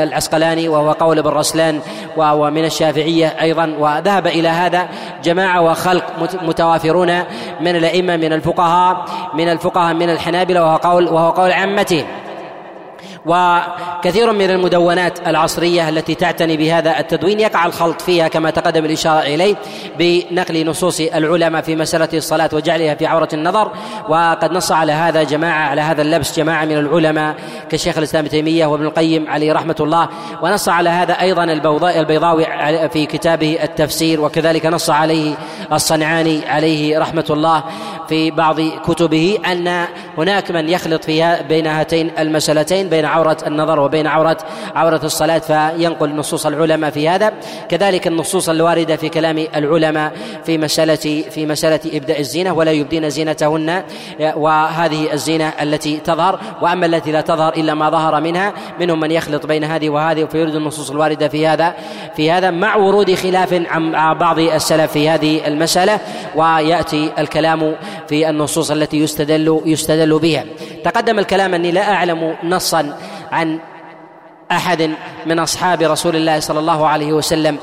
العسقلاني 0.03 0.68
وهو 0.68 0.92
قول 0.92 1.18
ابن 1.18 1.30
رسلان 1.30 1.80
وهو 2.16 2.50
من 2.50 2.64
الشافعية 2.64 3.26
أيضا. 3.26 3.74
وذهب 3.78 4.26
إلى 4.26 4.48
هذا 4.48 4.88
جماعة 5.24 5.61
وخلق 5.61 6.05
متوافرون 6.42 7.22
من 7.61 7.76
الأئمة 7.76 8.16
من 8.16 8.32
الفقهاء 8.32 9.05
من 9.34 9.48
الفقهاء 9.48 9.94
من 9.94 10.11
الحنابلة 10.11 10.62
وهو 10.62 10.76
قول 10.76 11.09
وهو 11.09 11.30
قول 11.30 11.53
عامتهم 11.53 12.21
وكثير 13.26 14.32
من 14.32 14.50
المدونات 14.50 15.28
العصرية 15.28 15.88
التي 15.88 16.14
تعتني 16.14 16.56
بهذا 16.56 16.98
التدوين 16.98 17.40
يقع 17.40 17.66
الخلط 17.66 18.02
فيها 18.02 18.28
كما 18.28 18.50
تقدم 18.50 18.84
الإشارة 18.84 19.20
إليه 19.20 19.56
بنقل 19.98 20.66
نصوص 20.66 21.00
العلماء 21.00 21.62
في 21.62 21.76
مسألة 21.76 22.08
الصلاة 22.14 22.50
وجعلها 22.52 22.94
في 22.94 23.06
عورة 23.06 23.28
النظر. 23.32 23.72
وقد 24.08 24.52
نص 24.52 24.72
على 24.72 24.92
هذا 24.92 25.22
جماعة 25.22 25.68
على 25.68 25.80
هذا 25.80 26.02
اللبس 26.02 26.36
جماعة 26.36 26.64
من 26.64 26.78
العلماء 26.78 27.34
كشيخ 27.70 27.98
الإسلام 27.98 28.26
تيمية 28.26 28.66
وابن 28.66 28.84
القيم 28.84 29.30
عليه 29.30 29.52
رحمة 29.52 29.76
الله. 29.80 30.08
ونص 30.42 30.68
على 30.68 30.90
هذا 30.90 31.20
أيضا 31.20 31.44
البيضاوي 31.44 32.46
في 32.88 33.06
كتابه 33.06 33.58
التفسير 33.62 34.20
وكذلك 34.20 34.66
نص 34.66 34.90
عليه 34.90 35.34
الصنعاني 35.72 36.48
عليه 36.48 36.98
رحمة 36.98 37.26
الله 37.30 37.64
في 38.08 38.30
بعض 38.30 38.60
كتبه 38.60 39.38
أن 39.52 39.84
هناك 40.18 40.50
من 40.50 40.68
يخلط 40.68 41.04
فيها 41.04 41.42
بين 41.42 41.66
هاتين 41.66 42.10
المسألتين 42.18 42.88
بين 42.88 43.04
عورة 43.12 43.36
النظر 43.46 43.80
وبين 43.80 44.06
عورة 44.06 44.38
عورة 44.74 45.00
الصلاة 45.04 45.38
فينقل 45.38 46.16
نصوص 46.16 46.46
العلماء 46.46 46.90
في 46.90 47.08
هذا. 47.08 47.32
كذلك 47.68 48.06
النصوص 48.06 48.48
الواردة 48.48 48.96
في 48.96 49.08
كلام 49.08 49.46
العلماء 49.56 50.12
في 50.44 50.58
مسألة 50.58 51.24
في 51.30 51.46
مسألة 51.46 51.80
إبداء 51.92 52.20
الزينة 52.20 52.52
ولا 52.52 52.70
يبدين 52.70 53.10
زينتهن 53.10 53.82
وهذه 54.36 55.12
الزينة 55.12 55.52
التي 55.62 55.96
تظهر 55.96 56.40
وأما 56.62 56.86
التي 56.86 57.12
لا 57.12 57.20
تظهر 57.20 57.52
إلا 57.52 57.74
ما 57.74 57.90
ظهر 57.90 58.20
منها 58.20 58.52
منهم 58.80 59.00
من 59.00 59.10
يخلط 59.10 59.46
بين 59.46 59.64
هذه 59.64 59.90
وهذه 59.90 60.24
فيريد 60.24 60.54
النصوص 60.54 60.90
الواردة 60.90 61.28
في 61.28 61.46
هذا 61.46 61.74
في 62.16 62.30
هذا 62.30 62.50
مع 62.50 62.76
ورود 62.76 63.14
خلاف 63.14 63.62
عن 63.70 64.14
بعض 64.18 64.38
السلف 64.38 64.92
في 64.92 65.10
هذه 65.10 65.46
المسألة 65.46 66.00
ويأتي 66.34 67.10
الكلام 67.18 67.74
في 68.08 68.30
النصوص 68.30 68.70
التي 68.70 68.98
يستدل 68.98 69.60
يستدل 69.66 70.18
بها. 70.18 70.44
تقدم 70.84 71.18
الكلام 71.18 71.54
أني 71.54 71.70
لا 71.70 71.92
أعلم 71.92 72.34
نصا 72.44 72.96
عن 73.33 73.59
أحد 74.53 74.91
من 75.26 75.39
أصحاب 75.39 75.83
رسول 75.83 76.16
الله 76.16 76.41
صلى 76.41 76.59
الله 76.59 76.89
عليه 76.89 77.12
وسلم 77.12 77.59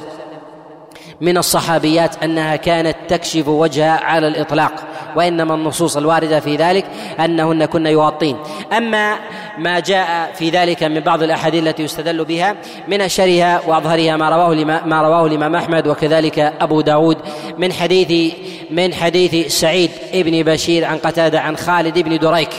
من 1.21 1.37
الصحابيات 1.37 2.23
أنها 2.23 2.55
كانت 2.55 2.95
تكشف 3.07 3.47
وجهها 3.47 3.99
على 4.03 4.27
الإطلاق 4.27 4.71
وإنما 5.15 5.55
النصوص 5.55 5.97
الواردة 5.97 6.39
في 6.39 6.55
ذلك 6.55 6.85
أنهن 7.19 7.65
كن 7.65 7.85
يغطين. 7.85 8.37
أما 8.77 9.15
ما 9.57 9.79
جاء 9.79 10.31
في 10.35 10.49
ذلك 10.49 10.83
من 10.83 10.99
بعض 10.99 11.23
الأحاديث 11.23 11.63
التي 11.63 11.83
يستدل 11.83 12.25
بها 12.25 12.55
من 12.87 13.01
اشهرها 13.01 13.61
وأظهرها 13.67 14.17
ما 14.17 14.29
رواه 14.29 14.63
ما 14.85 15.01
رواه 15.01 15.25
الإمام 15.25 15.55
أحمد 15.55 15.87
وكذلك 15.87 16.39
أبو 16.39 16.81
داود 16.81 17.17
من 17.57 17.73
حديث 17.73 18.33
من 18.71 18.93
حديث 18.93 19.59
سعيد 19.59 19.91
بن 20.13 20.43
بشير 20.43 20.85
عن 20.85 20.97
قتادة 20.97 21.39
عن 21.39 21.57
خالد 21.57 21.99
بن 21.99 22.17
دريك. 22.17 22.49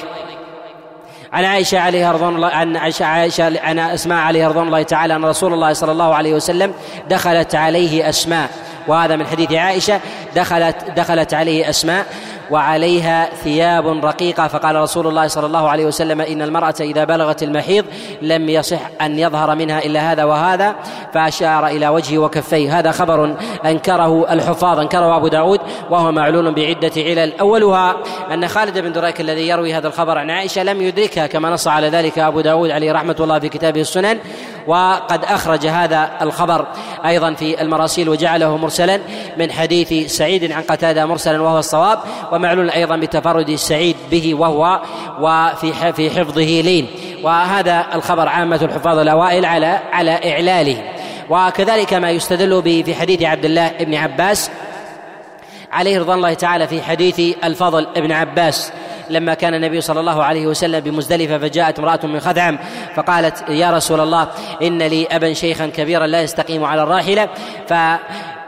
عن 1.33 1.45
عائشة 1.45 1.78
عليها 1.78 2.12
رضوان 2.12 2.37
الله 2.37 2.49
عن 2.49 2.76
عائشة, 2.76 3.05
عائشة 3.05 3.61
عن 3.61 3.78
أسماء 3.78 4.18
عليها 4.18 4.49
رضوان 4.49 4.66
الله 4.66 4.83
تعالى 4.83 5.16
أن 5.16 5.24
رسول 5.24 5.53
الله 5.53 5.72
صلى 5.72 5.93
الله 5.93 6.14
عليه 6.14 6.35
وسلم 6.35 6.72
دخلت 7.11 7.55
عليه 7.55 8.09
أسماء. 8.09 8.51
وهذا 8.89 9.16
من 9.16 9.26
حديث 9.26 9.53
عائشة 9.53 10.01
دخلت 10.37 10.76
دخلت 10.97 11.35
عليه 11.35 11.68
أسماء 11.70 12.07
وعليها 12.51 13.28
ثياب 13.45 14.05
رقيقة 14.05 14.49
فقال 14.49 14.76
رسول 14.76 15.07
الله 15.07 15.26
صلى 15.26 15.47
الله 15.47 15.68
عليه 15.68 15.85
وسلم 15.85 16.20
إن 16.20 16.43
المرأة 16.43 16.74
إذا 16.81 17.05
بلغت 17.05 17.43
المحيض 17.43 17.85
لم 18.22 18.49
يصح 18.49 18.81
أن 19.01 19.18
يظهر 19.18 19.55
منها 19.55 19.78
إلا 19.78 20.12
هذا 20.12 20.24
وهذا. 20.24 20.74
فأشار 21.14 21.66
إلى 21.66 21.89
وجهه 21.89 22.18
وكفيه. 22.18 22.78
هذا 22.78 22.91
خبر 22.91 23.37
أنكره 23.64 24.33
الحفاظ 24.33 24.78
أنكره 24.78 25.16
أبو 25.16 25.28
داود 25.28 25.61
وهو 25.91 26.12
معلول 26.12 26.55
بعدة 26.55 26.93
علل. 26.97 27.33
أولها 27.41 27.97
أن 28.35 28.49
خالد 28.49 28.78
بن 28.78 28.93
دريك 28.93 29.20
الذي 29.20 29.49
يروي 29.49 29.74
هذا 29.74 29.89
الخبر 29.89 30.18
عن 30.18 30.31
عائشة 30.31 30.62
لم 30.62 30.83
يدركها 30.83 31.26
كما 31.26 31.51
نص 31.51 31.68
على 31.68 31.89
ذلك 31.89 32.18
أبو 32.18 32.41
داود 32.41 32.70
عليه 32.70 32.93
رحمة 32.93 33.16
الله 33.20 33.39
في 33.39 33.49
كتابه 33.49 33.81
السنن. 33.81 34.18
وقد 34.67 35.25
أخرج 35.25 35.67
هذا 35.67 36.11
الخبر 36.23 36.67
أيضا 37.07 37.35
في 37.35 37.63
المراسيل 37.63 38.09
وجعله 38.09 38.57
مرسلا 38.57 39.01
من 39.37 39.53
حديث 39.53 40.13
سعيد 40.17 40.53
عن 40.53 40.63
قتادة 40.63 41.07
مرسلا 41.07 41.43
وهو 41.43 41.59
الصواب 41.59 41.99
ومعلول 42.33 42.71
أيضا 42.71 42.97
بتفرد 42.97 43.55
سعيد 43.55 43.97
به 44.11 44.35
وهو 44.35 44.81
وفي 45.21 45.93
في 45.93 46.11
حفظه 46.11 46.61
لين 46.61 46.87
وهذا 47.23 47.87
الخبر 47.95 48.29
عامة 48.29 48.61
الحفاظ 48.63 48.99
الأوائل 48.99 49.45
على 49.45 49.79
على 49.93 50.33
إعلاله. 50.33 50.83
وكذلك 51.31 51.95
ما 51.95 52.11
يستدل 52.11 52.63
به 52.63 52.83
في 52.87 52.95
حديث 52.95 53.23
عبد 53.23 53.45
الله 53.45 53.69
بن 53.81 53.95
عباس 53.95 54.51
عليه 55.73 55.99
رضوان 56.01 56.17
الله 56.19 56.35
تعالى 56.35 56.67
في 56.67 56.83
حديث 56.83 57.37
الفضل 57.45 57.87
ابن 57.97 58.13
عباس. 58.13 58.73
لما 59.11 59.35
كان 59.35 59.55
النبي 59.55 59.81
صلى 59.81 60.01
الله 60.01 60.25
عليه 60.25 60.47
وسلم 60.47 60.81
بمزدلفة 60.81 61.39
فجاءت 61.39 61.79
امرأة 61.79 62.01
من 62.05 62.21
خثعم 62.21 62.59
فقالت 62.95 63.49
يا 63.49 63.71
رسول 63.71 64.01
الله 64.01 64.29
إن 64.63 64.83
لي 64.83 65.07
أبا 65.07 65.33
شيخا 65.33 65.67
كبيرا 65.67 66.07
لا 66.07 66.23
يستقيم 66.23 66.65
على 66.65 66.83
الراحلة. 66.83 67.29
ف 67.69 67.75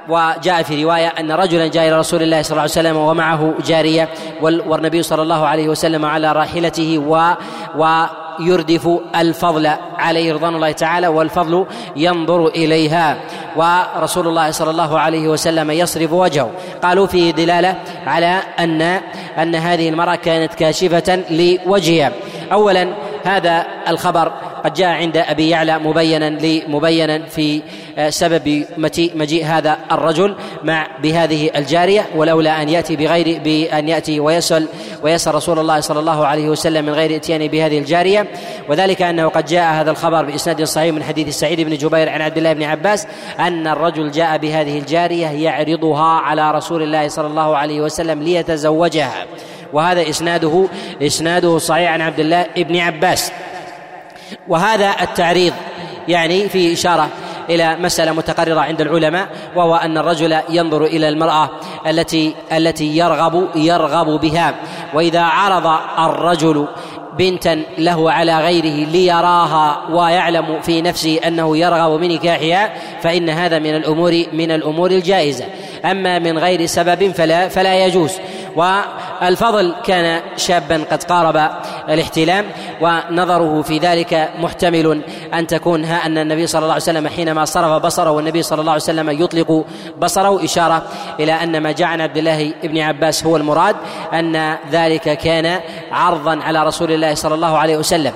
وجاء 0.09 0.63
في 0.63 0.85
رواية 0.85 1.09
أن 1.09 1.33
رجلا 1.33 1.67
جاء 1.67 1.89
إلى 1.89 1.99
رسول 1.99 2.23
الله 2.23 2.43
صلى 2.43 2.51
الله 2.51 2.61
عليه 2.63 2.71
وسلم 2.71 2.97
ومعه 2.97 3.55
جارية 3.67 4.09
والنبي 4.41 5.03
صلى 5.03 5.23
الله 5.23 5.47
عليه 5.47 5.69
وسلم 5.69 6.05
على 6.05 6.33
راحلته 6.33 6.99
و 6.99 7.35
ويردف 8.41 8.89
الفضل 9.17 9.71
عليه 9.99 10.33
رضوان 10.33 10.55
الله 10.55 10.73
تعالى 10.73 11.09
والفضل 11.09 11.67
ينظر 11.97 12.47
إليها. 12.47 13.17
ورسول 13.57 14.29
الله 14.29 14.51
صلى 14.51 14.71
الله 14.71 15.01
عليه 15.01 15.29
وسلم 15.29 15.71
يصرف 15.71 16.13
وجهه. 16.13 16.51
قالوا 16.83 17.07
فيه 17.07 17.31
دلالة 17.31 17.77
على 18.07 18.41
ان 18.59 18.83
أن 19.39 19.55
هذه 19.55 19.89
المرأة 19.89 20.15
كانت 20.15 20.55
كاشفة 20.55 21.23
لوجهها. 21.31 22.13
اولا 22.53 22.89
هذا 23.25 23.67
الخبر 23.89 24.33
قد 24.65 24.75
جاء 24.75 24.89
عند 24.89 25.17
أبي 25.17 25.49
يعلى 25.49 25.79
مبينا 25.79 26.39
مبينا 26.69 27.23
في 27.27 27.63
آه، 27.99 28.11
سبب 28.11 28.65
مجيء 29.15 29.47
هذا 29.47 29.79
الرجل 29.93 30.35
مع 30.65 30.87
بهذه 31.03 31.51
الجارية 31.57 32.07
ولولا 32.17 32.63
أن 32.63 32.69
يأتي 32.69 32.97
بغير 32.97 33.41
بأن 33.45 33.89
يأتي 33.89 34.21
ويسال 34.21 34.69
ويسأل 35.03 35.35
رسول 35.35 35.59
الله 35.59 35.81
صلى 35.81 36.01
الله 36.01 36.27
عليه 36.27 36.49
وسلم 36.49 36.85
من 36.85 36.93
غير 36.93 37.17
إتيان 37.17 37.49
بهذه 37.49 37.79
الجارية. 37.79 38.27
وذلك 38.69 39.03
أنه 39.03 39.29
قد 39.29 39.45
جاء 39.45 39.73
هذا 39.73 39.91
الخبر 39.91 40.25
بإسناد 40.25 40.63
صحيح 40.63 40.95
من 40.95 41.03
حديث 41.03 41.39
سعيد 41.39 41.61
بن 41.61 41.77
جبير 41.77 42.09
عن 42.09 42.21
عبد 42.23 42.37
الله 42.37 42.53
بن 42.53 42.63
عباس 42.63 43.07
أن 43.41 43.67
الرجل 43.67 44.11
جاء 44.11 44.39
بهذه 44.39 44.79
الجارية 44.79 45.27
يعرضها 45.27 46.21
على 46.21 46.51
رسول 46.51 46.83
الله 46.83 47.09
صلى 47.09 47.27
الله 47.27 47.57
عليه 47.57 47.81
وسلم 47.81 48.23
ليتزوجها. 48.23 49.27
وهذا 49.73 50.09
اسناده 50.09 50.69
إسناده 51.03 51.59
صحيح 51.59 51.93
عن 51.93 52.01
عبد 52.01 52.21
الله 52.21 52.47
بن 52.57 52.77
عباس. 52.77 53.33
وهذا 54.49 54.95
التعريض 55.01 55.53
يعني 56.09 56.49
في 56.49 56.73
إشارة 56.73 57.09
إلى 57.51 57.77
مسألة 57.77 58.13
متقررة 58.13 58.61
عند 58.61 58.81
العلماء 58.81 59.29
وهو 59.57 59.77
أن 59.77 59.99
الرجل 59.99 60.39
ينظر 60.49 60.85
إلى 60.85 61.09
المرأة 61.09 61.51
التي 61.87 62.35
التي 62.53 62.97
يرغب 62.97 63.49
يرغب 63.55 64.21
بها. 64.21 64.55
وإذا 64.95 65.21
عرض 65.21 65.79
الرجل 65.99 66.67
بنتا 67.19 67.63
له 67.79 68.13
على 68.13 68.39
غيره 68.39 68.89
ليراها 68.91 69.81
ويعلم 69.91 70.61
في 70.63 70.83
نفسه 70.83 71.21
أنه 71.27 71.57
يرغب 71.57 72.01
من 72.01 72.09
نكاحها 72.09 72.73
فإن 73.03 73.29
هذا 73.29 73.59
من 73.59 73.77
الأمور 73.77 74.25
من 74.33 74.51
الأمور 74.51 74.91
الجائزة. 74.91 75.45
أما 75.85 76.19
من 76.19 76.39
غير 76.39 76.67
سبب 76.67 77.13
فلا 77.13 77.49
فلا 77.49 77.87
يجوز. 77.87 78.13
والفضل 79.23 79.75
كان 79.85 80.23
شابا 80.37 80.85
قد 80.91 81.03
قارب 81.03 81.51
الاحتلام 81.89 82.45
ونظره 82.81 83.63
في 83.63 83.79
ذلك 83.79 84.31
محتمل 84.39 85.01
أن 85.35 85.47
تكون 85.47 85.85
ها 85.85 86.07
أن 86.07 86.19
النبي 86.19 86.47
صلى 86.47 86.59
الله 86.59 86.73
عليه 86.73 86.83
وسلم 86.83 87.09
حينما 87.09 87.45
صرف 87.45 87.83
بصره 87.83 88.11
والنبي 88.11 88.43
صلى 88.43 88.61
الله 88.61 88.73
عليه 88.73 88.83
وسلم 88.83 89.11
يطلق 89.11 89.65
بصره 89.99 90.45
إشارة 90.45 90.83
إلى 91.21 91.33
أن 91.33 91.61
ما 91.63 91.73
جاء 91.73 91.89
عن 91.89 92.01
عبد 92.01 92.17
الله 92.17 92.53
بن 92.63 92.79
عباس 92.79 93.25
هو 93.25 93.37
المراد 93.37 93.77
أن 94.13 94.57
ذلك 94.73 95.19
كان 95.19 95.61
عرضا 95.93 96.39
على 96.43 96.63
رسول 96.63 96.93
الله 96.93 97.15
صلى 97.15 97.35
الله 97.35 97.59
عليه 97.59 97.77
وسلم. 97.77 98.13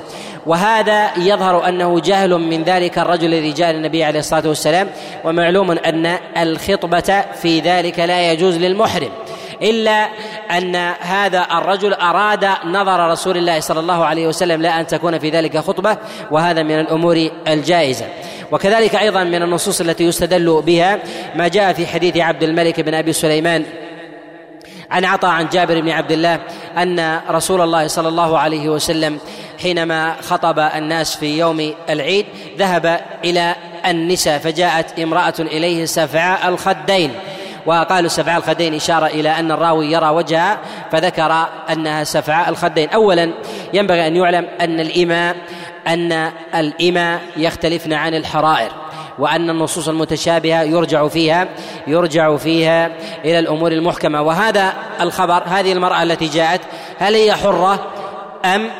وهذا 0.46 1.18
يظهر 1.18 1.68
أنه 1.68 2.00
جهل 2.00 2.30
من 2.30 2.62
ذلك 2.62 2.98
الرجل 2.98 3.34
الذي 3.34 3.52
جاء 3.52 3.72
للنبي 3.72 4.04
عليه 4.04 4.18
الصلاة 4.18 4.48
والسلام 4.48 4.88
ومعلوم 5.24 5.70
أن 5.70 6.18
الخطبة 6.36 7.24
في 7.42 7.60
ذلك 7.60 7.98
لا 7.98 8.32
يجوز 8.32 8.56
للمحرم. 8.56 9.10
إلا 9.62 10.08
أن 10.50 10.76
هذا 11.00 11.46
الرجل 11.52 11.94
أراد 11.94 12.48
نظر 12.64 13.10
رسول 13.10 13.36
الله 13.36 13.60
صلى 13.60 13.80
الله 13.80 14.04
عليه 14.04 14.26
وسلم 14.26 14.62
لا 14.62 14.80
أن 14.80 14.86
تكون 14.86 15.18
في 15.18 15.30
ذلك 15.30 15.58
خطبة 15.58 15.96
وهذا 16.30 16.62
من 16.62 16.80
الأمور 16.80 17.30
الجائزة. 17.48 18.06
وكذلك 18.52 18.94
أيضا 18.94 19.24
من 19.24 19.42
النصوص 19.42 19.80
التي 19.80 20.04
يستدل 20.04 20.62
بها 20.66 20.98
ما 21.34 21.48
جاء 21.48 21.72
في 21.72 21.86
حديث 21.86 22.16
عبد 22.16 22.42
الملك 22.42 22.80
بن 22.80 22.94
أبي 22.94 23.12
سليمان 23.12 23.64
عن 24.90 25.04
عطاء 25.04 25.30
عن 25.30 25.48
جابر 25.48 25.80
بن 25.80 25.90
عبد 25.90 26.12
الله 26.12 26.40
أن 26.76 27.20
رسول 27.30 27.60
الله 27.60 27.86
صلى 27.86 28.08
الله 28.08 28.38
عليه 28.38 28.68
وسلم 28.68 29.18
حينما 29.62 30.16
خطب 30.22 30.58
الناس 30.58 31.16
في 31.16 31.38
يوم 31.38 31.74
العيد 31.90 32.26
ذهب 32.58 33.00
إلى 33.24 33.54
النساء 33.86 34.38
فجاءت 34.38 34.98
امرأة 34.98 35.34
إليه 35.38 35.84
سفعاء 35.84 36.48
الخدين. 36.48 37.12
وقالوا 37.66 38.08
سفعاء 38.08 38.38
الخدين 38.38 38.74
إشارة 38.74 39.06
إلى 39.06 39.28
أن 39.28 39.52
الراوي 39.52 39.92
يرى 39.92 40.08
وجهها 40.08 40.58
فذكر 40.92 41.46
أنها 41.70 42.04
سفعاء 42.04 42.48
الخدين. 42.48 42.88
أولا 42.88 43.32
ينبغي 43.72 44.06
أن 44.06 44.16
يعلم 44.16 44.48
أن 44.60 44.80
الإمام 44.80 45.36
أن 45.88 46.32
الإماء 46.54 47.20
يختلفن 47.36 47.92
عن 47.92 48.14
الحرائر 48.14 48.70
وأن 49.18 49.50
النصوص 49.50 49.88
المتشابهة 49.88 50.62
يرجع 50.62 51.08
فيها 51.08 51.48
يرجع 51.86 52.36
فيها 52.36 52.90
إلى 53.24 53.38
الأمور 53.38 53.72
المحكمة. 53.72 54.22
وهذا 54.22 54.72
الخبر 55.00 55.42
هذه 55.46 55.72
المرأة 55.72 56.02
التي 56.02 56.26
جاءت 56.26 56.60
هل 56.98 57.14
هي 57.14 57.32
حرة 57.32 57.86
أم 58.44 58.70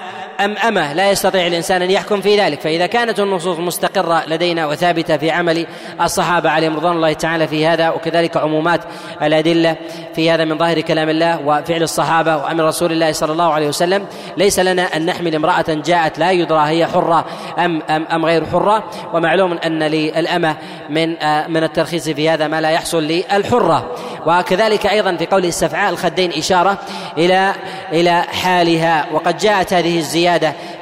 أم 0.41 0.57
أمة 0.57 0.93
لا 0.93 1.11
يستطيع 1.11 1.47
الإنسان 1.47 1.83
أن 1.83 1.91
يحكم 1.91 2.21
في 2.21 2.41
ذلك 2.41 2.61
فإذا 2.61 2.87
كانت 2.87 3.21
النصوص 3.21 3.59
مستقرة 3.59 4.25
لدينا 4.27 4.67
وثابتة 4.67 5.17
في 5.17 5.31
عمل 5.31 5.67
الصحابة 6.01 6.51
عليهم 6.51 6.77
رضوان 6.77 6.97
الله 6.97 7.13
تعالى 7.13 7.49
في 7.49 7.67
هذا 7.67 7.91
وكذلك 7.91 8.37
عمومات 8.37 8.81
الأدلة 9.23 9.77
في 10.15 10.31
هذا 10.31 10.45
من 10.45 10.59
ظاهر 10.59 10.81
كلام 10.81 11.09
الله 11.09 11.41
وفعل 11.47 11.83
الصحابة 11.83 12.37
وأمر 12.37 12.65
رسول 12.65 12.93
الله 12.93 13.13
صلى 13.13 13.33
الله 13.33 13.53
عليه 13.53 13.69
وسلم 13.69 14.07
ليس 14.37 14.59
لنا 14.59 14.97
أن 14.97 15.07
نحمل 15.07 15.35
امرأة 15.35 15.65
جاءت 15.69 16.19
لا 16.19 16.31
يدرى 16.31 16.69
هي 16.69 16.87
حرة 16.87 17.25
أم 17.59 17.83
أم 17.83 18.07
أم 18.07 18.25
غير 18.27 18.47
حرة 18.47 18.91
ومعلوم 19.13 19.53
أن 19.53 19.83
للأمة 19.83 20.57
من 20.91 21.23
آه، 21.23 21.47
من 21.47 21.65
الترخيص 21.65 22.09
في 22.09 22.31
هذا 22.31 22.49
ما 22.49 22.61
لا 22.61 22.71
يحصل 22.71 23.03
للحرة. 23.03 23.97
وكذلك 24.27 24.87
أيضا 24.87 25.17
في 25.17 25.27
قول 25.27 25.45
استفعاء 25.45 25.91
الخدين 25.91 26.33
إشارة 26.33 26.79
إلى 27.19 27.53
إلى 27.93 28.23
حالها 28.23 29.07
وقد 29.13 29.39
جاءت 29.39 29.73
هذه 29.73 29.99
الزيادة 29.99 30.26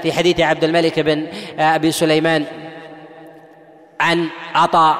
في 0.02 0.12
حديث 0.12 0.40
عبد 0.40 0.64
الملك 0.64 1.00
بن 1.00 1.26
أبي 1.58 1.92
سليمان 1.92 2.44
عن 4.00 4.28
عطاء 4.54 4.98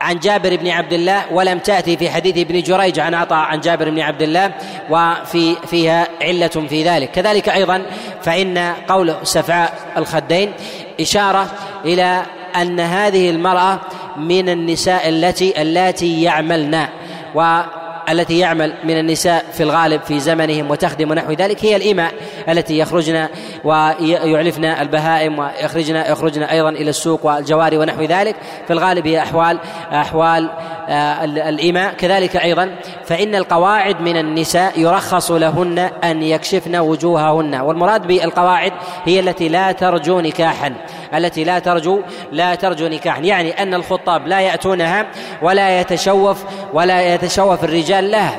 عن 0.00 0.18
جابر 0.18 0.56
بن 0.56 0.68
عبد 0.68 0.92
الله 0.92 1.32
ولم 1.32 1.58
تأتي 1.58 1.96
في 1.96 2.10
حديث 2.10 2.38
ابن 2.38 2.62
جريج 2.62 3.00
عن 3.00 3.14
عطاء 3.14 3.38
عن 3.38 3.60
جابر 3.60 3.90
بن 3.90 4.00
عبد 4.00 4.22
الله 4.22 4.52
وفي 4.90 5.56
فيها 5.66 6.08
علة 6.22 6.48
في 6.48 6.84
ذلك. 6.84 7.10
كذلك 7.10 7.48
أيضا 7.48 7.82
فإن 8.22 8.74
قول 8.88 9.14
سفعاء 9.22 9.72
الخدين 9.96 10.52
إشارة 11.00 11.50
إلى 11.84 12.22
أن 12.56 12.80
هذه 12.80 13.30
المرأة 13.30 13.80
من 14.16 14.48
النساء 14.48 15.08
التي 15.08 15.62
اللاتي 15.62 16.22
يعملن. 16.22 16.86
و 17.34 17.60
التي 18.08 18.38
يعمل 18.38 18.74
من 18.84 18.98
النساء 18.98 19.44
في 19.52 19.62
الغالب 19.62 20.02
في 20.02 20.20
زمنهم 20.20 20.70
وتخدم 20.70 21.10
ونحو 21.10 21.32
ذلك 21.32 21.64
هي 21.64 21.76
الإماء 21.76 22.12
التي 22.48 22.78
يخرجن 22.78 23.28
ويعلفن 23.64 24.64
البهائم 24.64 25.38
ويخرجن 25.38 25.96
يخرجن 25.96 26.42
أيضا 26.42 26.68
إلى 26.68 26.90
السوق 26.90 27.26
والجواري 27.26 27.78
ونحو 27.78 28.02
ذلك. 28.02 28.36
في 28.66 28.72
الغالب 28.72 29.06
هي 29.06 29.22
أحوال 29.22 29.58
أحوال 29.92 30.50
آه، 30.88 31.24
الإماء 31.24 31.94
كذلك 31.94 32.36
أيضا 32.36 32.76
فإن 33.04 33.34
القواعد 33.34 34.00
من 34.00 34.16
النساء 34.16 34.80
يرخص 34.80 35.30
لهن 35.30 35.78
أن 35.78 36.22
يكشفن 36.22 36.76
وجوههن. 36.76 37.54
والمراد 37.54 38.06
بالقواعد 38.06 38.72
هي 39.04 39.20
التي 39.20 39.48
لا 39.48 39.72
ترجو 39.72 40.20
نكاحا. 40.20 40.72
التي 41.14 41.44
لا 41.44 41.58
ترجو 41.58 42.00
لا 42.32 42.54
ترجو 42.54 42.86
نكاحا. 42.86 43.20
يعني 43.20 43.62
أن 43.62 43.74
الخطاب 43.74 44.26
لا 44.26 44.40
يأتونها 44.40 45.06
ولا 45.42 45.80
يتشوف 45.80 46.44
ولا 46.72 47.14
يتشوف 47.14 47.64
الرجال 47.64 47.89
لها 47.90 48.38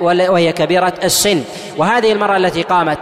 وهي 0.00 0.52
كبيرة 0.52 0.94
السن. 1.04 1.42
وهذه 1.76 2.12
المرأة 2.12 2.36
التي 2.36 2.62
قامت 2.62 2.98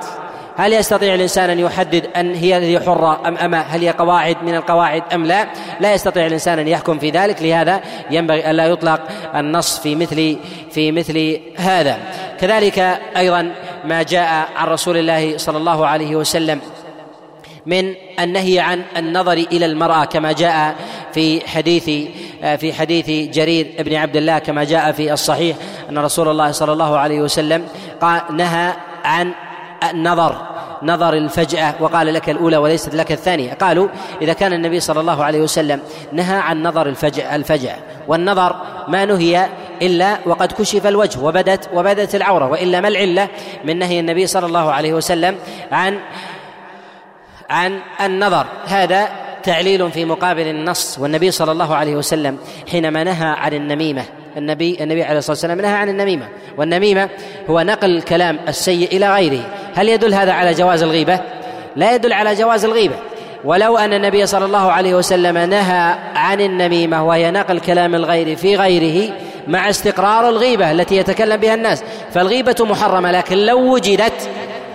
هل 0.57 0.73
يستطيع 0.73 1.15
الإنسان 1.15 1.51
أن 1.51 1.59
يحدد 1.59 2.07
أن 2.17 2.35
هي 2.35 2.55
هي 2.55 2.81
حرة 2.81 3.29
ام 3.29 3.37
اما 3.37 3.61
هل 3.61 3.81
هي 3.81 3.91
قواعد 3.91 4.37
من 4.43 4.55
القواعد 4.55 5.03
أم 5.15 5.27
لا؟ 5.27 5.47
لا 5.81 5.95
يستطيع 5.95 6.27
الإنسان 6.27 6.59
أن 6.59 6.69
يحكم 6.69 6.99
في 6.99 7.11
ذلك 7.11 7.43
لهذا 7.43 7.81
ينبغي 8.11 8.51
الا 8.51 8.67
يطلق 8.67 9.01
النص 9.35 9.81
في 9.81 9.95
مثل 9.97 10.37
في 10.71 10.93
مثل 10.93 11.41
هذا. 11.57 11.99
كذلك 12.41 12.79
أيضا 13.17 13.53
ما 13.85 14.03
جاء 14.03 14.49
عن 14.57 14.69
رسول 14.69 14.97
الله 14.97 15.39
صلى 15.39 15.59
الله 15.59 15.87
عليه 15.87 16.17
وسلم 16.17 16.61
من 17.67 17.95
النهي 18.21 18.61
عن 18.61 18.83
النظر 18.97 19.33
إلى 19.33 19.67
المرأة 19.67 20.05
كما 20.05 20.33
جاء 20.33 20.75
في 21.13 21.49
حديث 21.49 21.85
في 22.57 22.73
حديث 22.73 23.35
جرير 23.35 23.75
بن 23.79 23.95
عبد 23.95 24.17
الله 24.17 24.39
كما 24.39 24.65
جاء 24.65 24.93
في 24.93 25.13
الصحيح 25.13 25.57
أن 25.91 25.99
رسول 25.99 26.29
الله 26.29 26.53
صلى 26.53 26.73
الله 26.73 26.99
عليه 26.99 27.21
وسلم 27.21 27.65
قال 28.01 28.23
نهى 28.31 28.73
عن 29.05 29.33
النظر 29.91 30.53
نظر 30.83 31.15
الفجأة 31.15 31.75
وقال 31.81 32.15
لك 32.15 32.31
الأولى 32.31 32.57
وليست 32.57 32.95
لك 32.95 33.13
الثانية. 33.13 33.53
قالوا 33.53 33.89
إذا 34.23 34.33
كان 34.33 34.53
النبي 34.53 34.81
صلى 34.81 35.01
الله 35.01 35.25
عليه 35.25 35.41
وسلم 35.41 35.81
نهى 36.13 36.37
عن 36.37 36.63
نظر 36.63 36.87
الفجأة 36.87 37.37
الفجأة 37.37 37.77
والنظر 38.09 38.57
ما 38.89 39.05
نهي 39.05 39.47
إلا 39.83 40.19
وقد 40.27 40.53
كشف 40.53 40.87
الوجه 40.87 41.21
وبدت 41.21 41.69
وبدت 41.75 42.15
العورة 42.15 42.51
وإلا 42.51 42.81
ما 42.81 42.89
العلة 42.89 43.29
من 43.65 43.79
نهي 43.79 44.01
النبي 44.01 44.27
صلى 44.27 44.47
الله 44.47 44.73
عليه 44.73 44.95
وسلم 44.95 45.37
عن 45.73 45.99
عن 47.51 47.79
النظر. 48.01 48.47
هذا 48.67 49.09
تعليل 49.43 49.91
في 49.91 50.05
مقابل 50.05 50.47
النص 50.47 50.99
والنبي 50.99 51.31
صلى 51.31 51.53
الله 51.53 51.75
عليه 51.75 51.97
وسلم 51.97 52.39
حينما 52.71 53.05
نهى 53.05 53.29
عن 53.29 53.53
النميمة 53.55 54.05
النبي 54.37 54.79
النبي 54.81 55.03
عليه 55.05 55.19
الصلاة 55.19 55.33
والسلام 55.33 55.61
نهى 55.61 55.73
عن 55.73 55.89
النميمة 55.89 56.29
والنميمة 56.57 57.09
هو 57.51 57.61
نقل 57.61 57.97
الكلام 57.97 58.39
السيء 58.49 58.97
إلى 58.97 59.15
غيره. 59.15 59.41
هل 59.75 59.89
يدل 59.89 60.15
هذا 60.15 60.33
على 60.33 60.55
جواز 60.55 60.83
الغيبة؟ 60.83 61.21
لا 61.77 61.95
يدل 61.95 62.13
على 62.13 62.35
جواز 62.35 62.65
الغيبة. 62.65 62.95
ولو 63.45 63.79
أن 63.79 63.93
النبي 63.93 64.27
صلى 64.27 64.45
الله 64.45 64.73
عليه 64.73 64.95
وسلم 64.95 65.39
نهى 65.39 65.95
عن 66.15 66.41
النميمة 66.41 67.05
وهي 67.05 67.31
نقل 67.31 67.61
كلام 67.61 67.95
الغير 67.95 68.37
في 68.37 68.57
غيره 68.57 69.13
مع 69.49 69.71
استقرار 69.71 70.29
الغيبة 70.29 70.71
التي 70.71 70.97
يتكلم 70.97 71.37
بها 71.37 71.55
الناس 71.55 71.85
فالغيبة 72.15 72.57
محرمة 72.61 73.13
لكن 73.13 73.39
لو 73.39 73.75
وجدت 73.75 74.31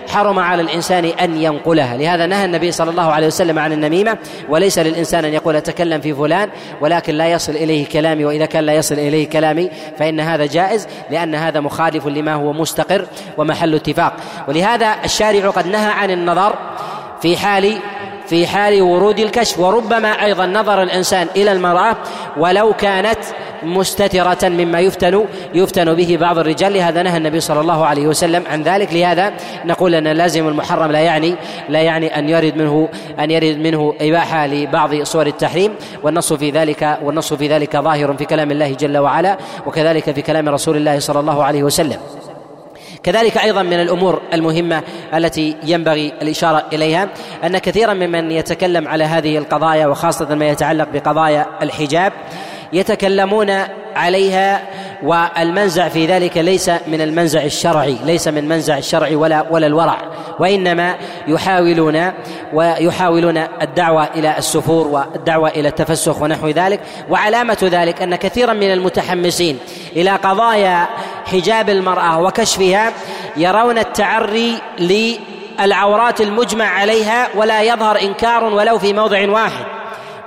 حرم 0.08 0.38
على 0.38 0.62
الإنسان 0.62 1.04
أن 1.04 1.42
ينقلها. 1.42 1.96
لهذا 1.96 2.26
نهى 2.26 2.44
النبي 2.44 2.72
صلى 2.72 2.90
الله 2.90 3.12
عليه 3.12 3.26
وسلم 3.26 3.58
عن 3.58 3.72
النميمة 3.72 4.18
وليس 4.48 4.78
للإنسان 4.78 5.24
أن 5.24 5.34
يقول 5.34 5.56
أتكلم 5.56 6.00
في 6.00 6.14
فلان 6.14 6.48
ولكن 6.80 7.14
لا 7.14 7.28
يصل 7.28 7.52
إليه 7.52 7.86
كلامي 7.86 8.24
وإذا 8.24 8.46
كان 8.46 8.64
لا 8.64 8.74
يصل 8.74 8.94
إليه 8.94 9.30
كلامي 9.30 9.70
فإن 9.98 10.20
هذا 10.20 10.46
جائز 10.46 10.88
لأن 11.10 11.34
هذا 11.34 11.60
مخالف 11.60 12.06
لما 12.06 12.34
هو 12.34 12.52
مستقر 12.52 13.06
ومحل 13.36 13.74
اتفاق. 13.74 14.12
ولهذا 14.48 14.96
الشارع 15.04 15.50
قد 15.50 15.66
نهى 15.66 15.90
عن 15.90 16.10
النظر 16.10 16.54
في 17.22 17.36
حال 17.36 17.78
في 18.28 18.46
حال 18.46 18.82
ورود 18.82 19.18
الكشف 19.18 19.58
وربما 19.58 20.08
أيضا 20.08 20.46
نظر 20.46 20.82
الإنسان 20.82 21.26
إلى 21.36 21.52
المرأة 21.52 21.96
ولو 22.36 22.72
كانت 22.72 23.18
مستترة 23.62 24.48
مما 24.48 24.80
يفتن 24.80 25.24
يفتن 25.54 25.94
به 25.94 26.16
بعض 26.20 26.38
الرجال. 26.38 26.72
لهذا 26.72 27.02
نهى 27.02 27.16
النبي 27.16 27.40
صلى 27.40 27.60
الله 27.60 27.86
عليه 27.86 28.06
وسلم 28.06 28.44
عن 28.50 28.62
ذلك. 28.62 28.92
لهذا 28.92 29.32
نقول 29.64 29.94
أن 29.94 30.08
لازم 30.08 30.48
المحرم 30.48 30.92
لا 30.92 31.00
يعني 31.00 31.34
لا 31.68 31.80
يعني 31.80 32.18
أن 32.18 32.28
يرد 32.28 32.56
منه 32.56 32.88
أن 33.20 33.30
يرد 33.30 33.58
منه 33.58 33.94
إباحة 34.00 34.46
لبعض 34.46 35.02
صور 35.02 35.26
التحريم. 35.26 35.74
والنص 36.02 36.32
في 36.32 36.50
ذلك 36.50 36.98
والنص 37.02 37.32
في 37.32 37.48
ذلك 37.48 37.76
ظاهر 37.76 38.14
في 38.14 38.24
كلام 38.24 38.50
الله 38.50 38.72
جل 38.72 38.98
وعلا 38.98 39.38
وكذلك 39.66 40.10
في 40.10 40.22
كلام 40.22 40.48
رسول 40.48 40.76
الله 40.76 40.98
صلى 40.98 41.20
الله 41.20 41.44
عليه 41.44 41.62
وسلم. 41.62 41.98
كذلك 43.02 43.38
أيضا 43.38 43.62
من 43.62 43.80
الأمور 43.80 44.22
المهمة 44.32 44.82
التي 45.14 45.56
ينبغي 45.64 46.12
الإشارة 46.22 46.64
إليها 46.72 47.08
أن 47.44 47.58
كثيرا 47.58 47.94
ممن 47.94 48.30
يتكلم 48.30 48.88
على 48.88 49.04
هذه 49.04 49.38
القضايا 49.38 49.86
وخاصة 49.86 50.34
ما 50.34 50.48
يتعلق 50.48 50.88
بقضايا 50.92 51.46
الحجاب 51.62 52.12
يتكلمون 52.72 53.50
عليها 53.96 54.62
والمنزع 55.02 55.88
في 55.88 56.06
ذلك 56.06 56.36
ليس 56.36 56.70
من 56.86 57.00
المنزع 57.00 57.44
الشرعي 57.44 57.96
ليس 58.04 58.28
من 58.28 58.48
منزع 58.48 58.78
الشرع 58.78 59.08
ولا 59.12 59.46
ولا 59.50 59.66
الورع 59.66 59.98
وإنما 60.38 60.96
يحاولون 61.28 62.12
ويحاولون 62.52 63.36
الدعوة 63.36 64.08
إلى 64.14 64.38
السفور 64.38 64.86
والدعوة 64.86 65.48
إلى 65.48 65.68
التفسخ 65.68 66.22
ونحو 66.22 66.48
ذلك 66.48 66.80
وعلامة 67.10 67.58
ذلك 67.62 68.02
أن 68.02 68.16
كثيرا 68.16 68.52
من 68.52 68.72
المتحمسين 68.72 69.58
إلى 69.96 70.10
قضايا 70.10 70.88
حجاب 71.26 71.70
المرأة 71.70 72.20
وكشفها 72.22 72.92
يرون 73.36 73.78
التعري 73.78 74.58
للعورات 74.78 76.20
المجمع 76.20 76.64
عليها 76.64 77.28
ولا 77.34 77.62
يظهر 77.62 78.00
إنكار 78.00 78.44
ولو 78.44 78.78
في 78.78 78.92
موضع 78.92 79.30
واحد. 79.30 79.77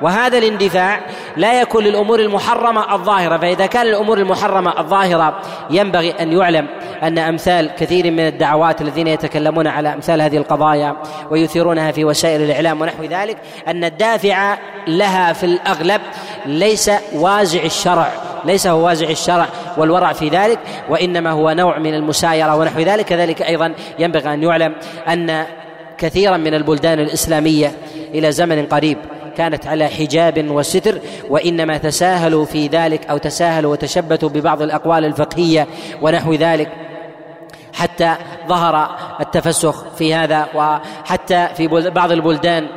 وهذا 0.02 0.38
الاندفاع 0.38 1.00
لا 1.38 1.62
يكون 1.62 1.84
للأمور 1.84 2.20
المحرمة 2.20 2.96
الظاهرة 2.96 3.38
فإذا 3.38 3.66
كان 3.66 3.88
الأمور 3.88 4.18
المحرمة 4.18 4.80
الظاهرة 4.80 5.40
ينبغي 5.70 6.12
أن 6.12 6.32
يعلم 6.32 6.68
أن 7.04 7.18
أمثال 7.18 7.70
كثير 7.76 8.12
من 8.12 8.20
الدعوات 8.20 8.82
الذين 8.82 9.08
يتكلمون 9.08 9.68
على 9.68 9.94
أمثال 9.94 10.22
هذه 10.22 10.38
القضايا 10.38 10.96
ويثيرونها 11.32 11.92
في 11.92 12.06
وسائل 12.06 12.42
الإعلام 12.42 12.82
ونحو 12.82 13.04
ذلك 13.04 13.38
أن 13.68 13.84
الدافع 13.84 14.58
لها 14.88 15.34
في 15.34 15.44
الأغلب 15.44 16.02
ليس 16.46 16.92
وازع 17.14 17.64
الشرع 17.64 18.12
ليس 18.46 18.68
هو 18.68 18.86
وازع 18.86 19.10
الشرع 19.10 19.48
والورع 19.78 20.14
في 20.14 20.30
ذلك 20.30 20.60
وإنما 20.90 21.32
هو 21.32 21.52
نوع 21.52 21.80
من 21.80 21.94
المسايرة 21.94 22.56
ونحو 22.56 22.80
ذلك. 22.80 23.06
كذلك 23.06 23.42
أيضا 23.42 23.74
ينبغي 24.00 24.34
أن 24.34 24.44
يعلم 24.44 24.76
أن 25.08 25.46
كثيرا 25.98 26.38
من 26.38 26.54
البلدان 26.54 27.00
الإسلامية 27.00 27.72
إلى 28.14 28.32
زمن 28.32 28.66
قريب 28.66 28.98
كانت 29.38 29.68
على 29.68 29.88
حجاب 29.88 30.52
وستر 30.52 31.00
وإنما 31.30 31.78
تساهلوا 31.78 32.46
في 32.46 32.68
ذلك 32.68 33.06
أو 33.06 33.18
تساهلوا 33.18 33.72
وتشبثوا 33.72 34.30
ببعض 34.30 34.62
الأقوال 34.62 35.06
الفقهية 35.06 35.68
ونحو 36.02 36.34
ذلك. 36.34 36.91
حتى 37.74 38.16
ظهر 38.48 38.98
التفسخ 39.20 39.84
في 39.98 40.16
هذا 40.16 40.48
وحتى 40.56 41.48
في 41.58 41.68
بعض 41.68 42.12
البلدان 42.12 42.68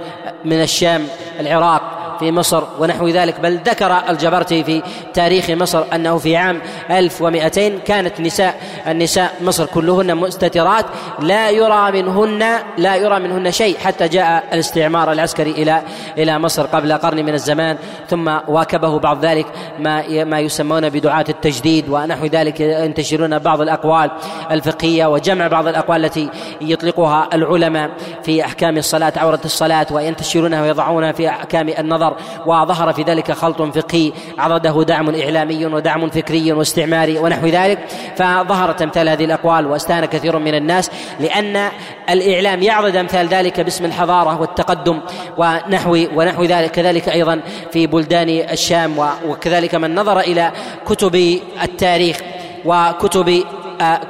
من 0.44 0.62
الشام 0.62 1.06
العراق 1.40 1.82
في 2.18 2.32
مصر 2.32 2.62
ونحو 2.78 3.08
ذلك. 3.08 3.40
بل 3.40 3.56
ذكر 3.56 4.02
الجبرتي 4.08 4.64
في 4.64 4.82
تاريخ 5.14 5.50
مصر 5.50 5.84
أنه 5.92 6.18
في 6.18 6.36
عام 6.36 6.60
1200 6.90 7.78
كانت 7.78 8.20
نساء 8.20 8.54
النساء 8.86 9.34
مصر 9.40 9.66
كلهن 9.66 10.14
مستترات 10.14 10.86
لا 11.18 11.50
يرى 11.50 12.02
منهن 12.02 12.58
لا 12.78 12.96
يرى 12.96 13.18
منهن 13.20 13.50
شيء 13.50 13.78
حتى 13.78 14.08
جاء 14.08 14.44
الاستعمار 14.52 15.12
العسكري 15.12 15.50
إلى 15.50 15.82
إلى 16.18 16.38
مصر 16.38 16.66
قبل 16.66 16.92
قرن 16.92 17.24
من 17.24 17.34
الزمان. 17.34 17.76
ثم 18.08 18.28
واكبه 18.48 18.98
بعض 18.98 19.24
ذلك 19.24 19.46
ما 19.78 20.24
ما 20.24 20.40
يسمون 20.40 20.88
بدعاة 20.88 21.24
التجديد 21.28 21.88
ونحو 21.88 22.26
ذلك 22.26 22.60
ينتشرون 22.60 23.38
بعض 23.38 23.60
الأقوال. 23.60 24.10
الفقهية 24.50 24.83
وجمع 24.84 25.48
بعض 25.48 25.68
الأقوال 25.68 26.04
التي 26.04 26.30
يطلقها 26.60 27.28
العلماء 27.32 27.90
في 28.22 28.44
أحكام 28.44 28.76
الصلاة 28.76 29.12
عورة 29.16 29.40
الصلاة 29.44 29.86
وينتشرونها 29.90 30.62
ويضعونها 30.62 31.12
في 31.12 31.28
أحكام 31.28 31.68
النظر. 31.68 32.16
وظهر 32.46 32.92
في 32.92 33.02
ذلك 33.02 33.32
خلط 33.32 33.62
فقهي 33.62 34.12
عرضه 34.38 34.84
دعم 34.84 35.14
إعلامي 35.14 35.66
ودعم 35.66 36.10
فكري 36.10 36.52
واستعماري 36.52 37.18
ونحو 37.18 37.46
ذلك. 37.46 37.78
فظهرت 38.16 38.82
أمثال 38.82 39.08
هذه 39.08 39.24
الأقوال 39.24 39.66
واستان 39.66 40.04
كثير 40.04 40.38
من 40.38 40.54
الناس 40.54 40.90
لأن 41.20 41.68
الإعلام 42.10 42.62
يعرض 42.62 42.96
أمثال 42.96 43.28
ذلك 43.28 43.60
باسم 43.60 43.84
الحضارة 43.84 44.40
والتقدم 44.40 45.00
ونحو 45.38 45.98
ونحو 46.14 46.44
ذلك. 46.44 46.70
كذلك 46.70 47.08
أيضا 47.08 47.40
في 47.72 47.86
بلدان 47.86 48.28
الشام 48.28 48.98
وكذلك 49.28 49.74
من 49.74 49.94
نظر 49.94 50.20
إلى 50.20 50.52
كتب 50.86 51.40
التاريخ 51.62 52.20
وكتب 52.64 53.44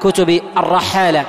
كتب 0.00 0.40
الرحالة 0.56 1.24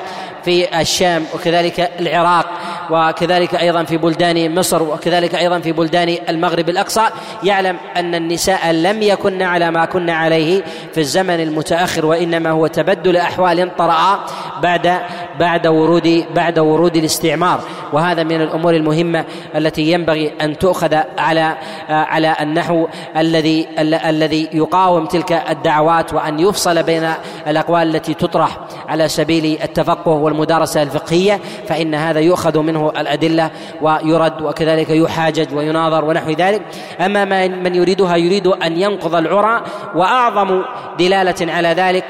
في 0.46 0.82
الشام 0.82 1.26
وكذلك 1.34 1.92
العراق. 2.00 2.46
وكذلك 2.90 3.56
أيضا 3.56 3.84
في 3.84 3.98
بلدان 3.98 4.56
مصر 4.56 4.84
وكذلك 4.84 5.36
أيضا 5.36 5.60
في 5.60 5.72
بلدان 5.72 6.18
المغرب 6.30 6.70
الأقصى 6.70 7.04
يعلم 7.44 7.78
أن 7.98 8.16
النساء 8.16 8.72
لم 8.72 9.02
يكن 9.02 9.42
على 9.42 9.72
ما 9.72 9.86
كنا 9.86 10.14
عليه 10.14 10.64
في 10.94 11.00
الزمن 11.00 11.40
المتأخر 11.40 12.06
وإنما 12.06 12.50
هو 12.50 12.68
تبدل 12.68 13.18
أحوال 13.18 13.76
طرأ 13.78 14.26
بعد 14.62 15.00
بعد 15.40 15.68
ورود 15.68 16.26
بعد 16.36 16.60
ورود 16.60 16.96
الاستعمار. 16.96 17.60
وهذا 17.94 18.24
من 18.24 18.42
الأمور 18.42 18.76
المهمة 18.76 19.26
التي 19.56 19.92
ينبغي 19.92 20.34
أن 20.42 20.58
تؤخذ 20.58 20.96
على 21.18 21.58
على 21.90 22.36
النحو 22.42 22.88
الذي 23.18 23.68
الذي 23.80 24.50
يقاوم 24.54 25.06
تلك 25.06 25.44
الدعوات 25.50 26.14
وأن 26.14 26.40
يفصل 26.40 26.84
بين 26.84 27.14
الأقوال 27.48 27.96
التي 27.96 28.14
تطرح 28.14 28.58
على 28.88 29.08
سبيل 29.08 29.58
التفقه 29.64 30.12
والمدارسة 30.12 30.82
الفقهية 30.84 31.40
فإن 31.68 31.96
هذا 31.96 32.20
يؤخذ 32.20 32.60
منه 32.60 32.90
الأدلة 32.98 33.52
ويرد 33.82 34.42
وكذلك 34.42 34.90
يحاجج 34.90 35.54
ويناظر 35.54 36.06
ونحو 36.06 36.32
ذلك. 36.32 36.62
أما 37.00 37.48
من 37.48 37.76
يريدها 37.76 38.16
يريد 38.16 38.48
أن 38.48 38.82
ينقض 38.82 39.16
العرى 39.16 39.64
وأعظم 39.96 40.62
دلالة 41.00 41.54
على 41.54 41.68
ذلك 41.68 42.06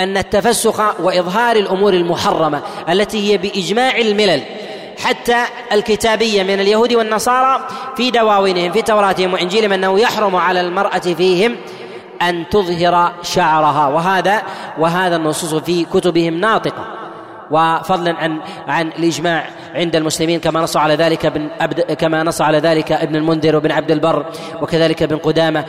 أن 0.00 0.16
التفسخ 0.16 1.00
وإظهار 1.00 1.56
الأمور 1.56 1.92
المحرمة 1.92 2.62
التي 2.88 3.32
هي 3.32 3.38
بإجماع 3.38 3.96
الملل 3.96 4.42
حتى 4.98 5.44
الكتابية 5.72 6.42
من 6.42 6.60
اليهود 6.60 6.92
والنصارى 6.92 7.60
في 7.96 8.10
دواوينهم 8.10 8.72
في 8.72 8.82
توراتهم 8.82 9.32
وإنجيلهم 9.32 9.72
أنه 9.72 10.00
يحرم 10.00 10.36
على 10.36 10.60
المرأة 10.60 10.98
فيهم 10.98 11.56
أن 12.22 12.48
تظهر 12.48 13.12
شعرها. 13.22 13.88
وهذا 13.88 14.42
وهذا 14.78 15.16
النصوص 15.16 15.54
في 15.54 15.84
كتبهم 15.84 16.34
ناطقة. 16.34 16.84
وفضلا 17.50 18.16
عن 18.16 18.40
عن 18.68 18.88
الإجماع 18.88 19.46
عند 19.74 19.96
المسلمين 19.96 20.40
كما 20.40 20.60
نص 20.60 20.76
على 20.76 20.94
ذلك 20.94 21.26
ابن 21.26 21.48
أبد 21.60 21.80
كما 21.80 22.22
نص 22.22 22.40
على 22.40 22.58
ذلك 22.58 22.92
ابن 22.92 23.16
المنذر 23.16 23.56
وابن 23.56 23.72
عبد 23.72 23.90
البر 23.90 24.26
وكذلك 24.62 25.02
ابن 25.02 25.16
قدامة 25.16 25.64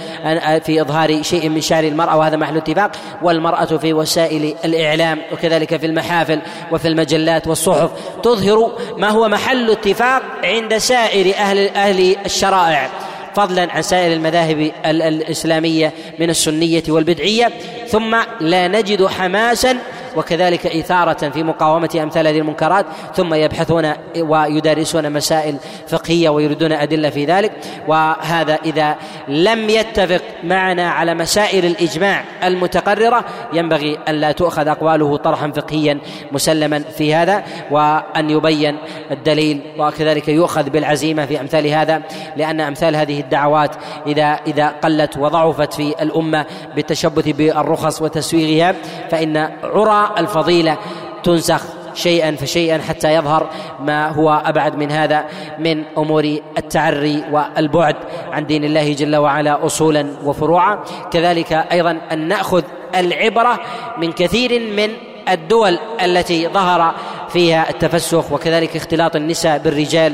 في 0.60 0.82
إظهار 0.82 1.24
شيء 1.24 1.50
من 1.50 1.62
شعر 1.62 1.84
المرأة 1.84 2.18
وهذا 2.18 2.38
محل 2.38 2.58
اتفاق. 2.58 2.92
والمرأة 3.22 3.66
في 3.66 3.94
وسائل 3.94 4.56
الإعلام 4.66 5.20
وكذلك 5.34 5.78
في 5.78 5.86
المحافل 5.86 6.42
وفي 6.72 6.88
المجلات 6.88 7.48
والصحف 7.48 7.92
تظهر 8.24 8.72
ما 8.98 9.10
هو 9.10 9.28
محل 9.28 9.72
اتفاق 9.72 10.22
عند 10.44 10.78
سائر 10.78 11.36
أهل 11.36 11.68
أهل 11.68 12.16
الشرائع. 12.26 12.90
فضلا 13.36 13.72
عن 13.72 13.82
سائر 13.82 14.14
المذاهب 14.14 14.72
الإسلامية 14.86 15.94
من 16.20 16.30
السنية 16.30 16.84
والبدعية 16.90 17.52
ثم 17.88 18.16
لا 18.40 18.68
نجد 18.68 19.06
حماسا 19.06 19.78
وكذلك 20.16 20.68
إثارة 20.68 21.30
في 21.30 21.44
مقاومة 21.44 22.00
أمثال 22.04 22.28
هذه 22.28 22.40
المنكرات 22.40 22.86
ثم 23.16 23.34
يبحثون 23.34 23.94
ويدرسون 24.20 25.14
مسائل 25.14 25.58
فقهية 25.88 26.30
ويريدون 26.30 26.72
أدلة 26.72 27.10
في 27.10 27.26
ذلك. 27.26 27.52
وهذا 27.88 28.60
إذا 28.66 28.96
لم 29.28 29.70
يتفق 29.70 30.22
معنا 30.44 30.90
على 30.90 31.14
مسائل 31.14 31.66
الإجماع 31.66 32.24
المتقررة 32.44 33.26
ينبغي 33.54 34.00
أن 34.08 34.16
لا 34.16 34.32
تؤخذ 34.32 34.68
أقواله 34.68 35.18
طرحا 35.18 35.52
فقهيا 35.52 36.00
مسلما 36.32 36.80
في 36.80 37.16
هذا 37.16 37.44
وأن 37.72 38.30
يبين 38.30 38.78
الدليل. 39.12 39.62
وكذلك 39.80 40.28
يؤخذ 40.28 40.70
بالعزيمة 40.70 41.26
في 41.26 41.42
أمثال 41.42 41.68
هذا 41.68 42.02
لأن 42.38 42.62
أمثال 42.62 42.96
هذه 42.96 43.20
الدعوات 43.20 43.76
إذا 44.08 44.40
إذا 44.48 44.68
قلت 44.68 45.18
وضعفت 45.18 45.74
في 45.74 45.96
الأمة 46.02 46.46
بالتشبث 46.76 47.28
بالرخص 47.28 48.02
وتسويغها 48.02 48.76
فإن 49.10 49.38
عرى 49.64 50.01
الفضيلة. 50.18 50.78
تنسخ 51.24 51.62
شيئا 51.94 52.36
فشيئا 52.36 52.78
حتى 52.78 53.14
يظهر 53.14 53.50
ما 53.80 54.08
هو 54.08 54.42
أبعد 54.46 54.76
من 54.76 54.92
هذا 54.92 55.26
من 55.60 55.84
أمور 55.98 56.38
التعري 56.58 57.24
والبعد 57.32 57.96
عن 58.32 58.46
دين 58.46 58.64
الله 58.64 58.94
جل 58.94 59.16
وعلا 59.16 59.66
اصولا 59.66 60.08
وفروعا. 60.26 60.80
كذلك 61.12 61.54
أيضا 61.54 61.98
أن 62.12 62.28
نأخذ 62.28 62.64
العبرة 62.96 63.60
من 63.98 64.12
كثير 64.12 64.60
من 64.60 64.90
الدول 65.30 65.80
التي 66.02 66.48
ظهر 66.48 66.96
فيها 67.30 67.70
التفسخ 67.70 68.32
وكذلك 68.32 68.76
اختلاط 68.76 69.16
النساء 69.16 69.58
بالرجال 69.58 70.14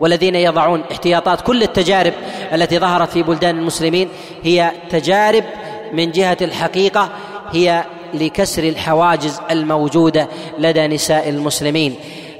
والذين 0.00 0.34
يضعون 0.34 0.82
احتياطات 0.92 1.40
كل 1.40 1.62
التجارب 1.62 2.12
التي 2.52 2.78
ظهرت 2.78 3.10
في 3.10 3.22
بلدان 3.22 3.58
المسلمين. 3.58 4.08
هي 4.42 4.70
تجارب 4.90 5.44
من 5.92 6.10
جهة 6.10 6.36
الحقيقة 6.42 7.08
هي 7.52 7.84
لكسر 8.14 8.62
الحواجز 8.62 9.40
الموجودة 9.50 10.28
لدى 10.58 10.86
نساء 10.86 11.28
المسلمين. 11.28 11.94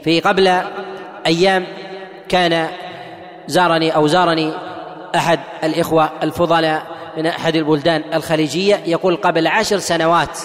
في 0.05 0.21
قبل 0.21 0.61
أيام 1.27 1.67
كان 2.29 2.69
زارني 3.47 3.91
أو 3.91 4.07
زارني 4.07 4.53
أحد 5.15 5.41
الإخوة 5.65 6.11
الفضلاء 6.23 6.83
من 7.17 7.27
أحد 7.27 7.57
البلدان 7.57 8.03
الخليجية 8.15 8.81
يقول 8.87 9.17
قبل 9.17 9.47
عشر 9.47 9.79
سنوات 9.79 10.39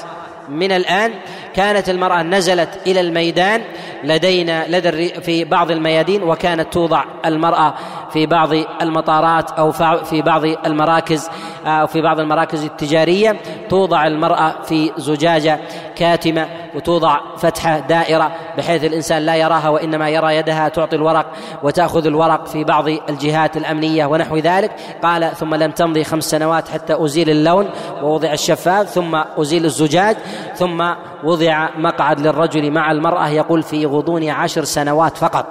من 0.50 0.72
الآن 0.72 1.12
كانت 1.56 1.90
المرأة 1.90 2.24
نزلت 2.24 2.70
إلى 2.88 3.02
الميدان 3.02 3.62
لدينا 4.04 4.66
لدى 4.68 5.10
في 5.22 5.44
بعض 5.44 5.72
الميادين 5.72 6.24
وكانت 6.24 6.74
توضع 6.74 7.04
المرأة 7.26 7.74
في 8.14 8.26
بعض 8.26 8.50
المطارات 8.82 9.52
أو 9.52 9.72
في 10.04 10.22
بعض 10.22 10.46
المراكز 10.46 11.30
أو 11.66 11.88
في 11.88 12.02
بعض 12.02 12.20
المراكز 12.20 12.64
التجارية 12.64 13.36
توضع 13.70 14.08
المرأة 14.08 14.56
في 14.64 14.92
زجاجة 14.98 15.60
كاتمة 15.96 16.48
وتوضع 16.76 17.20
فتحة 17.38 17.80
دائرة 17.80 18.32
بحيث 18.58 18.84
الإنسان 18.84 19.22
لا 19.22 19.36
يراها 19.36 19.70
وإنما 19.70 20.10
يرى 20.10 20.36
يدها 20.36 20.70
تعطي 20.70 20.96
الورق 20.96 21.26
وتأخذ 21.64 22.06
الورق 22.06 22.46
في 22.48 22.64
بعض 22.64 22.88
الجهات 22.88 23.58
الأمنية 23.58 24.06
ونحو 24.06 24.38
ذلك. 24.38 24.72
قال 25.04 25.32
ثم 25.36 25.56
لم 25.56 25.72
تمضي 25.72 26.04
خمس 26.04 26.24
سنوات 26.24 26.68
حتى 26.68 27.06
أزيل 27.06 27.30
اللون 27.30 27.70
ووضع 28.04 28.34
الشفاف 28.34 28.90
ثم 28.90 29.16
أزيل 29.38 29.66
الزجاج 29.66 30.18
ثم 30.56 30.84
وضع 31.24 31.70
مقعد 31.78 32.20
للرجل 32.20 32.72
مع 32.72 32.92
المرأة 32.92 33.30
يقول 33.30 33.64
في 33.64 33.86
غضون 33.86 34.30
عشر 34.30 34.64
سنوات 34.64 35.18
فقط 35.18 35.46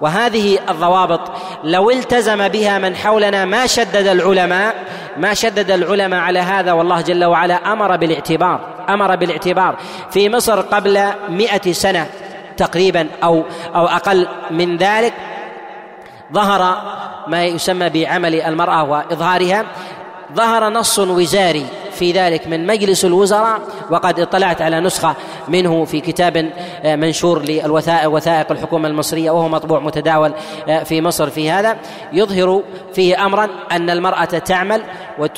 وهذه 0.00 0.58
الضوابط 0.68 1.20
لو 1.64 1.90
التزم 1.90 2.48
بها 2.48 2.78
من 2.78 2.96
حولنا 2.96 3.44
ما 3.44 3.66
شدد 3.66 4.06
العلماء 4.06 4.74
ما 5.16 5.34
شدد 5.34 5.70
العلماء 5.70 6.20
على 6.20 6.38
هذا 6.38 6.72
والله 6.72 7.00
جل 7.00 7.24
وعلا 7.24 7.72
أمر 7.72 7.96
بالاعتبار 7.96 8.60
أمر 8.88 9.16
بالاعتبار. 9.16 9.76
في 10.10 10.28
مصر 10.28 10.60
قبل 10.60 11.04
مئة 11.28 11.72
سنة 11.72 12.06
تقريبا 12.56 13.08
أو 13.22 13.44
أو 13.74 13.86
أقل 13.86 14.28
من 14.50 14.76
ذلك 14.76 15.12
ظهر 16.32 16.82
ما 17.26 17.44
يسمى 17.44 17.88
بعمل 17.88 18.40
المرأة 18.40 18.84
وإظهارها 18.84 19.64
ظهر 20.34 20.68
نص 20.68 20.98
وزاري 20.98 21.66
في 21.96 22.12
ذلك 22.12 22.46
من 22.46 22.66
مجلس 22.66 23.04
الوزراء 23.04 23.60
وقد 23.90 24.20
اطلعت 24.20 24.62
على 24.62 24.80
نسخة 24.80 25.14
منه 25.48 25.84
في 25.84 26.00
كتاب 26.00 26.50
آه، 26.84 26.96
منشور 26.96 27.42
للوثائق 27.42 28.10
وثائق 28.10 28.52
الحكومة 28.52 28.88
المصرية 28.88 29.30
وهو 29.30 29.48
مطبوع 29.48 29.80
متداول 29.80 30.32
آه، 30.68 30.82
في 30.82 31.00
مصر 31.00 31.30
في 31.30 31.50
هذا. 31.50 31.76
يظهر 32.12 32.62
فيه 32.94 33.26
أمرا 33.26 33.48
أن 33.72 33.90
المرأة 33.90 34.24
تعمل 34.24 34.82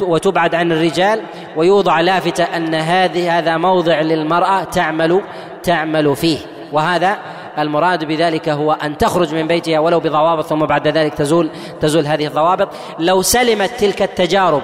وتبعد 0.01 0.55
عن 0.55 0.73
الرجال 0.73 1.23
ويوضع 1.57 2.01
لافتة 2.01 2.45
أن 2.45 2.75
هذه 2.75 3.39
هذا 3.39 3.57
موضع 3.57 4.01
للمرأة 4.01 4.65
تعمل 4.65 5.23
تعمل 5.63 6.17
فيه. 6.17 6.39
وهذا 6.73 7.19
المراد 7.59 8.05
بذلك 8.05 8.49
هو 8.49 8.73
أن 8.73 8.99
تخرج 8.99 9.35
من 9.35 9.47
بيتها 9.47 9.79
ولو 9.79 10.01
بضوابط 10.01 10.47
ثم 10.47 10.67
بعد 10.67 10.89
ذلك 10.89 11.15
تزول 11.15 11.51
تزول 11.81 12.07
هذه 12.07 12.27
الضوابط. 12.27 12.69
لو 12.99 13.23
سلمت 13.23 13.71
تلك 13.79 14.03
التجارب 14.03 14.63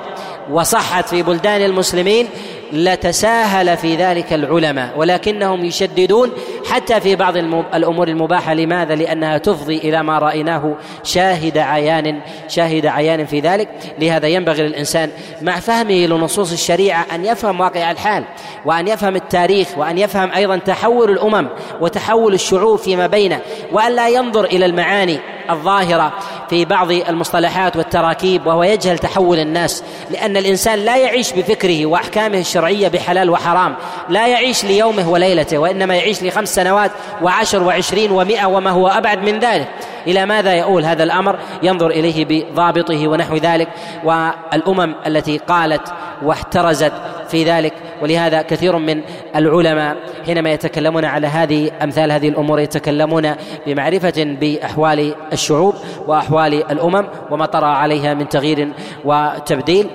وصحت 0.51 1.09
في 1.09 1.23
بلدان 1.23 1.65
المسلمين 1.65 2.29
لتساهل 2.75 3.77
في 3.77 3.97
ذلك 3.97 4.33
العلماء 4.33 4.99
ولكنهم 4.99 5.65
يشددون 5.65 6.33
حتى 6.71 7.01
في 7.01 7.17
بعض 7.17 7.37
الأمور 7.75 8.09
المباحة. 8.09 8.55
لماذا؟ 8.55 8.95
لأنها 8.95 9.39
تفضي 9.39 9.79
إلى 9.79 10.03
ما 10.03 10.19
رأيناه 10.19 10.77
شاهد 11.05 11.59
عيان 11.59 12.21
شاهد 12.49 12.87
عيان 12.87 13.27
في 13.27 13.41
ذلك. 13.41 13.69
لهذا 13.99 14.29
ينبغي 14.29 14.63
للإنسان 14.63 15.11
مع 15.43 15.61
فهمه 15.61 16.07
لنصوص 16.07 16.53
الشريعة 16.53 17.07
أن 17.15 17.25
يفهم 17.25 17.61
واقع 17.61 17.91
الحال 17.91 18.25
وأن 18.65 18.89
يفهم 18.89 19.17
التاريخ 19.17 19.69
وأن 19.79 19.99
يفهم 19.99 20.33
أيضا 20.33 20.57
تحول 20.57 21.11
الأمم 21.11 21.49
وتحول 21.81 22.35
الشعوب 22.35 22.79
فيما 22.79 23.07
بينه 23.07 23.41
وأن 23.73 23.97
لا 23.97 24.09
ينظر 24.09 24.45
إلى 24.45 24.67
المعاني 24.67 25.19
الظاهرة 25.51 26.13
في 26.51 26.65
بعض 26.65 26.91
المصطلحات 26.91 27.77
والتراكيب 27.77 28.47
وهو 28.47 28.63
يجهل 28.63 28.99
تحول 28.99 29.39
الناس. 29.39 29.85
لأن 30.11 30.37
الإنسان 30.37 30.79
لا 30.79 30.97
يعيش 30.97 31.33
بفكره 31.33 31.87
وأحكامه 31.87 32.39
الشرعية. 32.39 32.64
بحلال 32.73 33.31
وحرام. 33.31 33.75
لا 34.09 34.27
يعيش 34.27 34.65
ليومه 34.65 35.11
وليلته 35.11 35.59
وإنما 35.59 35.95
يعيش 35.95 36.23
لخمس 36.23 36.55
سنوات 36.55 36.91
وعشر 37.23 37.63
وعشرين 37.63 38.11
ومائه 38.11 38.47
وما 38.47 38.71
هو 38.71 38.89
أبعد 38.89 39.23
من 39.23 39.39
ذلك. 39.39 39.69
إلى 40.07 40.27
ماذا 40.27 40.55
يؤول 40.55 40.85
هذا 40.85 41.03
الأمر؟ 41.03 41.39
ينظر 41.63 41.91
إليه 41.91 42.25
بضابطه 42.25 43.09
ونحو 43.09 43.37
ذلك. 43.37 43.69
والأمم 44.05 44.95
التي 45.07 45.39
قالت 45.39 45.93
واحترزت 46.23 46.93
في 47.29 47.45
ذلك 47.45 47.73
ولهذا 48.03 48.43
كثير 48.43 48.79
من 48.79 49.01
العلماء 49.37 49.97
حينما 50.27 50.51
يتكلمون 50.51 51.05
على 51.05 51.27
هذه 51.27 51.71
أمثال 51.83 52.13
هذه 52.13 52.29
الأمور 52.29 52.61
يتكلمون 52.61 53.35
بمعرفة 53.67 54.37
بأحوال 54.41 55.15
الشعوب 55.33 55.75
وأحوال 56.07 56.55
الأمم 56.73 57.07
وما 57.31 57.47
طرأ 57.47 57.67
عليها 57.67 58.15
من 58.15 58.29
تغيير 58.29 58.69
وتبديل. 59.05 59.91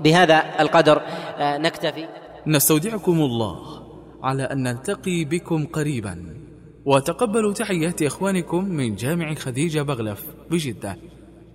بهذا 0.00 0.60
القدر. 0.60 1.02
آه، 1.38 1.58
نكتفي. 1.58 2.08
نستودعكم 2.46 3.20
الله 3.20 3.82
على 4.22 4.42
أن 4.42 4.62
نلتقي 4.62 5.24
بكم 5.24 5.66
قريبا. 5.66 6.36
وتقبلوا 6.84 7.52
تحيات 7.52 8.02
إخوانكم 8.02 8.64
من 8.64 8.94
جامع 8.94 9.34
خديجة 9.34 9.82
بغلف 9.82 10.24
بجدة. 10.50 10.96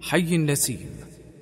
حي 0.02 0.36
النسيم 0.36 1.11